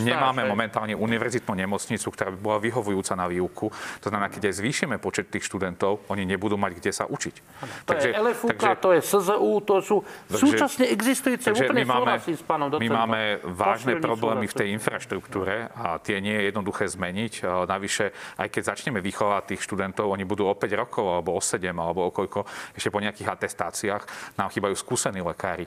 Nemáme 0.03 0.44
momentálne 0.44 0.92
univerzitnú 0.92 1.57
nemocnicu, 1.57 2.09
ktorá 2.12 2.29
by 2.35 2.38
bola 2.40 2.59
vyhovujúca 2.61 3.16
na 3.16 3.27
výuku. 3.31 3.72
To 4.05 4.07
znamená, 4.12 4.29
keď 4.29 4.53
aj 4.53 4.55
zvýšime 4.61 4.96
počet 5.01 5.33
tých 5.33 5.48
študentov, 5.48 6.05
oni 6.12 6.29
nebudú 6.29 6.61
mať 6.61 6.72
kde 6.77 6.92
sa 6.92 7.05
učiť. 7.09 7.35
Ano, 7.62 7.72
to 7.85 7.90
takže, 7.94 8.09
je 8.09 8.14
LFUK, 8.20 8.48
takže, 8.53 8.70
to 8.77 8.88
je 8.92 9.01
SZU, 9.01 9.53
to 9.64 9.75
sú 9.81 9.96
takže, 10.03 10.42
súčasne 10.42 10.85
existujúce 10.92 11.46
takže 11.48 11.64
úplne 11.68 11.85
my 11.85 11.88
máme, 11.88 12.14
s 12.20 12.44
pánom 12.44 12.68
docentom. 12.68 12.92
My 12.92 12.98
máme 13.07 13.20
vážne 13.48 13.94
problémy 13.96 14.46
v 14.48 14.55
tej 14.55 14.68
infraštruktúre 14.77 15.72
a 15.72 15.96
tie 16.03 16.20
nie 16.20 16.37
je 16.37 16.42
jednoduché 16.53 16.85
zmeniť. 16.90 17.33
Navyše, 17.68 18.05
aj 18.38 18.48
keď 18.51 18.62
začneme 18.77 19.01
vychovať 19.01 19.57
tých 19.57 19.62
študentov, 19.64 20.11
oni 20.12 20.25
budú 20.29 20.46
o 20.48 20.55
5 20.55 20.83
rokov 20.83 21.05
alebo 21.09 21.37
o 21.37 21.40
7 21.40 21.72
alebo 21.72 22.09
o 22.09 22.11
koľko, 22.12 22.44
ešte 22.77 22.92
po 22.92 23.01
nejakých 23.01 23.29
atestáciách 23.33 24.01
školách 24.02 24.38
nám 24.38 24.50
chýbajú 24.50 24.74
skúsení 24.74 25.20
lekári. 25.22 25.66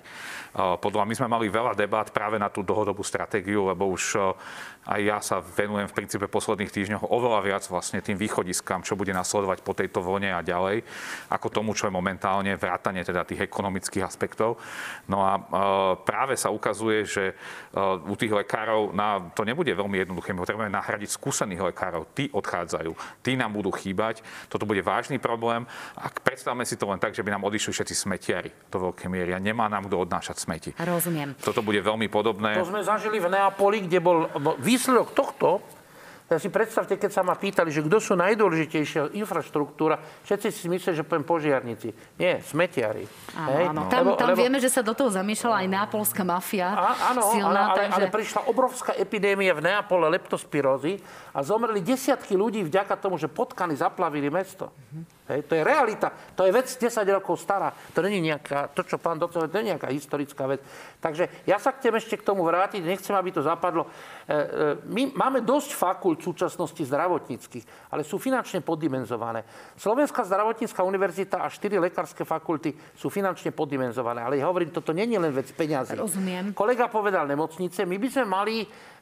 Podľa 0.56 1.04
my 1.08 1.14
sme 1.16 1.28
mali 1.32 1.48
veľa 1.48 1.74
debát 1.76 2.12
práve 2.12 2.36
na 2.36 2.52
tú 2.52 2.64
dlhodobú 2.64 3.04
stratégiu, 3.04 3.68
lebo 3.72 3.88
už 3.88 4.20
aj 4.86 5.00
ja 5.02 5.18
sa 5.20 5.42
venujem 5.42 5.90
v 5.90 5.98
princípe 5.98 6.30
posledných 6.30 6.70
týždňoch 6.70 7.10
oveľa 7.10 7.40
viac 7.42 7.64
vlastne 7.66 8.06
tým 8.06 8.22
východiskám, 8.22 8.86
čo 8.86 8.94
bude 8.94 9.12
nasledovať 9.12 9.66
po 9.66 9.74
tejto 9.74 10.06
vlne 10.06 10.38
a 10.38 10.46
ďalej, 10.46 10.86
ako 11.34 11.48
tomu, 11.50 11.74
čo 11.74 11.90
je 11.90 11.94
momentálne 11.98 12.54
vrátanie 12.54 13.02
teda 13.02 13.26
tých 13.26 13.50
ekonomických 13.50 14.06
aspektov. 14.06 14.62
No 15.10 15.26
a 15.26 15.34
práve 16.06 16.38
sa 16.38 16.54
ukazuje, 16.54 17.02
že 17.06 17.34
u 18.06 18.16
tých 18.16 18.32
lekárov 18.32 18.94
na, 18.94 19.20
to 19.34 19.42
nebude 19.42 19.74
veľmi 19.74 20.06
jednoduché. 20.06 20.38
My 20.38 20.46
potrebujeme 20.46 20.74
nahradiť 20.74 21.10
skúsených 21.10 21.74
lekárov. 21.74 22.06
Tí 22.14 22.30
odchádzajú. 22.30 22.94
Tí 23.26 23.34
nám 23.34 23.58
budú 23.58 23.74
chýbať. 23.74 24.22
Toto 24.48 24.70
bude 24.70 24.86
vážny 24.86 25.18
problém. 25.18 25.66
A 25.98 26.08
predstavme 26.14 26.62
si 26.64 26.78
to 26.78 26.86
len 26.86 27.02
tak, 27.02 27.18
že 27.18 27.26
by 27.26 27.34
nám 27.34 27.44
odišli 27.50 27.74
všetci 27.74 27.96
smetiari 28.06 28.54
do 28.70 28.90
veľkej 28.90 29.10
miery 29.10 29.34
a 29.34 29.40
nemá 29.42 29.66
nám 29.66 29.90
kto 29.90 30.06
odnášať 30.06 30.38
smeti. 30.38 30.70
Rozumiem. 30.78 31.34
Toto 31.42 31.66
bude 31.66 31.82
veľmi 31.82 32.06
podobné. 32.08 32.56
To 32.62 32.70
sme 32.70 32.86
zažili 32.86 33.18
v 33.18 33.34
Neapoli, 33.34 33.90
kde 33.90 34.00
bol 34.00 34.30
výsledok 34.76 35.16
tohto, 35.16 35.64
ja 36.26 36.42
si 36.42 36.50
predstavte, 36.50 36.98
keď 36.98 37.12
sa 37.14 37.22
ma 37.22 37.38
pýtali, 37.38 37.70
že 37.70 37.86
kto 37.86 38.02
sú 38.02 38.18
najdôležitejšia 38.18 39.14
infraštruktúra, 39.14 40.02
všetci 40.26 40.48
si 40.50 40.66
myslia, 40.74 40.98
že 40.98 41.06
poviem 41.06 41.22
požiarníci. 41.22 41.94
Nie, 42.18 42.42
smetiari. 42.42 43.06
Áno, 43.38 43.50
Hej? 43.54 43.66
áno. 43.70 43.82
Tam, 43.94 44.02
lebo, 44.02 44.18
tam 44.18 44.30
lebo... 44.34 44.42
vieme, 44.42 44.58
že 44.58 44.74
sa 44.74 44.82
do 44.82 44.98
toho 44.98 45.14
zamiešala 45.14 45.62
aj 45.62 45.68
neapolská 45.70 46.26
mafia. 46.26 46.74
Á, 46.74 47.14
áno, 47.14 47.30
silná, 47.30 47.78
ale, 47.78 47.78
takže... 47.78 47.94
ale 47.94 48.06
prišla 48.10 48.42
obrovská 48.50 48.98
epidémia 48.98 49.54
v 49.54 49.70
Neapole 49.70 50.10
leptospirózy 50.18 50.98
a 51.30 51.46
zomreli 51.46 51.86
desiatky 51.86 52.34
ľudí 52.34 52.66
vďaka 52.66 52.98
tomu, 52.98 53.22
že 53.22 53.30
potkany 53.30 53.78
zaplavili 53.78 54.34
mesto. 54.34 54.74
Mm-hmm. 54.74 55.15
Hej, 55.26 55.50
to 55.50 55.58
je 55.58 55.66
realita. 55.66 56.14
To 56.38 56.46
je 56.46 56.54
vec 56.54 56.70
10 56.70 57.02
rokov 57.10 57.42
stará. 57.42 57.74
To 57.74 58.00
není 58.06 58.22
nejaká, 58.22 58.70
to, 58.78 58.86
čo 58.86 59.02
pán 59.02 59.18
doktor, 59.18 59.50
to 59.50 59.58
nie 59.58 59.66
je 59.66 59.72
nejaká 59.74 59.90
historická 59.90 60.46
vec. 60.46 60.62
Takže 61.02 61.50
ja 61.50 61.58
sa 61.58 61.74
chcem 61.74 61.98
ešte 61.98 62.22
k 62.22 62.28
tomu 62.30 62.46
vrátiť, 62.46 62.86
nechcem, 62.86 63.10
aby 63.18 63.34
to 63.34 63.42
zapadlo. 63.42 63.90
E, 63.90 63.90
e, 64.30 64.38
my 64.86 65.18
máme 65.18 65.42
dosť 65.42 65.74
fakult 65.74 66.22
v 66.22 66.30
súčasnosti 66.30 66.78
zdravotníckých, 66.78 67.90
ale 67.90 68.06
sú 68.06 68.22
finančne 68.22 68.62
poddimenzované. 68.62 69.42
Slovenská 69.74 70.22
zdravotnícká 70.30 70.86
univerzita 70.86 71.42
a 71.42 71.50
štyri 71.50 71.82
lekárske 71.82 72.22
fakulty 72.22 72.78
sú 72.94 73.10
finančne 73.10 73.50
poddimenzované. 73.50 74.22
Ale 74.22 74.38
ja 74.38 74.46
hovorím, 74.46 74.70
toto 74.70 74.94
je 74.94 75.10
len 75.10 75.34
vec 75.34 75.50
peňazí. 75.58 75.98
Rozumiem. 75.98 76.54
Kolega 76.54 76.86
povedal 76.86 77.26
nemocnice, 77.26 77.82
my 77.82 77.98
by 77.98 78.08
sme 78.14 78.26
mali 78.30 78.56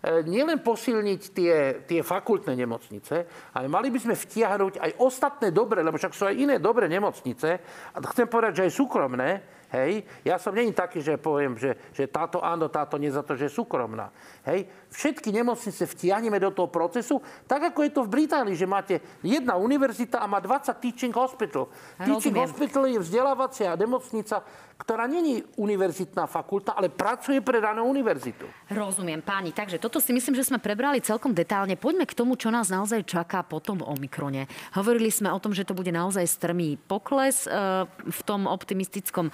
nielen 0.04 0.60
posilniť 0.60 1.22
tie, 1.32 1.54
tie 1.88 2.02
fakultné 2.04 2.60
nemocnice, 2.60 3.16
ale 3.56 3.72
mali 3.72 3.88
by 3.88 4.00
sme 4.04 4.16
vtiahnuť 4.20 4.74
aj 4.84 4.92
ostatné 5.00 5.56
dobre, 5.56 5.80
lebo 5.80 5.96
však 5.96 6.12
sú 6.12 6.28
aj 6.28 6.36
iné 6.36 6.56
dobré 6.60 6.92
nemocnice. 6.92 7.50
A 7.96 7.98
chcem 8.12 8.28
povedať, 8.28 8.60
že 8.60 8.66
aj 8.68 8.74
súkromné, 8.76 9.30
Hej, 9.74 10.06
ja 10.22 10.38
som 10.38 10.54
není 10.54 10.70
taký, 10.70 11.02
že 11.02 11.18
poviem, 11.18 11.58
že, 11.58 11.74
že 11.98 12.06
táto 12.06 12.46
áno, 12.46 12.70
táto 12.70 12.94
nie 13.02 13.10
za 13.10 13.26
to, 13.26 13.34
že 13.34 13.50
je 13.50 13.58
súkromná. 13.58 14.14
Hej, 14.46 14.70
všetky 14.94 15.34
nemocnice 15.34 15.90
vtiahneme 15.90 16.38
do 16.38 16.54
toho 16.54 16.70
procesu, 16.70 17.18
tak 17.50 17.74
ako 17.74 17.82
je 17.82 17.90
to 17.90 18.06
v 18.06 18.14
Británii, 18.22 18.54
že 18.54 18.70
máte 18.70 19.02
jedna 19.26 19.58
univerzita 19.58 20.22
a 20.22 20.30
má 20.30 20.38
20 20.38 20.78
teaching 20.78 21.10
hospital. 21.18 21.74
Teaching 21.98 22.38
hospital 22.38 22.86
je 22.86 23.02
vzdelávacia 23.02 23.74
nemocnica, 23.74 24.46
ktorá 24.84 25.08
není 25.08 25.40
univerzitná 25.56 26.28
fakulta, 26.28 26.76
ale 26.76 26.92
pracuje 26.92 27.40
pre 27.40 27.64
danú 27.64 27.88
univerzitu. 27.88 28.44
Rozumiem, 28.68 29.24
páni. 29.24 29.56
Takže 29.56 29.80
toto 29.80 30.04
si 30.04 30.12
myslím, 30.12 30.36
že 30.36 30.52
sme 30.52 30.60
prebrali 30.60 31.00
celkom 31.00 31.32
detálne. 31.32 31.80
Poďme 31.80 32.04
k 32.04 32.12
tomu, 32.12 32.36
čo 32.36 32.52
nás 32.52 32.68
naozaj 32.68 33.08
čaká 33.08 33.48
po 33.48 33.64
tom 33.64 33.80
Omikrone. 33.80 34.52
Hovorili 34.76 35.08
sme 35.08 35.32
o 35.32 35.40
tom, 35.40 35.56
že 35.56 35.64
to 35.64 35.72
bude 35.72 35.88
naozaj 35.88 36.28
strmý 36.28 36.76
pokles 36.76 37.48
e, 37.48 37.88
v 37.88 38.22
tom 38.28 38.44
optimistickom 38.44 39.32
e, 39.32 39.34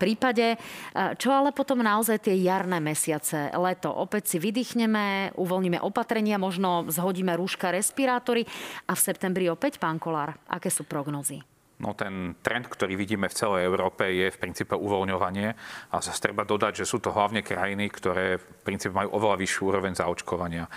prípade. 0.00 0.56
E, 0.56 0.58
čo 1.20 1.28
ale 1.28 1.52
potom 1.52 1.84
naozaj 1.84 2.24
tie 2.24 2.40
jarné 2.40 2.80
mesiace, 2.80 3.52
leto? 3.52 3.92
Opäť 3.92 4.32
si 4.32 4.36
vydýchneme, 4.40 5.36
uvoľníme 5.36 5.84
opatrenia, 5.84 6.40
možno 6.40 6.88
zhodíme 6.88 7.36
rúška, 7.36 7.68
respirátory 7.68 8.48
a 8.88 8.96
v 8.96 9.00
septembri 9.04 9.52
opäť, 9.52 9.76
pán 9.76 10.00
Kolár, 10.00 10.40
aké 10.48 10.72
sú 10.72 10.88
prognozy? 10.88 11.49
No 11.80 11.96
ten 11.96 12.36
trend, 12.44 12.68
ktorý 12.68 12.92
vidíme 12.92 13.26
v 13.32 13.38
celej 13.40 13.64
Európe, 13.64 14.04
je 14.04 14.28
v 14.28 14.40
princípe 14.40 14.76
uvoľňovanie. 14.76 15.48
A 15.90 15.96
zase 16.04 16.20
treba 16.20 16.44
dodať, 16.44 16.84
že 16.84 16.88
sú 16.88 17.00
to 17.00 17.08
hlavne 17.10 17.40
krajiny, 17.40 17.88
ktoré 17.88 18.36
v 18.36 18.44
princípe 18.62 18.92
majú 18.92 19.16
oveľa 19.16 19.40
vyššiu 19.40 19.62
úroveň 19.64 19.92
zaočkovania. 19.96 20.68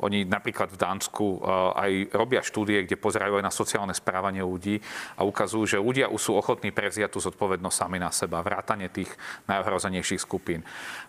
Oni 0.00 0.24
napríklad 0.24 0.72
v 0.72 0.80
Dánsku 0.80 1.26
eh, 1.26 1.40
aj 1.76 1.90
robia 2.16 2.40
štúdie, 2.40 2.84
kde 2.88 2.96
pozerajú 2.96 3.40
aj 3.40 3.44
na 3.44 3.52
sociálne 3.52 3.94
správanie 3.96 4.40
ľudí 4.40 4.80
a 5.18 5.26
ukazujú, 5.26 5.64
že 5.66 5.78
ľudia 5.82 6.08
sú 6.20 6.36
ochotní 6.36 6.70
prevziať 6.70 7.16
tú 7.16 7.20
zodpovednosť 7.24 7.76
sami 7.76 7.96
na 7.96 8.12
seba, 8.12 8.44
vrátanie 8.44 8.92
tých 8.92 9.08
najhrozenejších 9.48 10.20
skupín. 10.20 10.60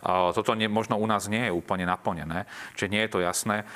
Toto 0.01 0.55
nie, 0.55 0.71
možno 0.71 0.95
u 0.95 1.03
nás 1.03 1.27
nie 1.27 1.51
je 1.51 1.53
úplne 1.53 1.83
naplnené, 1.83 2.47
čiže 2.79 2.87
nie 2.87 3.03
je 3.03 3.11
to 3.11 3.19
jasné. 3.19 3.67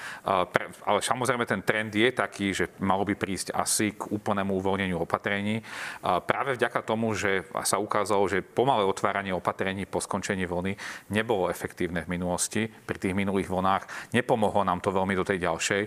Ale 0.88 1.03
samozrejme 1.03 1.43
ten 1.43 1.59
trend 1.59 1.91
je 1.91 2.07
taký, 2.16 2.55
že 2.55 2.72
malo 2.80 3.03
by 3.03 3.20
prísť 3.20 3.51
asi 3.51 3.93
k 3.93 4.07
úplnému 4.16 4.55
uvoľneniu 4.63 5.03
opatrení. 5.03 5.59
Práve 6.01 6.55
vďaka 6.55 6.88
tomu, 6.88 7.11
že 7.11 7.43
sa 7.68 7.84
ukázalo, 7.84 8.24
že 8.32 8.39
pomalé 8.39 8.88
otváranie 8.88 9.36
opatrení 9.36 9.84
po 9.84 9.99
skončení 9.99 10.47
vlny 10.47 10.80
nebolo 11.11 11.51
efektívne 11.51 12.07
v 12.07 12.16
minulosti, 12.16 12.66
pri 12.66 12.97
tých 12.97 13.13
minulých 13.13 13.51
vlnách, 13.51 14.16
nepomohlo 14.16 14.63
nám 14.63 14.80
to 14.80 14.95
veľmi 14.95 15.05
veľmi 15.06 15.14
do 15.14 15.22
tej 15.22 15.38
ďalšej. 15.45 15.82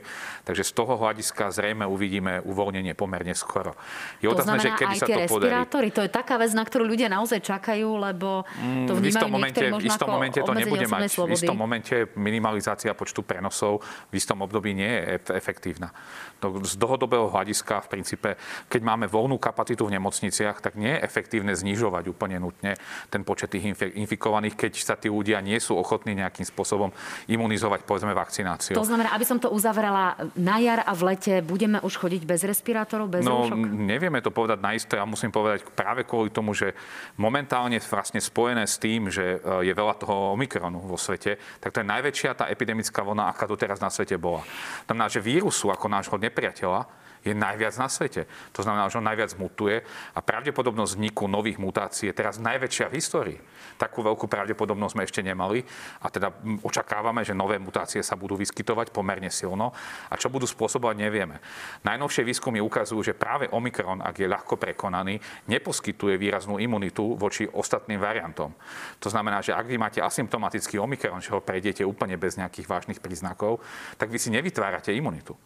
Takže 0.46 0.62
z 0.62 0.72
toho 0.78 0.94
hľadiska 0.94 1.50
zrejme 1.50 1.82
uvidíme 1.82 2.38
uvoľnenie 2.46 2.94
pomerne 2.94 3.34
skoro. 3.34 3.74
Je 4.22 4.30
to 4.30 4.38
otázne, 4.38 4.62
že 4.62 4.70
kedy 4.78 4.94
aj 4.94 4.98
sa 5.02 5.06
to 5.10 5.20
podarí. 5.26 5.90
To 5.90 6.02
je 6.06 6.10
taká 6.14 6.38
vec, 6.38 6.54
na 6.54 6.62
ktorú 6.62 6.86
ľudia 6.86 7.10
naozaj 7.10 7.42
čakajú, 7.42 7.98
lebo 7.98 8.46
to 8.86 8.94
mm, 8.94 9.02
v 9.02 9.06
istom 9.10 9.30
momente, 9.34 9.58
v 9.58 9.82
istom 9.82 10.06
momente 10.06 10.38
to 10.38 10.54
nebude 10.54 10.86
mať. 10.86 11.10
Slobody. 11.10 11.34
V 11.34 11.36
istom 11.42 11.58
momente 11.58 11.96
minimalizácia 12.14 12.94
počtu 12.94 13.26
prenosov 13.26 13.82
v 14.12 14.14
istom 14.20 14.38
období 14.44 14.70
nie 14.76 14.86
je 14.86 15.34
efektívna. 15.34 15.90
Z 16.38 16.78
dlhodobého 16.78 17.26
hľadiska 17.26 17.82
v 17.88 17.98
princípe, 17.98 18.30
keď 18.70 18.80
máme 18.86 19.10
voľnú 19.10 19.40
kapacitu 19.42 19.88
v 19.88 19.98
nemocniciach, 19.98 20.62
tak 20.62 20.78
nie 20.78 20.94
je 20.94 21.00
efektívne 21.02 21.56
znižovať 21.56 22.06
úplne 22.06 22.38
nutne 22.38 22.78
ten 23.10 23.26
počet 23.26 23.50
tých 23.50 23.74
infikovaných, 23.96 24.54
keď 24.54 24.72
sa 24.78 24.94
tí 24.94 25.10
ľudia 25.10 25.42
nie 25.42 25.58
sú 25.58 25.74
ochotní 25.74 26.14
nejakým 26.14 26.46
spôsobom 26.46 26.94
imunizovať, 27.26 27.88
povedzme, 27.88 28.12
vakcináciou. 28.14 28.76
To 28.76 28.84
znamená, 28.84 29.07
aby 29.10 29.24
som 29.24 29.38
to 29.40 29.50
uzavrela, 29.50 30.16
na 30.36 30.56
jar 30.60 30.84
a 30.84 30.92
v 30.92 31.14
lete 31.14 31.34
budeme 31.40 31.80
už 31.80 31.98
chodiť 31.98 32.22
bez 32.24 32.44
respirátorov, 32.44 33.08
bez 33.08 33.24
no, 33.24 33.44
rúšok? 33.44 33.58
nevieme 33.64 34.22
to 34.22 34.30
povedať 34.30 34.58
naisté 34.60 34.96
a 35.00 35.08
musím 35.08 35.32
povedať 35.34 35.66
práve 35.72 36.04
kvôli 36.04 36.32
tomu, 36.32 36.52
že 36.52 36.76
momentálne 37.18 37.76
vlastne 37.82 38.22
spojené 38.22 38.64
s 38.68 38.76
tým, 38.76 39.08
že 39.08 39.38
e, 39.38 39.68
je 39.68 39.72
veľa 39.72 39.94
toho 39.98 40.36
Omikronu 40.36 40.84
vo 40.84 40.96
svete, 41.00 41.36
tak 41.58 41.74
to 41.74 41.80
je 41.82 41.86
najväčšia 41.86 42.38
tá 42.38 42.44
epidemická 42.46 43.00
vlna, 43.02 43.32
aká 43.32 43.48
to 43.48 43.58
teraz 43.58 43.82
na 43.82 43.88
svete 43.88 44.14
bola. 44.16 44.44
Znamená, 44.86 45.06
že 45.08 45.24
vírusu 45.24 45.72
ako 45.72 45.86
nášho 45.88 46.16
nepriateľa 46.20 47.08
je 47.26 47.34
najviac 47.34 47.74
na 47.78 47.88
svete. 47.90 48.30
To 48.54 48.62
znamená, 48.62 48.86
že 48.86 48.98
on 48.98 49.06
najviac 49.06 49.34
mutuje 49.36 49.82
a 50.14 50.18
pravdepodobnosť 50.22 50.92
vzniku 50.94 51.26
nových 51.26 51.58
mutácií 51.58 52.10
je 52.10 52.16
teraz 52.16 52.38
najväčšia 52.38 52.86
v 52.88 52.96
histórii. 52.96 53.38
Takú 53.78 54.02
veľkú 54.02 54.26
pravdepodobnosť 54.26 54.92
sme 54.98 55.06
ešte 55.06 55.22
nemali 55.22 55.62
a 56.02 56.10
teda 56.10 56.34
očakávame, 56.66 57.22
že 57.22 57.32
nové 57.32 57.62
mutácie 57.62 58.02
sa 58.02 58.18
budú 58.18 58.34
vyskytovať 58.34 58.90
pomerne 58.90 59.30
silno 59.30 59.70
a 60.10 60.14
čo 60.18 60.26
budú 60.26 60.50
spôsobovať, 60.50 60.98
nevieme. 60.98 61.38
Najnovšie 61.86 62.26
výskumy 62.26 62.58
ukazujú, 62.58 63.00
že 63.06 63.14
práve 63.14 63.46
Omikron, 63.54 64.02
ak 64.02 64.18
je 64.18 64.26
ľahko 64.26 64.58
prekonaný, 64.58 65.22
neposkytuje 65.46 66.18
výraznú 66.18 66.58
imunitu 66.58 67.14
voči 67.14 67.46
ostatným 67.46 68.02
variantom. 68.02 68.50
To 68.98 69.08
znamená, 69.08 69.38
že 69.40 69.54
ak 69.54 69.70
vy 69.70 69.78
máte 69.78 70.02
asymptomatický 70.02 70.82
Omikron, 70.82 71.22
že 71.22 71.30
ho 71.30 71.38
prejdete 71.38 71.86
úplne 71.86 72.18
bez 72.18 72.34
nejakých 72.34 72.66
vážnych 72.66 72.98
príznakov, 72.98 73.62
tak 73.94 74.10
vy 74.10 74.18
si 74.18 74.34
nevytvárate 74.34 74.90
imunitu. 74.90 75.38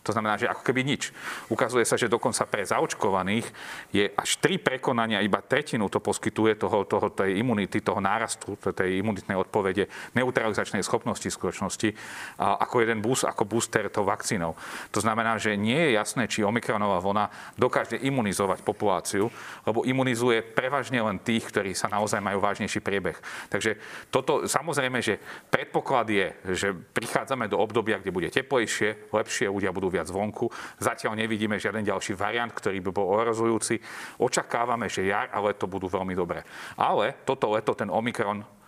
To 0.00 0.16
znamená, 0.16 0.40
že 0.40 0.48
ako 0.48 0.64
keby 0.64 0.80
nič. 0.80 1.12
Ukazuje 1.52 1.84
sa, 1.84 2.00
že 2.00 2.08
dokonca 2.08 2.48
pre 2.48 2.64
zaočkovaných 2.64 3.46
je 3.92 4.08
až 4.08 4.30
tri 4.40 4.56
prekonania, 4.56 5.20
iba 5.20 5.44
tretinu 5.44 5.92
to 5.92 6.00
poskytuje 6.00 6.56
toho, 6.56 6.88
toho, 6.88 7.12
tej 7.12 7.36
imunity, 7.36 7.84
toho 7.84 8.00
nárastu, 8.00 8.56
tej 8.56 9.04
imunitnej 9.04 9.36
odpovede, 9.36 9.90
neutralizačnej 10.16 10.80
schopnosti 10.80 11.28
skutočnosti, 11.28 11.92
ako 12.40 12.80
jeden 12.80 13.04
boost, 13.04 13.28
ako 13.28 13.44
booster 13.44 13.92
tou 13.92 14.08
vakcínou. 14.08 14.56
To 14.90 15.00
znamená, 15.04 15.36
že 15.36 15.58
nie 15.60 15.76
je 15.76 15.90
jasné, 16.00 16.24
či 16.26 16.46
omikronová 16.46 16.98
vlna 17.04 17.28
dokáže 17.60 18.00
imunizovať 18.00 18.64
populáciu, 18.64 19.28
lebo 19.68 19.84
imunizuje 19.84 20.40
prevažne 20.40 21.02
len 21.02 21.20
tých, 21.20 21.44
ktorí 21.52 21.76
sa 21.76 21.92
naozaj 21.92 22.24
majú 22.24 22.40
vážnejší 22.40 22.80
priebeh. 22.80 23.18
Takže 23.52 23.76
toto 24.08 24.48
samozrejme, 24.48 25.04
že 25.04 25.20
predpoklad 25.52 26.06
je, 26.08 26.26
že 26.56 26.68
prichádzame 26.72 27.50
do 27.50 27.60
obdobia, 27.60 28.00
kde 28.00 28.14
bude 28.14 28.28
teplejšie, 28.32 29.12
lepšie, 29.12 29.50
ľudia 29.50 29.74
budú 29.74 29.89
viac 29.90 30.08
vonku. 30.08 30.46
Zatiaľ 30.78 31.18
nevidíme 31.18 31.58
žiaden 31.58 31.82
ďalší 31.82 32.14
variant, 32.14 32.54
ktorý 32.54 32.78
by 32.80 32.90
bol 32.94 33.06
ohrozujúci. 33.18 33.82
Očakávame, 34.22 34.86
že 34.86 35.10
jar 35.10 35.28
a 35.34 35.42
leto 35.42 35.66
budú 35.66 35.90
veľmi 35.90 36.14
dobré. 36.14 36.46
Ale 36.78 37.26
toto 37.26 37.50
leto 37.50 37.74
ten 37.74 37.90
Omikron 37.90 38.59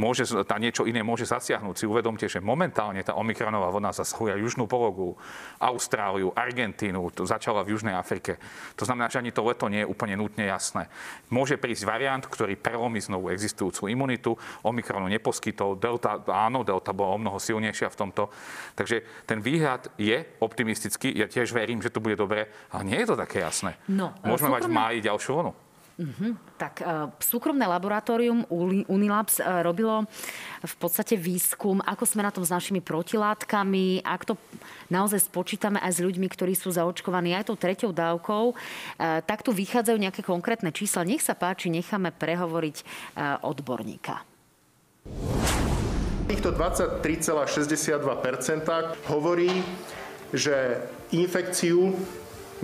môže, 0.00 0.24
tá 0.48 0.56
niečo 0.56 0.88
iné 0.88 1.04
môže 1.04 1.28
zasiahnuť. 1.28 1.76
Si 1.76 1.84
uvedomte, 1.84 2.24
že 2.24 2.40
momentálne 2.40 3.04
tá 3.04 3.12
omikronová 3.20 3.68
vlna 3.68 3.92
zasahuje 3.92 4.40
južnú 4.40 4.64
pologu, 4.64 5.20
Austráliu, 5.60 6.32
Argentínu, 6.32 7.12
to 7.12 7.28
začala 7.28 7.60
v 7.60 7.76
Južnej 7.76 7.92
Afrike. 7.92 8.40
To 8.80 8.88
znamená, 8.88 9.12
že 9.12 9.20
ani 9.20 9.28
to 9.28 9.44
leto 9.44 9.68
nie 9.68 9.84
je 9.84 9.90
úplne 9.90 10.16
nutne 10.16 10.48
jasné. 10.48 10.88
Môže 11.28 11.60
prísť 11.60 11.84
variant, 11.84 12.24
ktorý 12.24 12.56
prelomí 12.56 13.04
znovu 13.04 13.28
existujúcu 13.28 13.92
imunitu. 13.92 14.32
Omikronu 14.64 15.12
neposkytol, 15.12 15.76
delta, 15.76 16.24
áno, 16.24 16.64
delta 16.64 16.96
bola 16.96 17.14
o 17.14 17.20
mnoho 17.20 17.36
silnejšia 17.36 17.92
v 17.92 17.98
tomto. 18.00 18.32
Takže 18.78 19.28
ten 19.28 19.44
výhľad 19.44 19.92
je 20.00 20.24
optimistický. 20.40 21.12
Ja 21.12 21.28
tiež 21.28 21.52
verím, 21.52 21.84
že 21.84 21.92
to 21.92 22.00
bude 22.00 22.16
dobre, 22.16 22.48
ale 22.72 22.82
nie 22.88 22.96
je 23.04 23.12
to 23.12 23.16
také 23.20 23.44
jasné. 23.44 23.76
No, 23.90 24.16
Môžeme 24.24 24.54
súkromné... 24.54 24.56
mať 24.56 24.62
v 24.64 24.72
máji 24.72 24.98
ďalšiu 25.04 25.32
vlnu. 25.36 25.52
Uh-huh. 26.00 26.32
Tak 26.56 26.80
uh, 26.80 27.12
súkromné 27.20 27.68
laboratórium 27.68 28.48
Unilabs 28.88 29.36
uh, 29.36 29.60
robilo 29.60 30.08
v 30.64 30.74
podstate 30.80 31.12
výskum, 31.12 31.84
ako 31.84 32.08
sme 32.08 32.24
na 32.24 32.32
tom 32.32 32.40
s 32.40 32.48
našimi 32.48 32.80
protilátkami, 32.80 34.00
ak 34.00 34.32
to 34.32 34.40
naozaj 34.88 35.28
spočítame 35.28 35.76
aj 35.76 35.92
s 35.92 36.00
ľuďmi, 36.00 36.24
ktorí 36.24 36.56
sú 36.56 36.72
zaočkovaní 36.72 37.36
aj 37.36 37.52
tou 37.52 37.56
treťou 37.60 37.92
dávkou, 37.92 38.44
uh, 38.48 38.56
tak 39.28 39.44
tu 39.44 39.52
vychádzajú 39.52 40.00
nejaké 40.00 40.24
konkrétne 40.24 40.72
čísla. 40.72 41.04
Nech 41.04 41.20
sa 41.20 41.36
páči, 41.36 41.68
necháme 41.68 42.16
prehovoriť 42.16 42.76
uh, 42.80 43.44
odborníka. 43.44 44.24
Týchto 46.32 46.56
23,62% 46.56 49.04
hovorí, 49.12 49.52
že 50.32 50.80
infekciu 51.12 51.92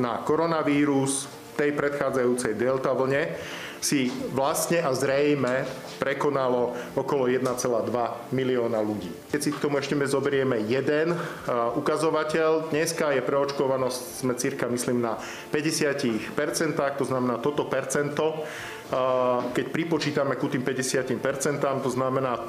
na 0.01 0.25
koronavírus 0.25 1.36
tej 1.57 1.73
predchádzajúcej 1.73 2.55
delta 2.55 2.93
vlne 2.93 3.33
si 3.81 4.13
vlastne 4.33 4.83
a 4.83 4.91
zrejme 4.91 5.65
prekonalo 6.01 6.75
okolo 6.97 7.29
1,2 7.29 8.35
milióna 8.35 8.81
ľudí. 8.83 9.13
Keď 9.31 9.41
si 9.41 9.53
k 9.53 9.63
tomu 9.63 9.79
ešte 9.79 9.95
zoberieme 10.09 10.59
jeden 10.65 11.15
ukazovateľ, 11.77 12.73
dneska 12.73 13.13
je 13.15 13.23
preočkovanosť, 13.23 14.01
sme 14.25 14.35
cirka 14.35 14.67
myslím 14.69 15.01
na 15.05 15.17
50%, 15.53 16.99
to 16.99 17.05
znamená 17.05 17.39
toto 17.39 17.65
percento, 17.69 18.35
keď 19.53 19.67
pripočítame 19.71 20.37
ku 20.41 20.49
tým 20.51 20.65
50%, 20.65 21.85
to 21.85 21.91
znamená 21.93 22.41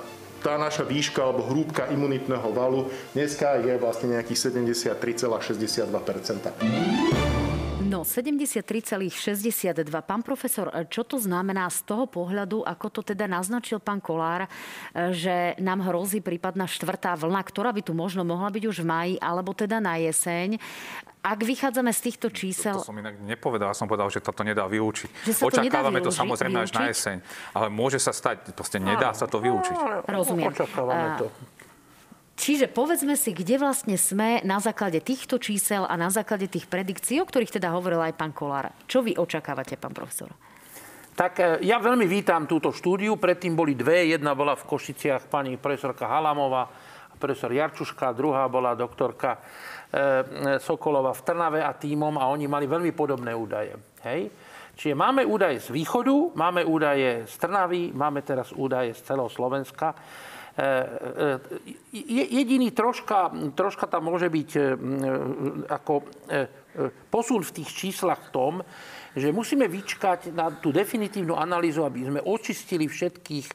tá 0.42 0.56
naša 0.56 0.86
výška 0.86 1.22
alebo 1.22 1.44
hrúbka 1.50 1.90
imunitného 1.90 2.54
valu 2.54 2.90
dneska 3.18 3.58
je 3.58 3.74
vlastne 3.82 4.10
nejakých 4.16 4.40
73,62%. 4.96 7.57
No, 7.78 8.02
73,62. 8.02 9.86
Pán 10.02 10.26
profesor, 10.26 10.74
čo 10.90 11.06
to 11.06 11.22
znamená 11.22 11.70
z 11.70 11.86
toho 11.86 12.10
pohľadu, 12.10 12.66
ako 12.66 12.90
to 12.90 13.02
teda 13.06 13.30
naznačil 13.30 13.78
pán 13.78 14.02
Kolár, 14.02 14.50
že 15.14 15.54
nám 15.62 15.86
hrozí 15.86 16.26
prípadná 16.26 16.66
štvrtá 16.66 17.14
vlna, 17.14 17.38
ktorá 17.46 17.70
by 17.70 17.86
tu 17.86 17.94
možno 17.94 18.26
mohla 18.26 18.50
byť 18.50 18.64
už 18.66 18.78
v 18.82 18.88
maji, 18.90 19.16
alebo 19.22 19.54
teda 19.54 19.78
na 19.78 20.02
jeseň. 20.02 20.58
Ak 21.22 21.38
vychádzame 21.46 21.94
z 21.94 22.00
týchto 22.02 22.34
čísel... 22.34 22.82
To, 22.82 22.82
to 22.82 22.90
som 22.90 22.98
inak 22.98 23.22
nepovedal, 23.22 23.70
som 23.78 23.86
povedal, 23.86 24.10
že 24.10 24.26
toto 24.26 24.42
nedá 24.42 24.66
vylúčiť. 24.66 25.10
Že 25.30 25.34
sa 25.38 25.42
to 25.46 25.48
Očakávame 25.54 26.02
nedá 26.02 26.08
to 26.08 26.12
samozrejme 26.16 26.58
vylúčiť? 26.58 26.74
až 26.74 26.80
na 26.82 26.86
jeseň, 26.90 27.18
ale 27.54 27.68
môže 27.70 28.00
sa 28.02 28.10
stať, 28.10 28.58
proste 28.58 28.82
nedá 28.82 29.14
sa 29.14 29.30
to 29.30 29.38
vylúčiť. 29.38 29.78
Rozumiem. 30.10 30.50
Očakávame 30.50 31.08
to. 31.22 31.28
Čiže 32.38 32.70
povedzme 32.70 33.18
si, 33.18 33.34
kde 33.34 33.58
vlastne 33.58 33.98
sme 33.98 34.46
na 34.46 34.62
základe 34.62 35.02
týchto 35.02 35.42
čísel 35.42 35.90
a 35.90 35.98
na 35.98 36.14
základe 36.14 36.46
tých 36.46 36.70
predikcií, 36.70 37.18
o 37.18 37.26
ktorých 37.26 37.58
teda 37.58 37.74
hovoril 37.74 37.98
aj 37.98 38.14
pán 38.14 38.30
Kolár. 38.30 38.70
Čo 38.86 39.02
vy 39.02 39.18
očakávate, 39.18 39.74
pán 39.74 39.98
profesor? 39.98 40.30
Tak 41.18 41.34
e, 41.42 41.66
ja 41.66 41.82
veľmi 41.82 42.06
vítam 42.06 42.46
túto 42.46 42.70
štúdiu. 42.70 43.18
Predtým 43.18 43.58
boli 43.58 43.74
dve. 43.74 44.14
Jedna 44.14 44.38
bola 44.38 44.54
v 44.54 44.70
Košiciach 44.70 45.26
pani 45.34 45.58
profesorka 45.58 46.06
Halamová 46.06 46.70
a 47.10 47.16
profesor 47.18 47.50
Jarčuška. 47.50 48.14
Druhá 48.14 48.46
bola 48.46 48.78
doktorka 48.78 49.42
e, 49.90 50.62
Sokolova 50.62 51.18
v 51.18 51.26
Trnave 51.26 51.66
a 51.66 51.74
týmom 51.74 52.22
a 52.22 52.30
oni 52.30 52.46
mali 52.46 52.70
veľmi 52.70 52.94
podobné 52.94 53.34
údaje. 53.34 53.74
Hej? 54.06 54.30
Čiže 54.78 54.94
máme 54.94 55.26
údaje 55.26 55.58
z 55.58 55.74
východu, 55.74 56.38
máme 56.38 56.62
údaje 56.62 57.26
z 57.26 57.34
Trnavy, 57.42 57.98
máme 57.98 58.22
teraz 58.22 58.54
údaje 58.54 58.94
z 58.94 59.10
celého 59.10 59.26
Slovenska. 59.26 59.98
E, 60.58 60.64
e, 60.64 61.40
je- 61.94 62.30
Jediný 62.34 62.74
troška, 62.74 63.30
troška 63.54 63.86
tam 63.86 64.10
môže 64.10 64.26
byť 64.26 64.50
e, 64.58 64.62
m, 64.74 65.62
ako 65.70 66.02
posun 67.14 67.42
v 67.46 67.56
tých 67.62 67.70
číslach 67.74 68.30
v 68.30 68.34
tom, 68.34 68.54
že 69.18 69.34
musíme 69.34 69.66
vyčkať 69.66 70.30
na 70.30 70.54
tú 70.54 70.70
definitívnu 70.70 71.34
analýzu, 71.34 71.82
aby 71.82 72.06
sme 72.06 72.22
očistili 72.22 72.86
všetkých, 72.86 73.48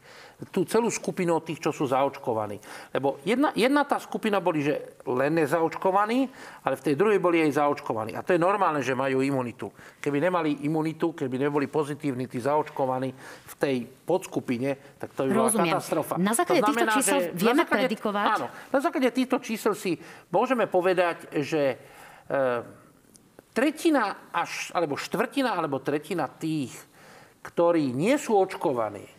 tú 0.51 0.67
celú 0.67 0.91
skupinu 0.91 1.39
od 1.39 1.47
tých, 1.47 1.63
čo 1.63 1.71
sú 1.71 1.87
zaočkovaní. 1.87 2.59
Lebo 2.91 3.23
jedna, 3.23 3.55
jedna 3.55 3.87
tá 3.87 4.03
skupina 4.03 4.43
boli, 4.43 4.67
že 4.67 4.99
len 5.07 5.39
nezaočkovaní, 5.39 6.27
ale 6.67 6.75
v 6.75 6.83
tej 6.91 6.95
druhej 6.99 7.23
boli 7.23 7.47
aj 7.47 7.63
zaočkovaní. 7.63 8.19
A 8.19 8.27
to 8.27 8.35
je 8.35 8.43
normálne, 8.43 8.83
že 8.83 8.99
majú 8.99 9.23
imunitu. 9.23 9.71
Keby 10.03 10.19
nemali 10.19 10.67
imunitu, 10.67 11.15
keby 11.15 11.47
neboli 11.47 11.71
pozitívni 11.71 12.27
tí 12.27 12.43
zaočkovaní 12.43 13.15
v 13.47 13.55
tej 13.55 13.77
podskupine, 13.87 14.99
tak 14.99 15.15
to 15.15 15.31
by 15.31 15.31
bola 15.31 15.47
Rozumiem. 15.47 15.79
katastrofa. 15.79 16.15
Na 16.19 16.35
základe 16.35 16.59
To 16.59 16.67
týchto 16.75 16.87
čísel 16.91 17.19
vieme 17.39 17.63
predikovať? 17.63 18.27
Áno, 18.35 18.47
na 18.51 18.81
základe 18.83 19.09
týchto 19.15 19.39
čísel 19.39 19.79
si 19.79 19.95
môžeme 20.35 20.67
povedať, 20.67 21.31
že 21.39 21.79
e, 22.27 22.81
tretina 23.53 24.33
až, 24.33 24.73
alebo 24.73 24.97
štvrtina 24.97 25.53
alebo 25.53 25.85
tretina 25.85 26.29
tých, 26.29 26.73
ktorí 27.45 27.93
nie 27.93 28.17
sú 28.17 28.37
očkovaní, 28.37 29.05
e, 29.05 29.15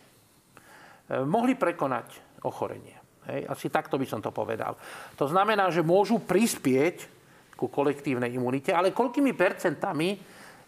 mohli 1.24 1.54
prekonať 1.54 2.42
ochorenie. 2.44 2.98
Hej, 3.24 3.48
asi 3.48 3.66
takto 3.72 3.96
by 3.96 4.04
som 4.04 4.20
to 4.20 4.28
povedal. 4.28 4.76
To 5.16 5.24
znamená, 5.24 5.72
že 5.72 5.80
môžu 5.80 6.20
prispieť 6.20 7.08
ku 7.56 7.72
kolektívnej 7.72 8.34
imunite, 8.34 8.74
ale 8.74 8.92
koľkými 8.92 9.32
percentami, 9.32 10.20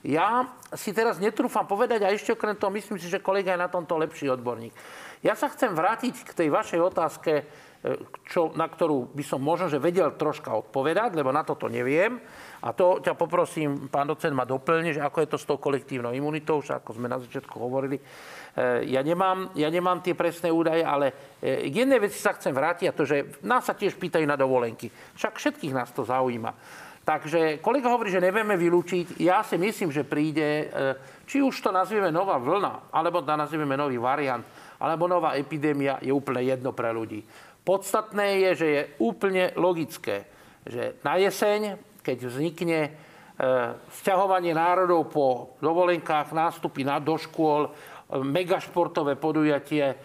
ja 0.06 0.46
si 0.70 0.94
teraz 0.94 1.18
netrúfam 1.18 1.66
povedať 1.66 2.06
a 2.06 2.14
ešte 2.14 2.32
okrem 2.32 2.54
toho 2.54 2.70
myslím 2.70 2.96
si, 2.96 3.10
že 3.10 3.24
kolega 3.24 3.52
je 3.52 3.64
na 3.64 3.66
tomto 3.66 3.98
lepší 3.98 4.30
odborník. 4.30 4.72
Ja 5.20 5.34
sa 5.34 5.50
chcem 5.50 5.74
vrátiť 5.74 6.22
k 6.22 6.32
tej 6.32 6.48
vašej 6.48 6.80
otázke, 6.80 7.32
e, 7.42 7.44
čo, 8.30 8.54
na 8.54 8.70
ktorú 8.70 9.10
by 9.12 9.24
som 9.26 9.42
možno, 9.42 9.66
že 9.66 9.82
vedel 9.82 10.14
troška 10.14 10.54
odpovedať, 10.54 11.18
lebo 11.18 11.34
na 11.34 11.42
toto 11.42 11.66
neviem. 11.66 12.22
A 12.62 12.72
to 12.72 13.04
ťa 13.04 13.12
poprosím, 13.12 13.92
pán 13.92 14.08
docent 14.08 14.32
ma 14.32 14.48
doplne, 14.48 14.96
že 14.96 15.04
ako 15.04 15.18
je 15.20 15.28
to 15.28 15.38
s 15.38 15.48
tou 15.48 15.60
kolektívnou 15.60 16.16
imunitou, 16.16 16.64
že 16.64 16.76
ako 16.76 16.96
sme 16.96 17.08
na 17.10 17.20
začiatku 17.20 17.56
hovorili. 17.60 18.00
E, 18.00 18.88
Ja 18.88 19.04
nemám, 19.04 19.52
ja 19.52 19.68
nemám 19.68 20.00
tie 20.00 20.16
presné 20.16 20.48
údaje, 20.48 20.80
ale 20.80 21.36
e, 21.42 21.68
k 21.68 21.84
jednej 21.84 22.00
veci 22.00 22.16
sa 22.16 22.32
chcem 22.32 22.56
vrátiť 22.56 22.86
a 22.88 22.96
to, 22.96 23.04
že 23.04 23.44
nás 23.44 23.68
sa 23.68 23.76
tiež 23.76 24.00
pýtajú 24.00 24.24
na 24.24 24.40
dovolenky. 24.40 24.88
Však 24.88 25.36
všetkých 25.36 25.76
nás 25.76 25.92
to 25.92 26.08
zaujíma. 26.08 26.54
Takže 27.06 27.62
kolega 27.62 27.86
hovorí, 27.86 28.10
že 28.10 28.18
nevieme 28.18 28.58
vylúčiť. 28.58 29.22
Ja 29.22 29.46
si 29.46 29.54
myslím, 29.54 29.94
že 29.94 30.02
príde, 30.02 30.66
e, 30.66 30.96
či 31.22 31.38
už 31.38 31.62
to 31.62 31.70
nazvieme 31.70 32.10
nová 32.10 32.34
vlna, 32.40 32.90
alebo 32.90 33.22
to 33.22 33.30
nazvieme 33.30 33.78
nový 33.78 33.94
variant, 33.94 34.42
alebo 34.82 35.06
nová 35.06 35.38
epidémia, 35.38 36.02
je 36.02 36.10
úplne 36.10 36.42
jedno 36.42 36.74
pre 36.74 36.90
ľudí. 36.90 37.22
Podstatné 37.62 38.42
je, 38.42 38.50
že 38.58 38.66
je 38.66 38.82
úplne 38.98 39.54
logické, 39.54 40.26
že 40.66 40.98
na 41.06 41.14
jeseň, 41.18 41.78
keď 42.06 42.30
vznikne 42.30 42.80
e, 42.86 42.90
sťahovanie 43.90 44.54
národov 44.54 45.10
po 45.10 45.26
dovolenkách, 45.58 46.30
nástupy 46.30 46.86
na, 46.86 47.02
do 47.02 47.18
škôl, 47.18 47.66
e, 47.66 47.70
megašportové 48.22 49.18
podujatie, 49.18 49.90
e, 49.90 49.96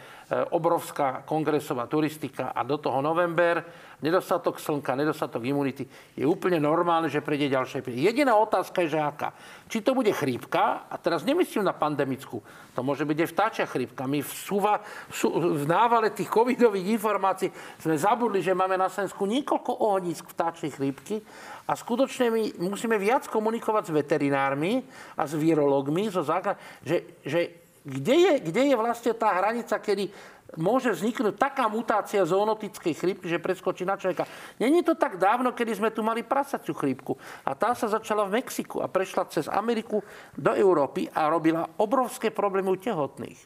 obrovská 0.50 1.22
kongresová 1.22 1.86
turistika 1.86 2.50
a 2.58 2.66
do 2.66 2.82
toho 2.82 3.06
november, 3.06 3.62
nedostatok 4.02 4.58
slnka, 4.58 4.98
nedostatok 4.98 5.46
imunity, 5.46 5.86
je 6.18 6.26
úplne 6.26 6.58
normálne, 6.58 7.08
že 7.08 7.22
prejde 7.22 7.54
ďalšie. 7.54 7.86
Jediná 7.94 8.34
otázka 8.36 8.82
je, 8.84 8.98
že 8.98 9.00
aká. 9.00 9.34
Či 9.70 9.86
to 9.86 9.94
bude 9.94 10.10
chrípka, 10.12 10.90
a 10.90 10.96
teraz 10.98 11.22
nemyslím 11.22 11.64
na 11.64 11.74
pandemickú, 11.78 12.42
to 12.74 12.82
môže 12.82 13.06
byť 13.06 13.18
aj 13.20 13.30
vtáčia 13.30 13.66
chrípka. 13.70 14.10
My 14.10 14.26
v, 14.26 14.32
súva, 14.32 14.82
v, 14.82 15.14
sú, 15.14 15.28
v 15.32 15.66
návale 15.70 16.10
tých 16.10 16.32
covidových 16.32 16.98
informácií 16.98 17.50
sme 17.78 17.96
zabudli, 17.96 18.42
že 18.42 18.58
máme 18.58 18.80
na 18.80 18.90
Slovensku 18.90 19.28
niekoľko 19.30 19.72
ohnízk 19.86 20.34
vtáčej 20.34 20.74
chrípky 20.74 21.22
a 21.68 21.78
skutočne 21.78 22.32
my 22.32 22.44
musíme 22.68 22.98
viac 22.98 23.30
komunikovať 23.30 23.92
s 23.92 23.96
veterinármi 23.96 24.82
a 25.16 25.24
s 25.28 25.38
virológmi, 25.38 26.10
so 26.10 26.26
základ, 26.26 26.58
že, 26.82 27.22
že 27.22 27.62
kde, 27.82 28.16
je, 28.16 28.34
kde 28.46 28.62
je 28.72 28.76
vlastne 28.78 29.14
tá 29.18 29.34
hranica, 29.34 29.74
kedy 29.82 30.14
môže 30.60 30.92
vzniknúť 30.92 31.40
taká 31.40 31.72
mutácia 31.72 32.24
zoonotickej 32.24 32.94
chrípky, 32.96 33.28
že 33.32 33.40
preskočí 33.40 33.88
na 33.88 33.96
človeka. 33.96 34.28
Není 34.60 34.84
to 34.84 35.00
tak 35.00 35.16
dávno, 35.16 35.56
kedy 35.56 35.80
sme 35.80 35.90
tu 35.94 36.04
mali 36.04 36.26
prasaciu 36.28 36.76
chrípku. 36.76 37.16
A 37.48 37.56
tá 37.56 37.72
sa 37.72 37.88
začala 37.88 38.28
v 38.28 38.42
Mexiku 38.42 38.84
a 38.84 38.92
prešla 38.92 39.32
cez 39.32 39.48
Ameriku 39.48 40.04
do 40.36 40.52
Európy 40.52 41.08
a 41.12 41.32
robila 41.32 41.64
obrovské 41.80 42.34
problémy 42.34 42.74
u 42.74 42.78
tehotných. 42.80 43.40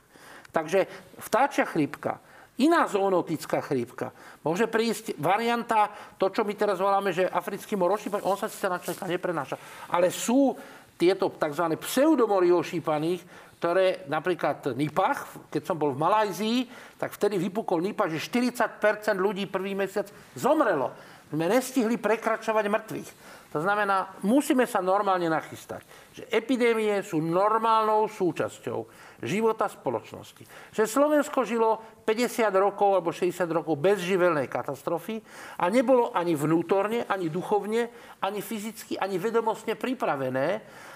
Takže 0.49 0.88
vtáčia 1.20 1.68
chrípka, 1.68 2.24
iná 2.56 2.88
zoonotická 2.88 3.60
chrípka. 3.60 4.16
Môže 4.41 4.72
prísť 4.72 5.20
varianta, 5.20 5.91
to, 6.16 6.32
čo 6.32 6.47
my 6.47 6.56
teraz 6.56 6.80
voláme, 6.80 7.12
že 7.12 7.28
africký 7.28 7.76
mor 7.76 7.91
ošípaný, 7.91 8.24
on 8.24 8.39
sa 8.39 8.47
síce 8.47 8.72
na 8.72 8.80
človeka 8.80 9.06
neprenáša. 9.12 9.58
Ale 9.91 10.08
sú 10.08 10.56
tieto 10.95 11.28
tzv. 11.28 11.76
pseudomory 11.76 12.56
ošípaných, 12.56 13.45
ktoré 13.58 14.06
napríklad 14.12 14.76
Nipach, 14.76 15.26
keď 15.49 15.62
som 15.64 15.80
bol 15.80 15.95
v 15.95 16.01
Malajzii, 16.01 16.60
tak 16.99 17.16
vtedy 17.16 17.39
vypukol 17.39 17.82
Nipach, 17.82 18.12
že 18.12 18.20
40% 18.20 19.16
ľudí 19.16 19.47
prvý 19.47 19.74
mesiac 19.74 20.12
zomrelo. 20.36 20.91
Sme 21.32 21.49
nestihli 21.49 21.97
prekračovať 21.97 22.66
mŕtvych. 22.70 23.10
To 23.56 23.64
znamená, 23.64 24.20
musíme 24.28 24.68
sa 24.68 24.84
normálne 24.84 25.32
nachystať. 25.32 25.88
Že 26.12 26.28
epidémie 26.28 26.91
sú 26.99 27.24
normálnou 27.24 28.03
súčasťou 28.12 28.84
života 29.24 29.72
spoločnosti. 29.72 30.43
Že 30.76 30.84
Slovensko 30.84 31.47
žilo 31.47 32.03
50 32.03 32.51
rokov 32.51 32.99
alebo 32.99 33.16
60 33.16 33.47
rokov 33.47 33.80
bez 33.80 34.03
živelnej 34.03 34.51
katastrofy 34.51 35.24
a 35.56 35.72
nebolo 35.72 36.12
ani 36.12 36.36
vnútorne, 36.36 37.08
ani 37.08 37.32
duchovne, 37.32 37.88
ani 38.20 38.43
fyzicky, 38.43 38.99
ani 38.99 39.16
vedomostne 39.16 39.80
pripravené. 39.80 40.47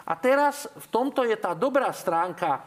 A 0.03 0.14
teraz 0.20 0.68
v 0.68 0.88
tomto 0.91 1.24
je 1.24 1.39
tá 1.39 1.55
dobrá 1.55 1.95
stránka 1.95 2.60
e, 2.60 2.62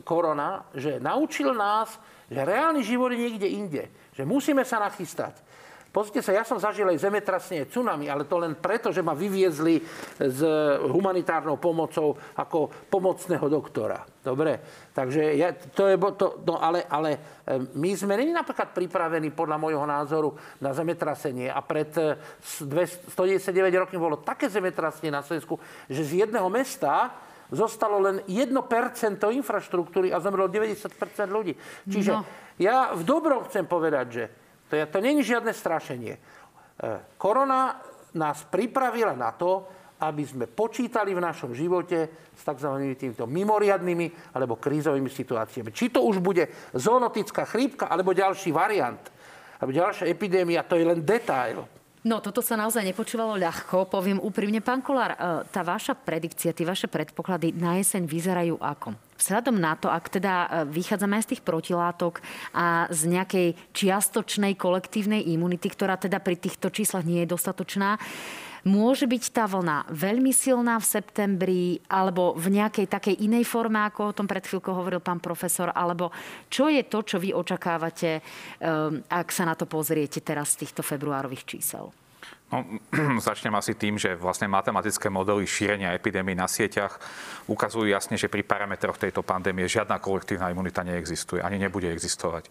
korona, 0.00 0.64
že 0.72 0.96
naučil 0.96 1.52
nás, 1.52 1.92
že 2.24 2.40
reálny 2.40 2.80
život 2.80 3.12
je 3.12 3.20
niekde 3.20 3.48
inde. 3.52 3.82
Že 4.16 4.24
musíme 4.24 4.64
sa 4.64 4.80
nachystať. 4.80 5.44
Pozrite 5.88 6.20
sa, 6.20 6.36
ja 6.36 6.44
som 6.44 6.60
zažil 6.60 6.84
aj 6.84 7.00
zemetrasenie, 7.00 7.64
tsunami, 7.64 8.12
ale 8.12 8.28
to 8.28 8.36
len 8.36 8.54
preto, 8.54 8.92
že 8.92 9.00
ma 9.00 9.16
vyviezli 9.16 9.80
s 10.20 10.40
humanitárnou 10.84 11.56
pomocou 11.56 12.12
ako 12.36 12.68
pomocného 12.92 13.48
doktora. 13.48 14.04
Dobre? 14.20 14.60
Takže 14.92 15.32
ja, 15.34 15.56
to 15.56 15.88
je, 15.88 15.96
to, 16.14 16.44
no 16.44 16.60
ale, 16.60 16.84
ale 16.84 17.16
e, 17.16 17.18
my 17.72 17.90
sme 17.96 18.20
není 18.20 18.36
napríklad 18.36 18.76
pripravení 18.76 19.32
podľa 19.32 19.56
môjho 19.56 19.84
názoru 19.88 20.36
na 20.60 20.76
zemetrasenie 20.76 21.48
a 21.48 21.64
pred 21.64 21.88
e, 21.96 22.20
s- 22.36 22.60
dve- 22.62 23.08
199 23.16 23.82
rokmi 23.88 23.96
bolo 23.96 24.20
také 24.20 24.52
zemetrasenie 24.52 25.08
na 25.08 25.24
Slovensku, 25.24 25.56
že 25.88 26.04
z 26.04 26.12
jedného 26.28 26.52
mesta 26.52 27.16
zostalo 27.48 27.96
len 27.96 28.20
1% 28.28 28.52
infraštruktúry 29.24 30.12
a 30.12 30.20
zomrelo 30.20 30.52
90% 30.52 30.92
ľudí. 31.32 31.56
Čiže 31.88 32.12
No. 32.12 32.20
ja 32.60 32.92
v 32.92 33.00
dobrom 33.08 33.48
chcem 33.48 33.64
povedať, 33.64 34.06
že 34.12 34.24
to, 34.68 34.76
je, 34.76 34.84
to 34.86 34.98
není 35.00 35.24
žiadne 35.24 35.50
strašenie. 35.50 36.14
E, 36.16 36.20
Korona 37.16 37.80
nás 38.14 38.44
pripravila 38.46 39.16
na 39.16 39.32
to, 39.32 39.66
aby 39.98 40.22
sme 40.22 40.46
počítali 40.46 41.10
v 41.10 41.24
našom 41.24 41.50
živote 41.50 42.30
s 42.30 42.42
tzv. 42.46 42.70
týmito 42.94 43.26
mimoriadnými 43.26 44.36
alebo 44.38 44.54
krízovými 44.54 45.10
situáciami. 45.10 45.74
Či 45.74 45.90
to 45.90 46.06
už 46.06 46.22
bude 46.22 46.46
zoonotická 46.70 47.42
chrípka 47.50 47.90
alebo 47.90 48.14
ďalší 48.14 48.54
variant, 48.54 49.02
alebo 49.58 49.74
ďalšia 49.74 50.06
epidémia, 50.06 50.62
to 50.62 50.78
je 50.78 50.86
len 50.86 51.02
detail. 51.02 51.66
No, 52.06 52.22
toto 52.22 52.38
sa 52.38 52.54
naozaj 52.54 52.86
nepočúvalo 52.86 53.34
ľahko, 53.34 53.90
poviem 53.90 54.22
úprimne. 54.22 54.62
Pán 54.62 54.86
Kolár, 54.86 55.18
e, 55.18 55.18
tá 55.50 55.66
vaša 55.66 55.98
predikcia, 55.98 56.54
tie 56.54 56.62
vaše 56.62 56.86
predpoklady 56.86 57.58
na 57.58 57.74
jeseň 57.82 58.06
vyzerajú 58.06 58.54
ako? 58.62 59.07
Vzhľadom 59.18 59.58
na 59.58 59.74
to, 59.74 59.90
ak 59.90 60.14
teda 60.14 60.34
e, 60.34 60.48
vychádzame 60.70 61.18
z 61.18 61.34
tých 61.34 61.42
protilátok 61.42 62.22
a 62.54 62.86
z 62.88 63.18
nejakej 63.18 63.48
čiastočnej 63.74 64.54
kolektívnej 64.54 65.26
imunity, 65.26 65.66
ktorá 65.74 65.98
teda 65.98 66.22
pri 66.22 66.38
týchto 66.38 66.70
číslach 66.70 67.02
nie 67.02 67.26
je 67.26 67.34
dostatočná, 67.34 67.98
Môže 68.66 69.06
byť 69.06 69.24
tá 69.30 69.46
vlna 69.46 69.86
veľmi 69.88 70.34
silná 70.34 70.82
v 70.82 70.90
septembri 70.90 71.62
alebo 71.86 72.34
v 72.34 72.58
nejakej 72.58 72.90
takej 72.90 73.14
inej 73.22 73.46
forme, 73.46 73.80
ako 73.86 74.10
o 74.10 74.16
tom 74.16 74.26
pred 74.26 74.42
chvíľkou 74.42 74.74
hovoril 74.74 74.98
pán 74.98 75.22
profesor, 75.22 75.70
alebo 75.70 76.10
čo 76.50 76.66
je 76.66 76.82
to, 76.84 77.06
čo 77.06 77.22
vy 77.22 77.30
očakávate, 77.30 78.18
um, 78.18 78.98
ak 79.06 79.30
sa 79.30 79.46
na 79.46 79.54
to 79.54 79.64
pozriete 79.64 80.20
teraz 80.20 80.58
z 80.58 80.66
týchto 80.66 80.82
februárových 80.82 81.46
čísel? 81.46 81.94
No, 82.48 82.64
začnem 83.28 83.52
asi 83.52 83.76
tým, 83.76 84.00
že 84.00 84.16
vlastne 84.16 84.48
matematické 84.48 85.12
modely 85.12 85.44
šírenia 85.44 85.92
epidémie 85.92 86.32
na 86.32 86.48
sieťach 86.48 86.96
ukazujú 87.44 87.84
jasne, 87.92 88.16
že 88.16 88.32
pri 88.32 88.40
parametroch 88.40 88.96
tejto 88.96 89.20
pandémie 89.20 89.68
žiadna 89.68 90.00
kolektívna 90.00 90.48
imunita 90.48 90.80
neexistuje, 90.80 91.44
ani 91.44 91.60
nebude 91.60 91.92
existovať. 91.92 92.48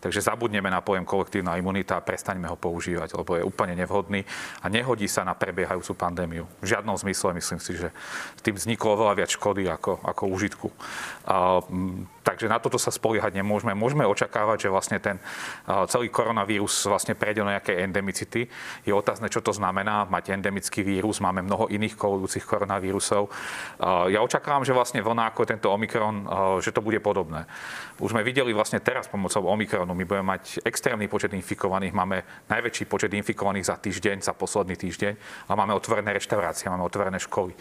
Takže 0.00 0.24
zabudneme 0.24 0.72
na 0.72 0.80
pojem 0.80 1.04
kolektívna 1.04 1.60
imunita 1.60 2.00
a 2.00 2.04
prestaňme 2.04 2.48
ho 2.48 2.56
používať, 2.56 3.12
lebo 3.20 3.36
je 3.36 3.44
úplne 3.44 3.76
nevhodný 3.76 4.24
a 4.64 4.72
nehodí 4.72 5.04
sa 5.08 5.28
na 5.28 5.36
prebiehajúcu 5.36 5.92
pandémiu. 5.92 6.44
V 6.64 6.66
žiadnom 6.72 6.96
zmysle 6.96 7.36
myslím 7.36 7.60
si, 7.60 7.76
že 7.76 7.92
tým 8.40 8.56
vzniklo 8.56 8.96
oveľa 8.96 9.24
viac 9.24 9.30
škody 9.32 9.68
ako, 9.68 10.00
ako 10.00 10.22
užitku. 10.32 10.68
A, 11.28 11.60
Takže 12.24 12.48
na 12.48 12.56
toto 12.56 12.80
sa 12.80 12.88
spoliehať 12.88 13.36
nemôžeme. 13.36 13.76
Môžeme 13.76 14.08
očakávať, 14.08 14.66
že 14.66 14.72
vlastne 14.72 14.96
ten 14.96 15.20
celý 15.92 16.08
koronavírus 16.08 16.88
vlastne 16.88 17.12
prejde 17.12 17.44
do 17.44 17.52
nejakej 17.52 17.84
endemicity. 17.84 18.48
Je 18.88 18.92
otázne, 18.96 19.28
čo 19.34 19.42
to 19.42 19.50
znamená 19.50 20.06
mať 20.06 20.38
endemický 20.38 20.86
vírus. 20.86 21.18
Máme 21.18 21.42
mnoho 21.42 21.66
iných 21.66 21.98
kolujúcich 21.98 22.46
koronavírusov. 22.46 23.26
Ja 23.82 24.22
očakávam, 24.22 24.62
že 24.62 24.70
vlastne 24.70 25.02
vlna 25.02 25.34
ako 25.34 25.42
tento 25.42 25.74
Omikron, 25.74 26.22
že 26.62 26.70
to 26.70 26.78
bude 26.78 27.02
podobné. 27.02 27.42
Už 27.98 28.14
sme 28.14 28.22
videli 28.22 28.54
vlastne 28.54 28.78
teraz 28.78 29.10
pomocou 29.10 29.42
Omikronu. 29.50 29.90
My 29.90 30.06
budeme 30.06 30.38
mať 30.38 30.62
extrémny 30.62 31.10
počet 31.10 31.34
infikovaných. 31.34 31.90
Máme 31.90 32.46
najväčší 32.46 32.86
počet 32.86 33.10
infikovaných 33.10 33.66
za 33.66 33.76
týždeň, 33.82 34.22
za 34.22 34.38
posledný 34.38 34.78
týždeň. 34.78 35.12
A 35.50 35.58
máme 35.58 35.74
otvorené 35.74 36.14
reštaurácie, 36.14 36.70
máme 36.70 36.86
otvorené 36.86 37.18
školy 37.18 37.58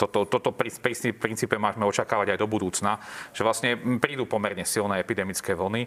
toto, 0.00 0.24
toto 0.24 0.56
pri, 0.56 0.72
pri 0.72 1.12
princípe 1.12 1.60
môžeme 1.60 1.84
očakávať 1.84 2.32
aj 2.32 2.38
do 2.40 2.48
budúcna, 2.48 2.96
že 3.36 3.44
vlastne 3.44 3.76
prídu 4.00 4.24
pomerne 4.24 4.64
silné 4.64 5.04
epidemické 5.04 5.52
vlny. 5.52 5.84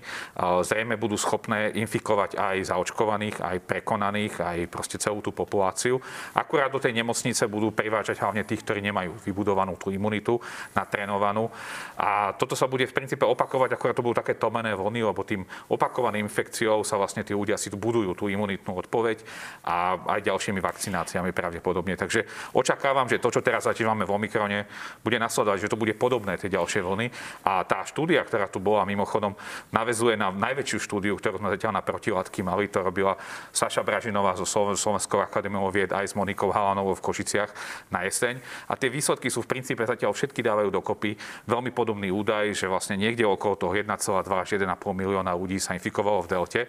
Zrejme 0.62 1.02
budú 1.02 1.18
schopné 1.18 1.74
infikovať 1.74 2.38
aj 2.38 2.70
zaočkovaných, 2.70 3.42
aj 3.42 3.58
prekonaných, 3.66 4.34
aj 4.38 4.58
proste 4.70 5.02
celú 5.02 5.26
tú 5.26 5.34
populáciu. 5.34 5.98
Akurát 6.38 6.70
do 6.70 6.78
tej 6.78 6.94
nemocnice 6.94 7.50
budú 7.50 7.74
privážať 7.74 8.22
hlavne 8.22 8.46
tých, 8.46 8.62
ktorí 8.62 8.86
nemajú 8.86 9.18
vybudovanú 9.26 9.74
tú 9.82 9.90
imunitu, 9.90 10.38
natrénovanú. 10.78 11.50
A 11.98 12.38
toto 12.38 12.54
sa 12.54 12.70
bude 12.70 12.86
v 12.86 12.94
princípe 12.94 13.26
opakovať, 13.26 13.74
akurát 13.74 13.98
to 13.98 14.06
budú 14.06 14.22
také 14.22 14.38
tomené 14.38 14.78
vlny, 14.78 15.02
lebo 15.10 15.26
tým 15.26 15.42
opakovaným 15.72 16.30
infekciou 16.30 16.86
sa 16.86 17.00
vlastne 17.00 17.24
tí 17.26 17.32
ľudia 17.34 17.58
si 17.58 17.74
budujú 17.74 18.14
tú 18.14 18.30
imunitnú 18.30 18.76
odpoveď 18.78 19.24
a 19.66 19.98
aj 20.18 20.26
ďalšími 20.26 20.60
vakcináciami 20.60 21.32
pravdepodobne. 21.34 21.96
Takže 21.96 22.26
očakávam, 22.54 23.10
že 23.10 23.18
to, 23.18 23.30
čo 23.34 23.42
teraz 23.46 23.66
v 24.04 24.16
Omikrone, 24.16 24.70
bude 25.02 25.18
nasledovať, 25.20 25.68
že 25.68 25.72
to 25.72 25.80
bude 25.80 25.96
podobné 25.96 26.36
tie 26.38 26.52
ďalšie 26.52 26.84
vlny. 26.84 27.08
A 27.48 27.64
tá 27.64 27.84
štúdia, 27.88 28.24
ktorá 28.24 28.52
tu 28.52 28.60
bola, 28.60 28.88
mimochodom, 28.88 29.36
navezuje 29.72 30.20
na 30.20 30.30
najväčšiu 30.30 30.80
štúdiu, 30.84 31.16
ktorú 31.18 31.40
sme 31.40 31.54
zatiaľ 31.56 31.80
na 31.80 31.84
protilátky 31.86 32.44
mali. 32.44 32.68
To 32.74 32.84
robila 32.84 33.16
Saša 33.56 33.86
Bražinová 33.86 34.36
zo 34.36 34.46
Slovenskou 34.48 35.22
akadémiou 35.24 35.70
vied 35.72 35.94
aj 35.94 36.12
s 36.12 36.18
Monikou 36.18 36.52
Halanovou 36.52 36.98
v 37.00 37.06
Košiciach 37.06 37.52
na 37.94 38.04
jeseň. 38.04 38.42
A 38.68 38.76
tie 38.76 38.92
výsledky 38.92 39.32
sú 39.32 39.46
v 39.46 39.52
princípe 39.56 39.86
zatiaľ 39.86 40.12
všetky 40.12 40.42
dávajú 40.44 40.74
dokopy. 40.74 41.16
Veľmi 41.48 41.72
podobný 41.72 42.10
údaj, 42.10 42.58
že 42.58 42.66
vlastne 42.68 42.98
niekde 42.98 43.24
okolo 43.24 43.56
toho 43.56 43.74
1,2 43.78 43.94
až 44.34 44.50
1,5 44.58 44.68
milióna 44.92 45.32
ľudí 45.38 45.62
sa 45.62 45.78
infikovalo 45.78 46.26
v 46.26 46.32
delte. 46.34 46.62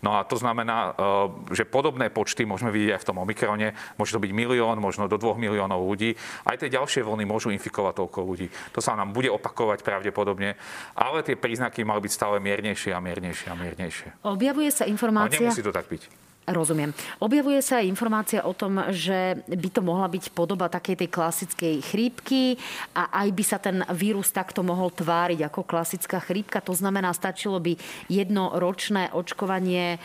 No 0.00 0.16
a 0.16 0.24
to 0.24 0.40
znamená, 0.40 0.96
e, 0.96 1.54
že 1.54 1.68
podobné 1.68 2.08
počty 2.08 2.48
môžeme 2.48 2.72
vidieť 2.72 2.96
aj 2.96 3.00
v 3.04 3.08
tom 3.12 3.20
Omikrone. 3.20 3.68
Môže 4.00 4.16
to 4.16 4.22
byť 4.22 4.32
milión, 4.32 4.80
možno 4.80 5.06
do 5.06 5.20
2 5.20 5.36
miliónov 5.36 5.84
ľudí. 5.84 6.16
Aj 6.48 6.56
tie 6.56 6.71
ďalšie 6.72 7.04
vlny 7.04 7.28
môžu 7.28 7.52
infikovať 7.52 8.00
toľko 8.00 8.18
ľudí. 8.24 8.48
To 8.72 8.80
sa 8.80 8.96
nám 8.96 9.12
bude 9.12 9.28
opakovať 9.28 9.84
pravdepodobne, 9.84 10.56
ale 10.96 11.20
tie 11.20 11.36
príznaky 11.36 11.84
mali 11.84 12.00
byť 12.08 12.12
stále 12.12 12.40
miernejšie 12.40 12.96
a 12.96 13.00
miernejšie 13.04 13.48
a 13.52 13.54
miernejšie. 13.54 14.08
Objavuje 14.24 14.72
sa 14.72 14.88
informácia... 14.88 15.36
Ale 15.36 15.52
nemusí 15.52 15.60
to 15.60 15.70
tak 15.70 15.86
byť. 15.92 16.31
Rozumiem. 16.42 16.90
Objavuje 17.22 17.62
sa 17.62 17.78
aj 17.78 17.86
informácia 17.86 18.42
o 18.42 18.50
tom, 18.50 18.82
že 18.90 19.38
by 19.46 19.68
to 19.70 19.78
mohla 19.78 20.10
byť 20.10 20.34
podoba 20.34 20.66
takej 20.66 20.98
tej 20.98 21.08
klasickej 21.14 21.74
chrípky 21.86 22.58
a 22.98 23.14
aj 23.22 23.28
by 23.30 23.44
sa 23.46 23.62
ten 23.62 23.86
vírus 23.94 24.34
takto 24.34 24.66
mohol 24.66 24.90
tváriť 24.90 25.38
ako 25.46 25.62
klasická 25.62 26.18
chrípka. 26.18 26.58
To 26.66 26.74
znamená, 26.74 27.14
stačilo 27.14 27.62
by 27.62 27.78
jednoročné 28.10 29.14
očkovanie 29.14 29.94
e, 29.94 29.98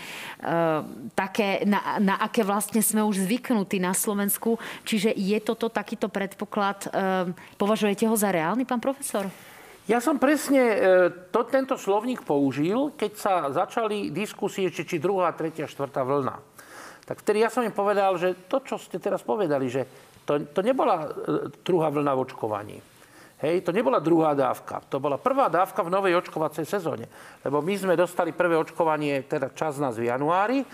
také, 1.18 1.66
na, 1.66 1.98
na 1.98 2.22
aké 2.22 2.46
vlastne 2.46 2.86
sme 2.86 3.02
už 3.02 3.26
zvyknutí 3.26 3.82
na 3.82 3.98
Slovensku. 3.98 4.62
Čiže 4.86 5.18
je 5.18 5.42
toto 5.42 5.74
takýto 5.74 6.06
predpoklad, 6.06 6.86
e, 6.86 7.34
považujete 7.58 8.06
ho 8.06 8.14
za 8.14 8.30
reálny, 8.30 8.62
pán 8.62 8.78
profesor? 8.78 9.26
Ja 9.88 10.04
som 10.04 10.20
presne 10.20 10.64
e, 10.68 10.78
to, 11.32 11.48
tento 11.48 11.80
slovník 11.80 12.28
použil, 12.28 12.92
keď 13.00 13.12
sa 13.16 13.34
začali 13.56 14.12
diskusie, 14.12 14.68
či, 14.68 14.84
či 14.84 15.00
druhá, 15.00 15.32
tretia, 15.32 15.64
štvrtá 15.64 16.04
vlna. 16.04 16.36
Tak 17.08 17.24
vtedy 17.24 17.40
ja 17.40 17.48
som 17.48 17.64
im 17.64 17.72
povedal, 17.72 18.20
že 18.20 18.36
to, 18.52 18.60
čo 18.60 18.76
ste 18.76 19.00
teraz 19.00 19.24
povedali, 19.24 19.72
že 19.72 19.88
to, 20.28 20.44
to 20.52 20.60
nebola 20.60 21.08
e, 21.08 21.56
druhá 21.64 21.88
vlna 21.88 22.12
v 22.12 22.20
očkovaní. 22.20 22.78
Hej, 23.40 23.64
to 23.64 23.72
nebola 23.72 24.04
druhá 24.04 24.36
dávka. 24.36 24.84
To 24.92 25.00
bola 25.00 25.16
prvá 25.16 25.48
dávka 25.48 25.88
v 25.88 25.94
novej 25.94 26.20
očkovacej 26.20 26.68
sezóne. 26.68 27.08
Lebo 27.48 27.64
my 27.64 27.74
sme 27.80 27.96
dostali 27.96 28.36
prvé 28.36 28.60
očkovanie, 28.60 29.24
teda 29.24 29.56
čas 29.56 29.80
nás 29.80 29.96
v 29.96 30.12
januári. 30.12 30.68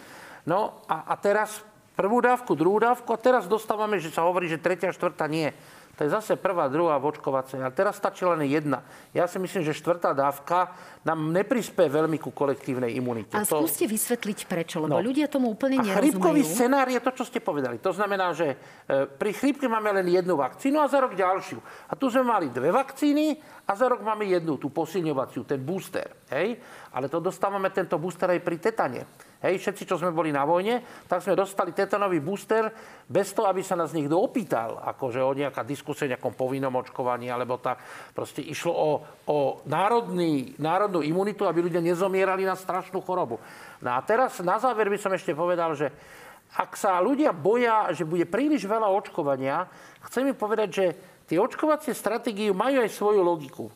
No 0.50 0.82
a, 0.90 1.06
a 1.06 1.14
teraz 1.22 1.62
prvú 1.94 2.18
dávku, 2.18 2.58
druhú 2.58 2.82
dávku 2.82 3.14
a 3.14 3.22
teraz 3.22 3.46
dostávame, 3.46 4.02
že 4.02 4.10
sa 4.10 4.26
hovorí, 4.26 4.50
že 4.50 4.58
tretia, 4.58 4.90
štvrtá 4.90 5.30
nie. 5.30 5.54
To 5.94 6.02
je 6.02 6.10
zase 6.10 6.34
prvá, 6.42 6.66
druhá 6.74 6.98
vočkovacia. 6.98 7.62
A 7.62 7.70
teraz 7.70 8.02
stačí 8.02 8.26
len 8.26 8.42
jedna. 8.50 8.82
Ja 9.14 9.30
si 9.30 9.38
myslím, 9.38 9.62
že 9.62 9.78
štvrtá 9.78 10.18
dávka 10.18 10.74
nám 11.06 11.30
neprispie 11.30 11.86
veľmi 11.86 12.18
ku 12.18 12.34
kolektívnej 12.34 12.98
imunite. 12.98 13.38
A 13.38 13.46
to... 13.46 13.62
skúste 13.62 13.86
vysvetliť 13.86 14.50
prečo, 14.50 14.82
lebo 14.82 14.98
no. 14.98 15.06
ľudia 15.06 15.30
tomu 15.30 15.54
úplne 15.54 15.78
a 15.78 15.86
nerozumejú. 15.86 16.18
chrípkový 16.18 16.42
scenár 16.42 16.90
je 16.90 16.98
to, 16.98 17.14
čo 17.14 17.24
ste 17.30 17.46
povedali. 17.46 17.78
To 17.78 17.94
znamená, 17.94 18.34
že 18.34 18.58
e, 18.58 19.06
pri 19.06 19.38
chrípke 19.38 19.70
máme 19.70 19.94
len 19.94 20.10
jednu 20.10 20.34
vakcínu 20.34 20.82
a 20.82 20.90
za 20.90 20.98
rok 20.98 21.14
ďalšiu. 21.14 21.62
A 21.62 21.94
tu 21.94 22.10
sme 22.10 22.26
mali 22.26 22.50
dve 22.50 22.74
vakcíny 22.74 23.38
a 23.70 23.78
za 23.78 23.86
rok 23.86 24.02
máme 24.02 24.26
jednu, 24.26 24.58
tú 24.58 24.74
posilňovaciu, 24.74 25.46
ten 25.46 25.62
booster. 25.62 26.26
Hej? 26.34 26.58
Ale 26.90 27.06
to 27.06 27.22
dostávame 27.22 27.70
tento 27.70 28.02
booster 28.02 28.34
aj 28.34 28.42
pri 28.42 28.58
tetane. 28.58 29.02
Hej, 29.44 29.60
všetci, 29.60 29.84
čo 29.84 30.00
sme 30.00 30.16
boli 30.16 30.32
na 30.32 30.48
vojne, 30.48 30.80
tak 31.04 31.20
sme 31.20 31.36
dostali 31.36 31.76
tetanový 31.76 32.24
booster 32.24 32.72
bez 33.04 33.36
toho, 33.36 33.52
aby 33.52 33.60
sa 33.60 33.76
nás 33.76 33.92
niekto 33.92 34.16
opýtal, 34.16 34.80
akože 34.80 35.20
o 35.20 35.36
nejaká 35.36 35.68
diskusia 35.68 36.08
nejakom 36.08 36.32
povinnom 36.32 36.72
očkovaní, 36.72 37.28
alebo 37.28 37.60
tak. 37.60 37.84
Proste 38.16 38.40
išlo 38.40 38.72
o, 38.72 38.90
o 39.28 39.38
národný, 39.68 40.56
národnú 40.64 41.04
imunitu, 41.04 41.44
aby 41.44 41.60
ľudia 41.60 41.84
nezomierali 41.84 42.48
na 42.48 42.56
strašnú 42.56 43.04
chorobu. 43.04 43.36
No 43.84 43.92
a 43.92 44.00
teraz 44.00 44.40
na 44.40 44.56
záver 44.64 44.88
by 44.88 44.96
som 44.96 45.12
ešte 45.12 45.36
povedal, 45.36 45.76
že 45.76 45.92
ak 46.56 46.80
sa 46.80 47.04
ľudia 47.04 47.36
boja, 47.36 47.92
že 47.92 48.08
bude 48.08 48.24
príliš 48.24 48.64
veľa 48.64 48.88
očkovania, 48.96 49.68
chcem 50.08 50.24
mi 50.24 50.32
povedať, 50.32 50.70
že 50.72 50.86
tie 51.28 51.36
očkovacie 51.36 51.92
stratégie 51.92 52.48
majú 52.56 52.80
aj 52.80 52.96
svoju 52.96 53.20
logiku. 53.20 53.68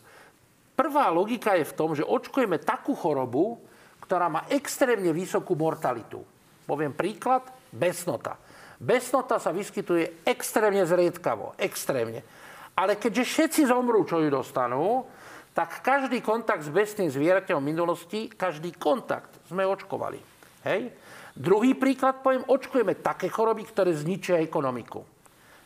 Prvá 0.79 1.11
logika 1.11 1.59
je 1.59 1.67
v 1.67 1.75
tom, 1.75 1.91
že 1.91 2.07
očkujeme 2.07 2.55
takú 2.63 2.95
chorobu, 2.95 3.66
ktorá 4.07 4.31
má 4.31 4.47
extrémne 4.47 5.11
vysokú 5.11 5.59
mortalitu. 5.59 6.23
Poviem 6.63 6.95
príklad, 6.95 7.43
besnota. 7.75 8.39
Besnota 8.79 9.35
sa 9.35 9.51
vyskytuje 9.51 10.23
extrémne 10.23 10.87
zriedkavo, 10.87 11.59
extrémne. 11.59 12.23
Ale 12.71 12.95
keďže 12.95 13.27
všetci 13.27 13.61
zomrú, 13.67 14.07
čo 14.07 14.23
ju 14.23 14.31
dostanú, 14.31 15.03
tak 15.51 15.83
každý 15.83 16.23
kontakt 16.23 16.63
s 16.63 16.71
besným 16.71 17.09
zvieraťom 17.09 17.59
v 17.59 17.69
minulosti, 17.73 18.19
každý 18.31 18.77
kontakt 18.77 19.41
sme 19.49 19.65
očkovali. 19.65 20.21
Hej? 20.63 20.93
Druhý 21.33 21.73
príklad 21.73 22.21
poviem, 22.21 22.45
očkujeme 22.45 23.01
také 23.03 23.27
choroby, 23.27 23.65
ktoré 23.65 23.91
zničia 23.91 24.37
ekonomiku. 24.39 25.01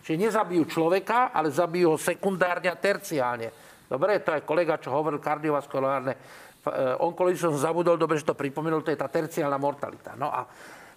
Čiže 0.01 0.31
nezabijú 0.31 0.63
človeka, 0.65 1.35
ale 1.35 1.53
zabijú 1.53 1.93
ho 1.93 1.97
sekundárne 1.99 2.71
a 2.71 2.79
terciálne. 2.79 3.51
Dobre, 3.91 4.23
to 4.23 4.31
je 4.31 4.47
kolega, 4.47 4.79
čo 4.79 4.95
hovoril 4.95 5.19
kardiovaskulárne 5.19 6.15
Eh, 6.61 6.93
onkológiu 7.01 7.49
som 7.49 7.57
zabudol, 7.57 7.97
dobre, 7.97 8.21
že 8.21 8.29
to 8.29 8.37
pripomenul, 8.37 8.85
to 8.85 8.93
je 8.93 9.01
tá 9.01 9.09
terciálna 9.09 9.57
mortalita. 9.57 10.13
No 10.13 10.29
a 10.29 10.45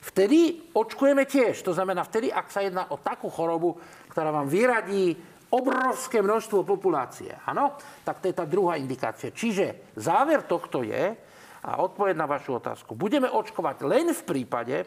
vtedy 0.04 0.68
očkujeme 0.76 1.24
tiež. 1.24 1.64
To 1.64 1.72
znamená, 1.72 2.04
vtedy, 2.04 2.28
ak 2.28 2.52
sa 2.52 2.60
jedná 2.60 2.84
o 2.92 3.00
takú 3.00 3.32
chorobu, 3.32 3.80
ktorá 4.12 4.28
vám 4.28 4.44
vyradí 4.44 5.16
obrovské 5.48 6.20
množstvo 6.20 6.68
populácie, 6.68 7.32
áno, 7.48 7.80
tak 8.04 8.20
to 8.20 8.28
je 8.28 8.36
tá 8.36 8.44
druhá 8.44 8.76
indikácia. 8.76 9.32
Čiže 9.32 9.96
záver 9.96 10.44
tohto 10.44 10.84
je, 10.84 11.16
a 11.64 11.80
odpoveď 11.80 12.12
na 12.12 12.28
vašu 12.28 12.60
otázku, 12.60 12.92
budeme 12.92 13.32
očkovať 13.32 13.88
len 13.88 14.12
v 14.12 14.20
prípade, 14.20 14.84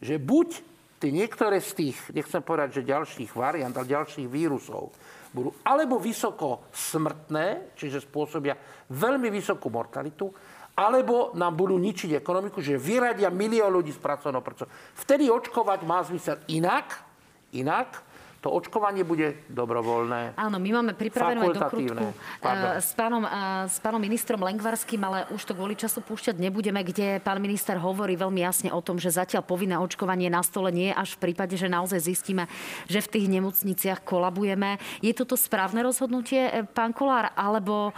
že 0.00 0.16
buď 0.16 0.48
tie 0.96 1.12
niektoré 1.12 1.60
z 1.60 1.92
tých, 1.92 1.98
nechcem 2.16 2.40
povedať, 2.40 2.80
že 2.80 2.88
ďalších 2.88 3.36
variant, 3.36 3.76
ale 3.76 3.92
ďalších 3.92 4.24
vírusov 4.24 4.96
budú 5.36 5.50
alebo 5.60 6.00
vysoko 6.00 6.72
smrtné, 6.72 7.76
čiže 7.76 8.00
spôsobia 8.00 8.56
veľmi 8.88 9.28
vysokú 9.28 9.68
mortalitu, 9.68 10.32
alebo 10.76 11.36
nám 11.36 11.52
budú 11.56 11.76
ničiť 11.76 12.16
ekonomiku, 12.16 12.64
že 12.64 12.80
vyradia 12.80 13.28
milión 13.28 13.72
ľudí 13.72 13.92
z 13.92 14.00
pracovného 14.00 14.44
procesu. 14.44 14.72
Vtedy 14.96 15.28
očkovať 15.28 15.80
má 15.84 16.00
zmysel 16.04 16.40
inak, 16.48 17.04
inak, 17.52 18.05
to 18.46 18.54
očkovanie 18.54 19.02
bude 19.02 19.34
dobrovoľné. 19.50 20.38
Áno, 20.38 20.62
my 20.62 20.70
máme 20.78 20.94
pripravenú 20.94 21.50
aj 21.50 21.66
dokrutku 21.66 22.14
eh, 22.14 22.78
s 22.78 22.94
pánom, 22.94 23.26
eh, 23.26 23.66
s 23.66 23.82
pánom 23.82 23.98
ministrom 23.98 24.38
Lengvarským, 24.38 25.02
ale 25.02 25.26
už 25.34 25.42
to 25.42 25.58
kvôli 25.58 25.74
času 25.74 25.98
púšťať 25.98 26.38
nebudeme, 26.38 26.78
kde 26.86 27.18
pán 27.18 27.42
minister 27.42 27.74
hovorí 27.74 28.14
veľmi 28.14 28.38
jasne 28.38 28.70
o 28.70 28.78
tom, 28.78 29.02
že 29.02 29.10
zatiaľ 29.10 29.42
povinné 29.42 29.74
očkovanie 29.74 30.30
na 30.30 30.46
stole 30.46 30.70
nie 30.70 30.94
je 30.94 30.94
až 30.94 31.18
v 31.18 31.26
prípade, 31.26 31.58
že 31.58 31.66
naozaj 31.66 32.06
zistíme, 32.06 32.46
že 32.86 33.02
v 33.02 33.18
tých 33.18 33.26
nemocniciach 33.26 34.06
kolabujeme. 34.06 34.78
Je 35.02 35.10
toto 35.10 35.34
správne 35.34 35.82
rozhodnutie, 35.82 36.46
eh, 36.46 36.62
pán 36.62 36.94
Kolár, 36.94 37.34
alebo 37.34 37.90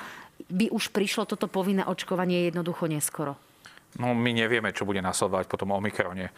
by 0.49 0.72
už 0.72 0.96
prišlo 0.96 1.28
toto 1.28 1.44
povinné 1.44 1.84
očkovanie 1.84 2.49
jednoducho 2.49 2.88
neskoro? 2.88 3.36
No 3.96 4.12
my 4.12 4.30
nevieme, 4.36 4.68
čo 4.76 4.84
bude 4.84 5.01
nasledovať 5.01 5.49
po 5.49 5.57
tom 5.57 5.72
Omikrone. 5.72 6.28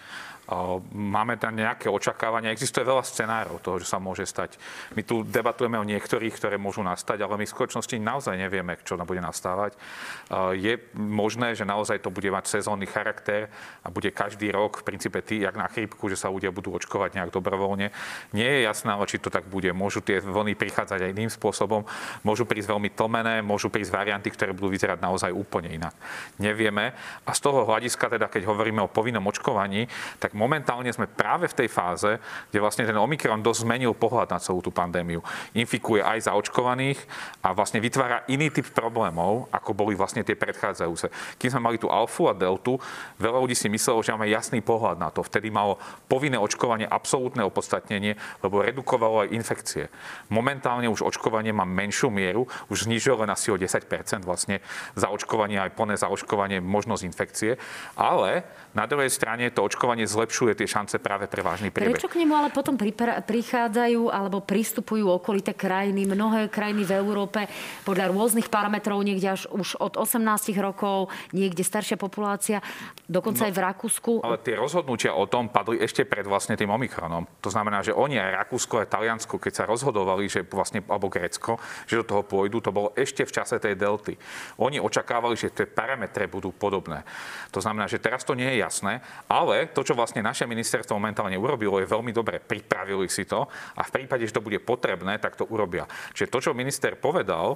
Máme 0.90 1.38
tam 1.38 1.54
nejaké 1.54 1.86
očakávania. 1.86 2.50
Existuje 2.50 2.82
veľa 2.82 3.06
scenárov 3.06 3.62
toho, 3.62 3.78
že 3.78 3.86
sa 3.86 4.02
môže 4.02 4.26
stať. 4.26 4.58
My 4.98 5.06
tu 5.06 5.22
debatujeme 5.22 5.78
o 5.78 5.86
niektorých, 5.86 6.34
ktoré 6.34 6.58
môžu 6.58 6.82
nastať, 6.82 7.22
ale 7.22 7.38
my 7.38 7.46
v 7.46 7.54
skutočnosti 7.54 7.94
naozaj 8.02 8.34
nevieme, 8.34 8.74
čo 8.82 8.98
bude 8.98 9.22
nastávať. 9.22 9.78
Je 10.58 10.82
možné, 10.98 11.54
že 11.54 11.62
naozaj 11.62 12.02
to 12.02 12.10
bude 12.10 12.26
mať 12.28 12.50
sezónny 12.50 12.90
charakter 12.90 13.46
a 13.86 13.94
bude 13.94 14.10
každý 14.10 14.50
rok 14.50 14.82
v 14.82 14.86
princípe 14.90 15.22
tý, 15.22 15.46
jak 15.46 15.54
na 15.54 15.70
chrípku, 15.70 16.10
že 16.10 16.18
sa 16.18 16.26
ľudia 16.26 16.50
budú 16.50 16.74
očkovať 16.74 17.14
nejak 17.14 17.30
dobrovoľne. 17.30 17.94
Nie 18.34 18.48
je 18.58 18.60
jasné, 18.66 18.90
ale 18.90 19.06
či 19.06 19.22
to 19.22 19.30
tak 19.30 19.46
bude. 19.46 19.70
Môžu 19.70 20.02
tie 20.02 20.18
vlny 20.18 20.58
prichádzať 20.58 21.06
aj 21.06 21.14
iným 21.14 21.30
spôsobom. 21.30 21.86
Môžu 22.26 22.42
prísť 22.42 22.74
veľmi 22.74 22.90
tlmené, 22.90 23.38
môžu 23.40 23.70
prísť 23.70 23.94
varianty, 23.94 24.34
ktoré 24.34 24.50
budú 24.50 24.74
vyzerať 24.74 24.98
naozaj 24.98 25.30
úplne 25.30 25.70
inak. 25.70 25.94
Nevieme. 26.42 26.92
A 27.22 27.30
z 27.30 27.40
toho 27.40 27.62
hľadiska, 27.62 28.10
teda 28.10 28.26
keď 28.26 28.50
hovoríme 28.50 28.82
o 28.82 28.90
povinnom 28.90 29.22
očkovaní, 29.30 29.86
tak 30.18 30.34
momentálne 30.40 30.88
sme 30.88 31.04
práve 31.04 31.44
v 31.52 31.58
tej 31.60 31.68
fáze, 31.68 32.16
kde 32.48 32.64
vlastne 32.64 32.88
ten 32.88 32.96
Omikron 32.96 33.44
dosť 33.44 33.68
zmenil 33.68 33.92
pohľad 33.92 34.32
na 34.32 34.40
celú 34.40 34.64
tú 34.64 34.72
pandémiu. 34.72 35.20
Infikuje 35.52 36.00
aj 36.00 36.32
zaočkovaných 36.32 36.96
a 37.44 37.52
vlastne 37.52 37.84
vytvára 37.84 38.24
iný 38.32 38.48
typ 38.48 38.72
problémov, 38.72 39.52
ako 39.52 39.76
boli 39.76 39.92
vlastne 39.92 40.24
tie 40.24 40.32
predchádzajúce. 40.32 41.36
Kým 41.36 41.52
sme 41.52 41.68
mali 41.68 41.76
tú 41.76 41.92
alfu 41.92 42.24
a 42.24 42.32
deltu, 42.32 42.80
veľa 43.20 43.44
ľudí 43.44 43.52
si 43.52 43.68
myslelo, 43.68 44.00
že 44.00 44.16
máme 44.16 44.32
jasný 44.32 44.64
pohľad 44.64 44.96
na 44.96 45.12
to. 45.12 45.20
Vtedy 45.20 45.52
malo 45.52 45.76
povinné 46.08 46.40
očkovanie 46.40 46.88
absolútne 46.88 47.44
opodstatnenie, 47.44 48.16
lebo 48.40 48.64
redukovalo 48.64 49.28
aj 49.28 49.34
infekcie. 49.36 49.92
Momentálne 50.32 50.88
už 50.88 51.04
očkovanie 51.04 51.52
má 51.52 51.68
menšiu 51.68 52.08
mieru, 52.08 52.48
už 52.72 52.88
znižuje 52.88 53.26
len 53.26 53.30
asi 53.34 53.52
o 53.52 53.60
10% 53.60 54.24
vlastne 54.24 54.64
zaočkovanie 54.96 55.58
aj 55.58 55.74
plné 55.74 55.98
zaočkovanie 55.98 56.62
možnosť 56.62 57.02
infekcie, 57.04 57.58
ale 57.98 58.46
na 58.72 58.86
druhej 58.86 59.10
strane 59.10 59.50
to 59.50 59.66
očkovanie 59.66 60.06
zlepšuje 60.20 60.52
tie 60.52 60.68
šance 60.68 61.00
práve 61.00 61.24
pre 61.24 61.40
vážny 61.40 61.72
priebeh. 61.72 61.96
Prečo 61.96 62.12
k 62.12 62.20
nemu 62.20 62.36
ale 62.36 62.52
potom 62.52 62.76
prichádzajú 62.76 64.12
alebo 64.12 64.44
pristupujú 64.44 65.08
okolité 65.08 65.56
krajiny, 65.56 66.04
mnohé 66.04 66.52
krajiny 66.52 66.84
v 66.84 66.92
Európe 67.00 67.48
podľa 67.88 68.12
rôznych 68.12 68.52
parametrov, 68.52 69.00
niekde 69.00 69.32
až 69.32 69.48
už 69.48 69.80
od 69.80 69.96
18 69.96 70.20
rokov, 70.60 71.08
niekde 71.32 71.64
staršia 71.64 71.96
populácia, 71.96 72.60
dokonca 73.08 73.44
no, 73.44 73.46
aj 73.48 73.54
v 73.56 73.60
Rakúsku. 73.64 74.12
Ale 74.20 74.36
tie 74.44 74.60
rozhodnutia 74.60 75.16
o 75.16 75.24
tom 75.24 75.48
padli 75.48 75.80
ešte 75.80 76.04
pred 76.04 76.28
vlastne 76.28 76.52
tým 76.58 76.68
Omikronom. 76.68 77.24
To 77.40 77.48
znamená, 77.48 77.80
že 77.80 77.96
oni 77.96 78.20
aj 78.20 78.44
Rakúsko, 78.44 78.84
aj 78.84 78.92
Taliansko, 78.92 79.40
keď 79.40 79.52
sa 79.54 79.64
rozhodovali, 79.64 80.26
že 80.26 80.42
vlastne, 80.44 80.84
alebo 80.84 81.08
Grécko, 81.08 81.56
že 81.86 82.02
do 82.02 82.04
toho 82.04 82.22
pôjdu, 82.26 82.60
to 82.60 82.74
bolo 82.74 82.92
ešte 82.92 83.24
v 83.24 83.32
čase 83.32 83.56
tej 83.56 83.78
delty. 83.78 84.18
Oni 84.60 84.76
očakávali, 84.76 85.38
že 85.38 85.54
tie 85.54 85.64
parametre 85.64 86.26
budú 86.26 86.50
podobné. 86.50 87.06
To 87.54 87.62
znamená, 87.62 87.86
že 87.86 88.02
teraz 88.02 88.26
to 88.26 88.34
nie 88.34 88.58
je 88.58 88.60
jasné, 88.60 88.98
ale 89.30 89.70
to, 89.70 89.86
čo 89.86 89.94
vlastne 89.94 90.09
naše 90.18 90.50
ministerstvo 90.50 90.98
momentálne 90.98 91.38
urobilo, 91.38 91.78
je 91.78 91.86
veľmi 91.86 92.10
dobre. 92.10 92.42
Pripravili 92.42 93.06
si 93.06 93.22
to 93.22 93.46
a 93.78 93.86
v 93.86 93.94
prípade, 93.94 94.26
že 94.26 94.34
to 94.34 94.42
bude 94.42 94.58
potrebné, 94.66 95.22
tak 95.22 95.38
to 95.38 95.46
urobia. 95.46 95.86
Čiže 96.10 96.26
to, 96.26 96.38
čo 96.42 96.58
minister 96.58 96.98
povedal, 96.98 97.54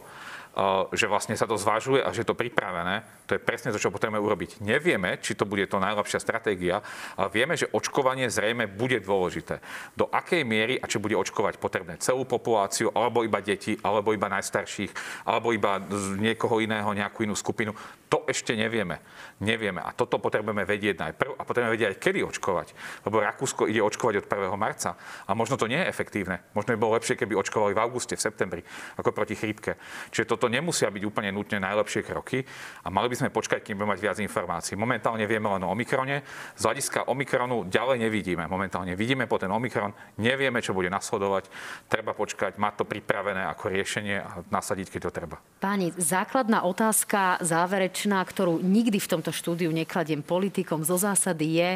že 0.94 1.10
vlastne 1.10 1.34
sa 1.34 1.50
to 1.50 1.58
zvažuje 1.58 1.98
a 1.98 2.14
že 2.14 2.22
je 2.22 2.30
to 2.30 2.38
pripravené, 2.38 3.02
to 3.26 3.34
je 3.34 3.42
presne 3.42 3.74
to, 3.74 3.80
čo 3.82 3.90
potrebujeme 3.90 4.22
urobiť. 4.22 4.62
Nevieme, 4.62 5.18
či 5.18 5.34
to 5.34 5.48
bude 5.48 5.66
to 5.66 5.82
najlepšia 5.82 6.22
stratégia, 6.22 6.78
ale 7.18 7.28
vieme, 7.34 7.58
že 7.58 7.66
očkovanie 7.74 8.30
zrejme 8.30 8.70
bude 8.70 9.02
dôležité. 9.02 9.58
Do 9.98 10.06
akej 10.06 10.46
miery 10.46 10.78
a 10.78 10.86
či 10.86 11.02
bude 11.02 11.18
očkovať 11.18 11.58
potrebné 11.58 11.98
celú 11.98 12.22
populáciu, 12.22 12.94
alebo 12.94 13.26
iba 13.26 13.42
deti, 13.42 13.74
alebo 13.82 14.14
iba 14.14 14.30
najstarších, 14.30 15.24
alebo 15.26 15.50
iba 15.50 15.82
niekoho 16.20 16.62
iného, 16.62 16.86
nejakú 16.94 17.26
inú 17.26 17.34
skupinu, 17.34 17.74
to 18.06 18.22
ešte 18.30 18.54
nevieme. 18.54 19.02
Nevieme. 19.42 19.82
A 19.82 19.90
toto 19.90 20.22
potrebujeme 20.22 20.62
vedieť 20.62 21.02
najprv 21.02 21.34
a 21.34 21.42
potrebujeme 21.42 21.74
vedieť 21.74 21.88
aj, 21.90 21.98
kedy 21.98 22.20
očkovať. 22.22 22.68
Lebo 23.02 23.18
Rakúsko 23.18 23.66
ide 23.66 23.82
očkovať 23.82 24.22
od 24.22 24.26
1. 24.30 24.54
marca. 24.54 24.94
A 25.26 25.34
možno 25.34 25.58
to 25.58 25.66
nie 25.66 25.82
je 25.82 25.90
efektívne. 25.90 26.38
Možno 26.54 26.76
by 26.76 26.78
bolo 26.78 26.94
lepšie, 26.94 27.18
keby 27.18 27.34
očkovali 27.34 27.74
v 27.74 27.82
auguste, 27.82 28.14
v 28.14 28.22
septembri, 28.22 28.62
ako 28.94 29.10
proti 29.10 29.34
chrípke. 29.34 29.74
Čiže 30.14 30.30
toto 30.30 30.43
nemusia 30.48 30.90
byť 30.90 31.02
úplne 31.04 31.30
nutne 31.30 31.60
najlepšie 31.60 32.02
kroky 32.02 32.42
a 32.82 32.88
mali 32.88 33.12
by 33.12 33.16
sme 33.20 33.34
počkať, 33.34 33.60
kým 33.62 33.78
budeme 33.78 33.92
mať 33.96 34.00
viac 34.00 34.18
informácií. 34.20 34.74
Momentálne 34.74 35.24
vieme 35.28 35.50
len 35.50 35.62
o 35.64 35.70
Omikrone. 35.70 36.24
Z 36.56 36.62
hľadiska 36.64 37.06
Omikronu 37.10 37.68
ďalej 37.68 38.08
nevidíme. 38.08 38.48
Momentálne 38.48 38.96
vidíme 38.96 39.28
po 39.28 39.36
ten 39.36 39.52
Omikron, 39.52 39.92
nevieme, 40.16 40.64
čo 40.64 40.72
bude 40.72 40.88
nasledovať. 40.88 41.52
Treba 41.86 42.16
počkať, 42.16 42.56
mať 42.56 42.72
to 42.80 42.84
pripravené 42.88 43.44
ako 43.50 43.70
riešenie 43.70 44.16
a 44.24 44.40
nasadiť, 44.48 44.88
keď 44.88 45.00
to 45.06 45.10
treba. 45.12 45.36
Páni, 45.60 45.92
základná 46.00 46.64
otázka 46.64 47.38
záverečná, 47.44 48.24
ktorú 48.24 48.64
nikdy 48.64 48.96
v 48.96 49.10
tomto 49.10 49.30
štúdiu 49.30 49.68
nekladiem 49.70 50.24
politikom 50.24 50.80
zo 50.82 50.96
zásady 50.96 51.60
je, 51.60 51.70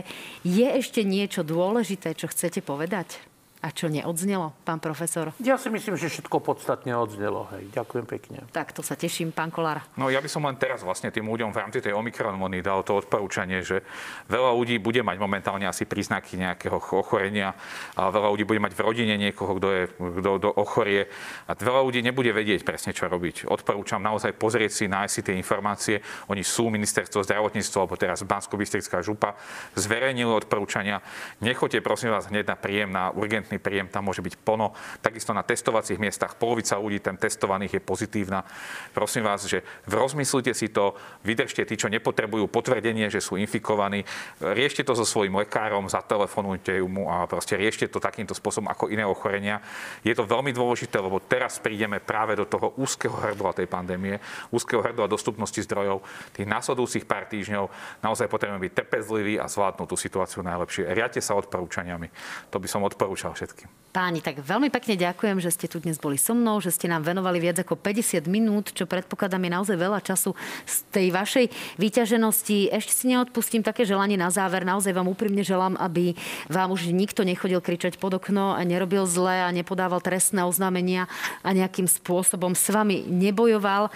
je 0.47 0.67
ešte 0.81 1.05
niečo 1.05 1.45
dôležité, 1.45 2.17
čo 2.17 2.31
chcete 2.31 2.65
povedať? 2.65 3.28
A 3.59 3.75
čo 3.75 3.91
neodznelo, 3.91 4.55
pán 4.63 4.79
profesor? 4.79 5.35
Ja 5.43 5.59
si 5.59 5.67
myslím, 5.67 5.99
že 5.99 6.07
všetko 6.07 6.39
podstatne 6.39 6.95
odznelo. 6.95 7.51
Hej. 7.51 7.75
Ďakujem 7.75 8.07
pekne. 8.07 8.39
Tak 8.55 8.71
to 8.71 8.87
sa 8.87 8.95
teším, 8.95 9.35
pán 9.35 9.51
Kolár. 9.51 9.83
No 9.99 10.07
ja 10.15 10.23
by 10.23 10.31
som 10.31 10.47
len 10.47 10.55
teraz 10.55 10.87
vlastne 10.87 11.11
tým 11.11 11.27
ľuďom 11.27 11.51
v 11.51 11.59
rámci 11.59 11.83
tej 11.83 11.91
Omikron 11.99 12.39
vlny 12.39 12.63
dal 12.63 12.87
to 12.87 13.03
odporúčanie, 13.03 13.67
že 13.67 13.83
veľa 14.31 14.55
ľudí 14.55 14.79
bude 14.79 15.03
mať 15.03 15.19
momentálne 15.19 15.67
asi 15.67 15.91
príznaky 15.91 16.39
nejakého 16.39 16.79
ochorenia 16.79 17.59
a 17.99 18.15
veľa 18.15 18.31
ľudí 18.31 18.47
bude 18.47 18.63
mať 18.63 18.79
v 18.79 18.85
rodine 18.87 19.19
niekoho, 19.19 19.59
kto, 19.59 19.69
je, 19.75 19.83
kto, 19.91 20.31
kto 20.39 20.49
ochorie 20.55 21.11
a 21.51 21.59
veľa 21.59 21.83
ľudí 21.83 21.99
nebude 21.99 22.31
vedieť 22.31 22.63
presne, 22.63 22.95
čo 22.95 23.11
robiť. 23.11 23.51
Odporúčam 23.51 23.99
naozaj 23.99 24.39
pozrieť 24.39 24.71
si, 24.71 24.85
nájsť 24.87 25.13
si 25.13 25.21
tie 25.27 25.35
informácie. 25.35 25.97
Oni 26.31 26.47
sú 26.47 26.71
ministerstvo 26.71 27.27
zdravotníctva, 27.27 27.79
alebo 27.83 27.99
teraz 27.99 28.23
bansko 28.23 28.55
župa, 29.03 29.35
zverejnili 29.75 30.31
odporúčania. 30.31 31.03
Nechoďte 31.43 31.83
prosím 31.83 32.15
vás 32.15 32.31
hneď 32.31 32.55
na 32.55 32.57
príjem 32.57 32.91
na 32.95 33.11
urgent 33.11 33.48
urgentný 33.49 33.65
príjem, 33.65 33.89
tam 33.89 34.13
môže 34.13 34.21
byť 34.21 34.45
plno. 34.45 34.77
Takisto 35.01 35.33
na 35.33 35.41
testovacích 35.41 35.97
miestach 35.97 36.37
polovica 36.37 36.77
ľudí 36.77 37.01
tam 37.01 37.17
testovaných 37.17 37.81
je 37.81 37.83
pozitívna. 37.83 38.45
Prosím 38.93 39.25
vás, 39.25 39.49
že 39.49 39.65
rozmyslite 39.89 40.53
si 40.53 40.69
to, 40.69 40.93
vydržte 41.25 41.65
tí, 41.65 41.81
čo 41.81 41.89
nepotrebujú 41.89 42.45
potvrdenie, 42.53 43.09
že 43.09 43.25
sú 43.25 43.41
infikovaní, 43.41 44.05
riešte 44.45 44.85
to 44.85 44.93
so 44.93 45.09
svojím 45.09 45.41
lekárom, 45.41 45.89
zatelefonujte 45.89 46.77
mu 46.85 47.09
a 47.09 47.25
proste 47.25 47.57
riešte 47.57 47.89
to 47.89 47.97
takýmto 47.97 48.37
spôsobom 48.37 48.69
ako 48.69 48.93
iné 48.93 49.09
ochorenia. 49.09 49.65
Je 50.05 50.13
to 50.13 50.29
veľmi 50.29 50.53
dôležité, 50.53 51.01
lebo 51.01 51.25
teraz 51.25 51.57
prídeme 51.57 52.05
práve 52.05 52.37
do 52.37 52.45
toho 52.45 52.77
úzkeho 52.77 53.17
hrdla 53.17 53.57
tej 53.57 53.65
pandémie, 53.65 54.21
úzkeho 54.53 54.85
hrdla 54.85 55.09
dostupnosti 55.09 55.57
zdrojov. 55.57 56.05
Tých 56.37 56.45
následujúcich 56.45 57.09
pár 57.09 57.25
týždňov 57.25 57.73
naozaj 58.05 58.29
potrebujeme 58.29 58.69
byť 58.69 58.73
trpezliví 58.85 59.41
a 59.41 59.49
zvládnuť 59.49 59.89
tú 59.89 59.97
situáciu 59.97 60.45
najlepšie. 60.45 60.91
Riate 60.93 61.25
sa 61.25 61.39
odporúčaniami. 61.39 62.11
To 62.53 62.59
by 62.59 62.69
som 62.69 62.83
odporúčal 62.83 63.38
všetkým. 63.39 63.79
Páni, 63.89 64.21
tak 64.21 64.45
veľmi 64.45 64.69
pekne 64.69 65.01
ďakujem, 65.01 65.41
že 65.41 65.49
ste 65.49 65.65
tu 65.65 65.81
dnes 65.81 65.97
boli 65.97 66.21
so 66.21 66.37
mnou, 66.37 66.61
že 66.61 66.69
ste 66.69 66.93
nám 66.93 67.09
venovali 67.09 67.41
viac 67.41 67.57
ako 67.65 67.73
50 67.73 68.29
minút, 68.29 68.77
čo 68.77 68.85
predpokladám 68.85 69.41
je 69.49 69.55
naozaj 69.57 69.77
veľa 69.81 70.05
času 70.05 70.37
z 70.69 70.77
tej 70.93 71.07
vašej 71.09 71.47
vyťaženosti. 71.81 72.69
Ešte 72.69 72.93
si 72.93 73.05
neodpustím 73.09 73.65
také 73.65 73.89
želanie 73.89 74.21
na 74.21 74.29
záver. 74.29 74.69
Naozaj 74.69 74.93
vám 74.93 75.09
úprimne 75.09 75.41
želám, 75.41 75.81
aby 75.81 76.13
vám 76.53 76.69
už 76.69 76.93
nikto 76.93 77.25
nechodil 77.25 77.65
kričať 77.65 77.97
pod 77.97 78.21
okno 78.21 78.53
a 78.53 78.61
nerobil 78.61 79.09
zle 79.09 79.49
a 79.49 79.49
nepodával 79.57 80.05
trestné 80.05 80.45
oznámenia 80.45 81.09
a 81.41 81.57
nejakým 81.57 81.89
spôsobom 81.89 82.53
s 82.53 82.69
vami 82.69 83.09
nebojoval. 83.09 83.89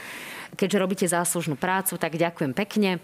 Keďže 0.56 0.78
robíte 0.78 1.06
záslužnú 1.08 1.56
prácu, 1.56 1.96
tak 1.96 2.16
ďakujem 2.16 2.52
pekne. 2.52 3.00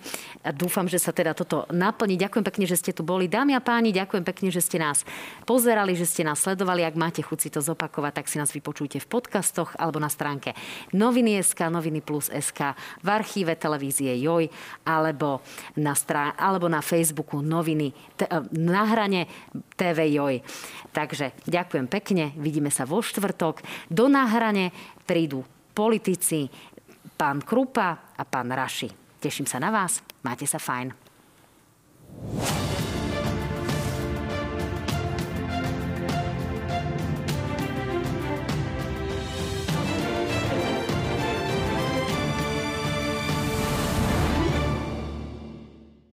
Dúfam, 0.54 0.84
že 0.84 1.00
sa 1.00 1.12
teda 1.12 1.32
toto 1.32 1.64
naplní. 1.72 2.20
Ďakujem 2.20 2.44
pekne, 2.44 2.64
že 2.68 2.76
ste 2.76 2.92
tu 2.92 3.00
boli. 3.00 3.26
Dámy 3.26 3.56
a 3.56 3.62
páni, 3.64 3.92
ďakujem 3.92 4.24
pekne, 4.24 4.48
že 4.52 4.60
ste 4.60 4.76
nás 4.76 5.02
pozerali, 5.48 5.96
že 5.96 6.04
ste 6.04 6.24
nás 6.24 6.40
sledovali. 6.40 6.84
Ak 6.84 6.96
máte 6.96 7.24
chuť 7.24 7.38
si 7.40 7.48
to 7.48 7.64
zopakovať, 7.64 8.12
tak 8.20 8.26
si 8.28 8.36
nás 8.36 8.52
vypočujte 8.52 9.00
v 9.00 9.10
podcastoch 9.10 9.72
alebo 9.80 9.96
na 9.96 10.12
stránke 10.12 10.52
noviny.sk, 10.92 11.72
noviny 11.72 12.04
plus 12.04 12.28
SK, 12.28 12.76
v 13.00 13.08
archíve 13.08 13.56
televízie 13.56 14.12
JOJ 14.20 14.52
alebo 14.84 15.40
na, 15.80 15.96
strán- 15.96 16.36
alebo 16.36 16.68
na 16.68 16.84
Facebooku 16.84 17.40
noviny 17.40 17.96
t- 18.16 18.28
na 18.52 18.84
hrane 18.84 19.24
TV 19.74 20.12
JOJ. 20.12 20.36
Takže 20.92 21.32
ďakujem 21.48 21.86
pekne, 21.88 22.36
vidíme 22.36 22.68
sa 22.68 22.84
vo 22.84 23.00
štvrtok. 23.00 23.64
Do 23.88 24.10
náhrane 24.10 24.72
prídu 25.08 25.46
politici, 25.78 26.50
pán 27.18 27.42
Krupa 27.42 28.14
a 28.14 28.22
pán 28.22 28.54
Raši. 28.54 28.86
Teším 29.18 29.50
sa 29.50 29.58
na 29.58 29.74
vás, 29.74 29.98
máte 30.22 30.46
sa 30.46 30.62
fajn. 30.62 30.94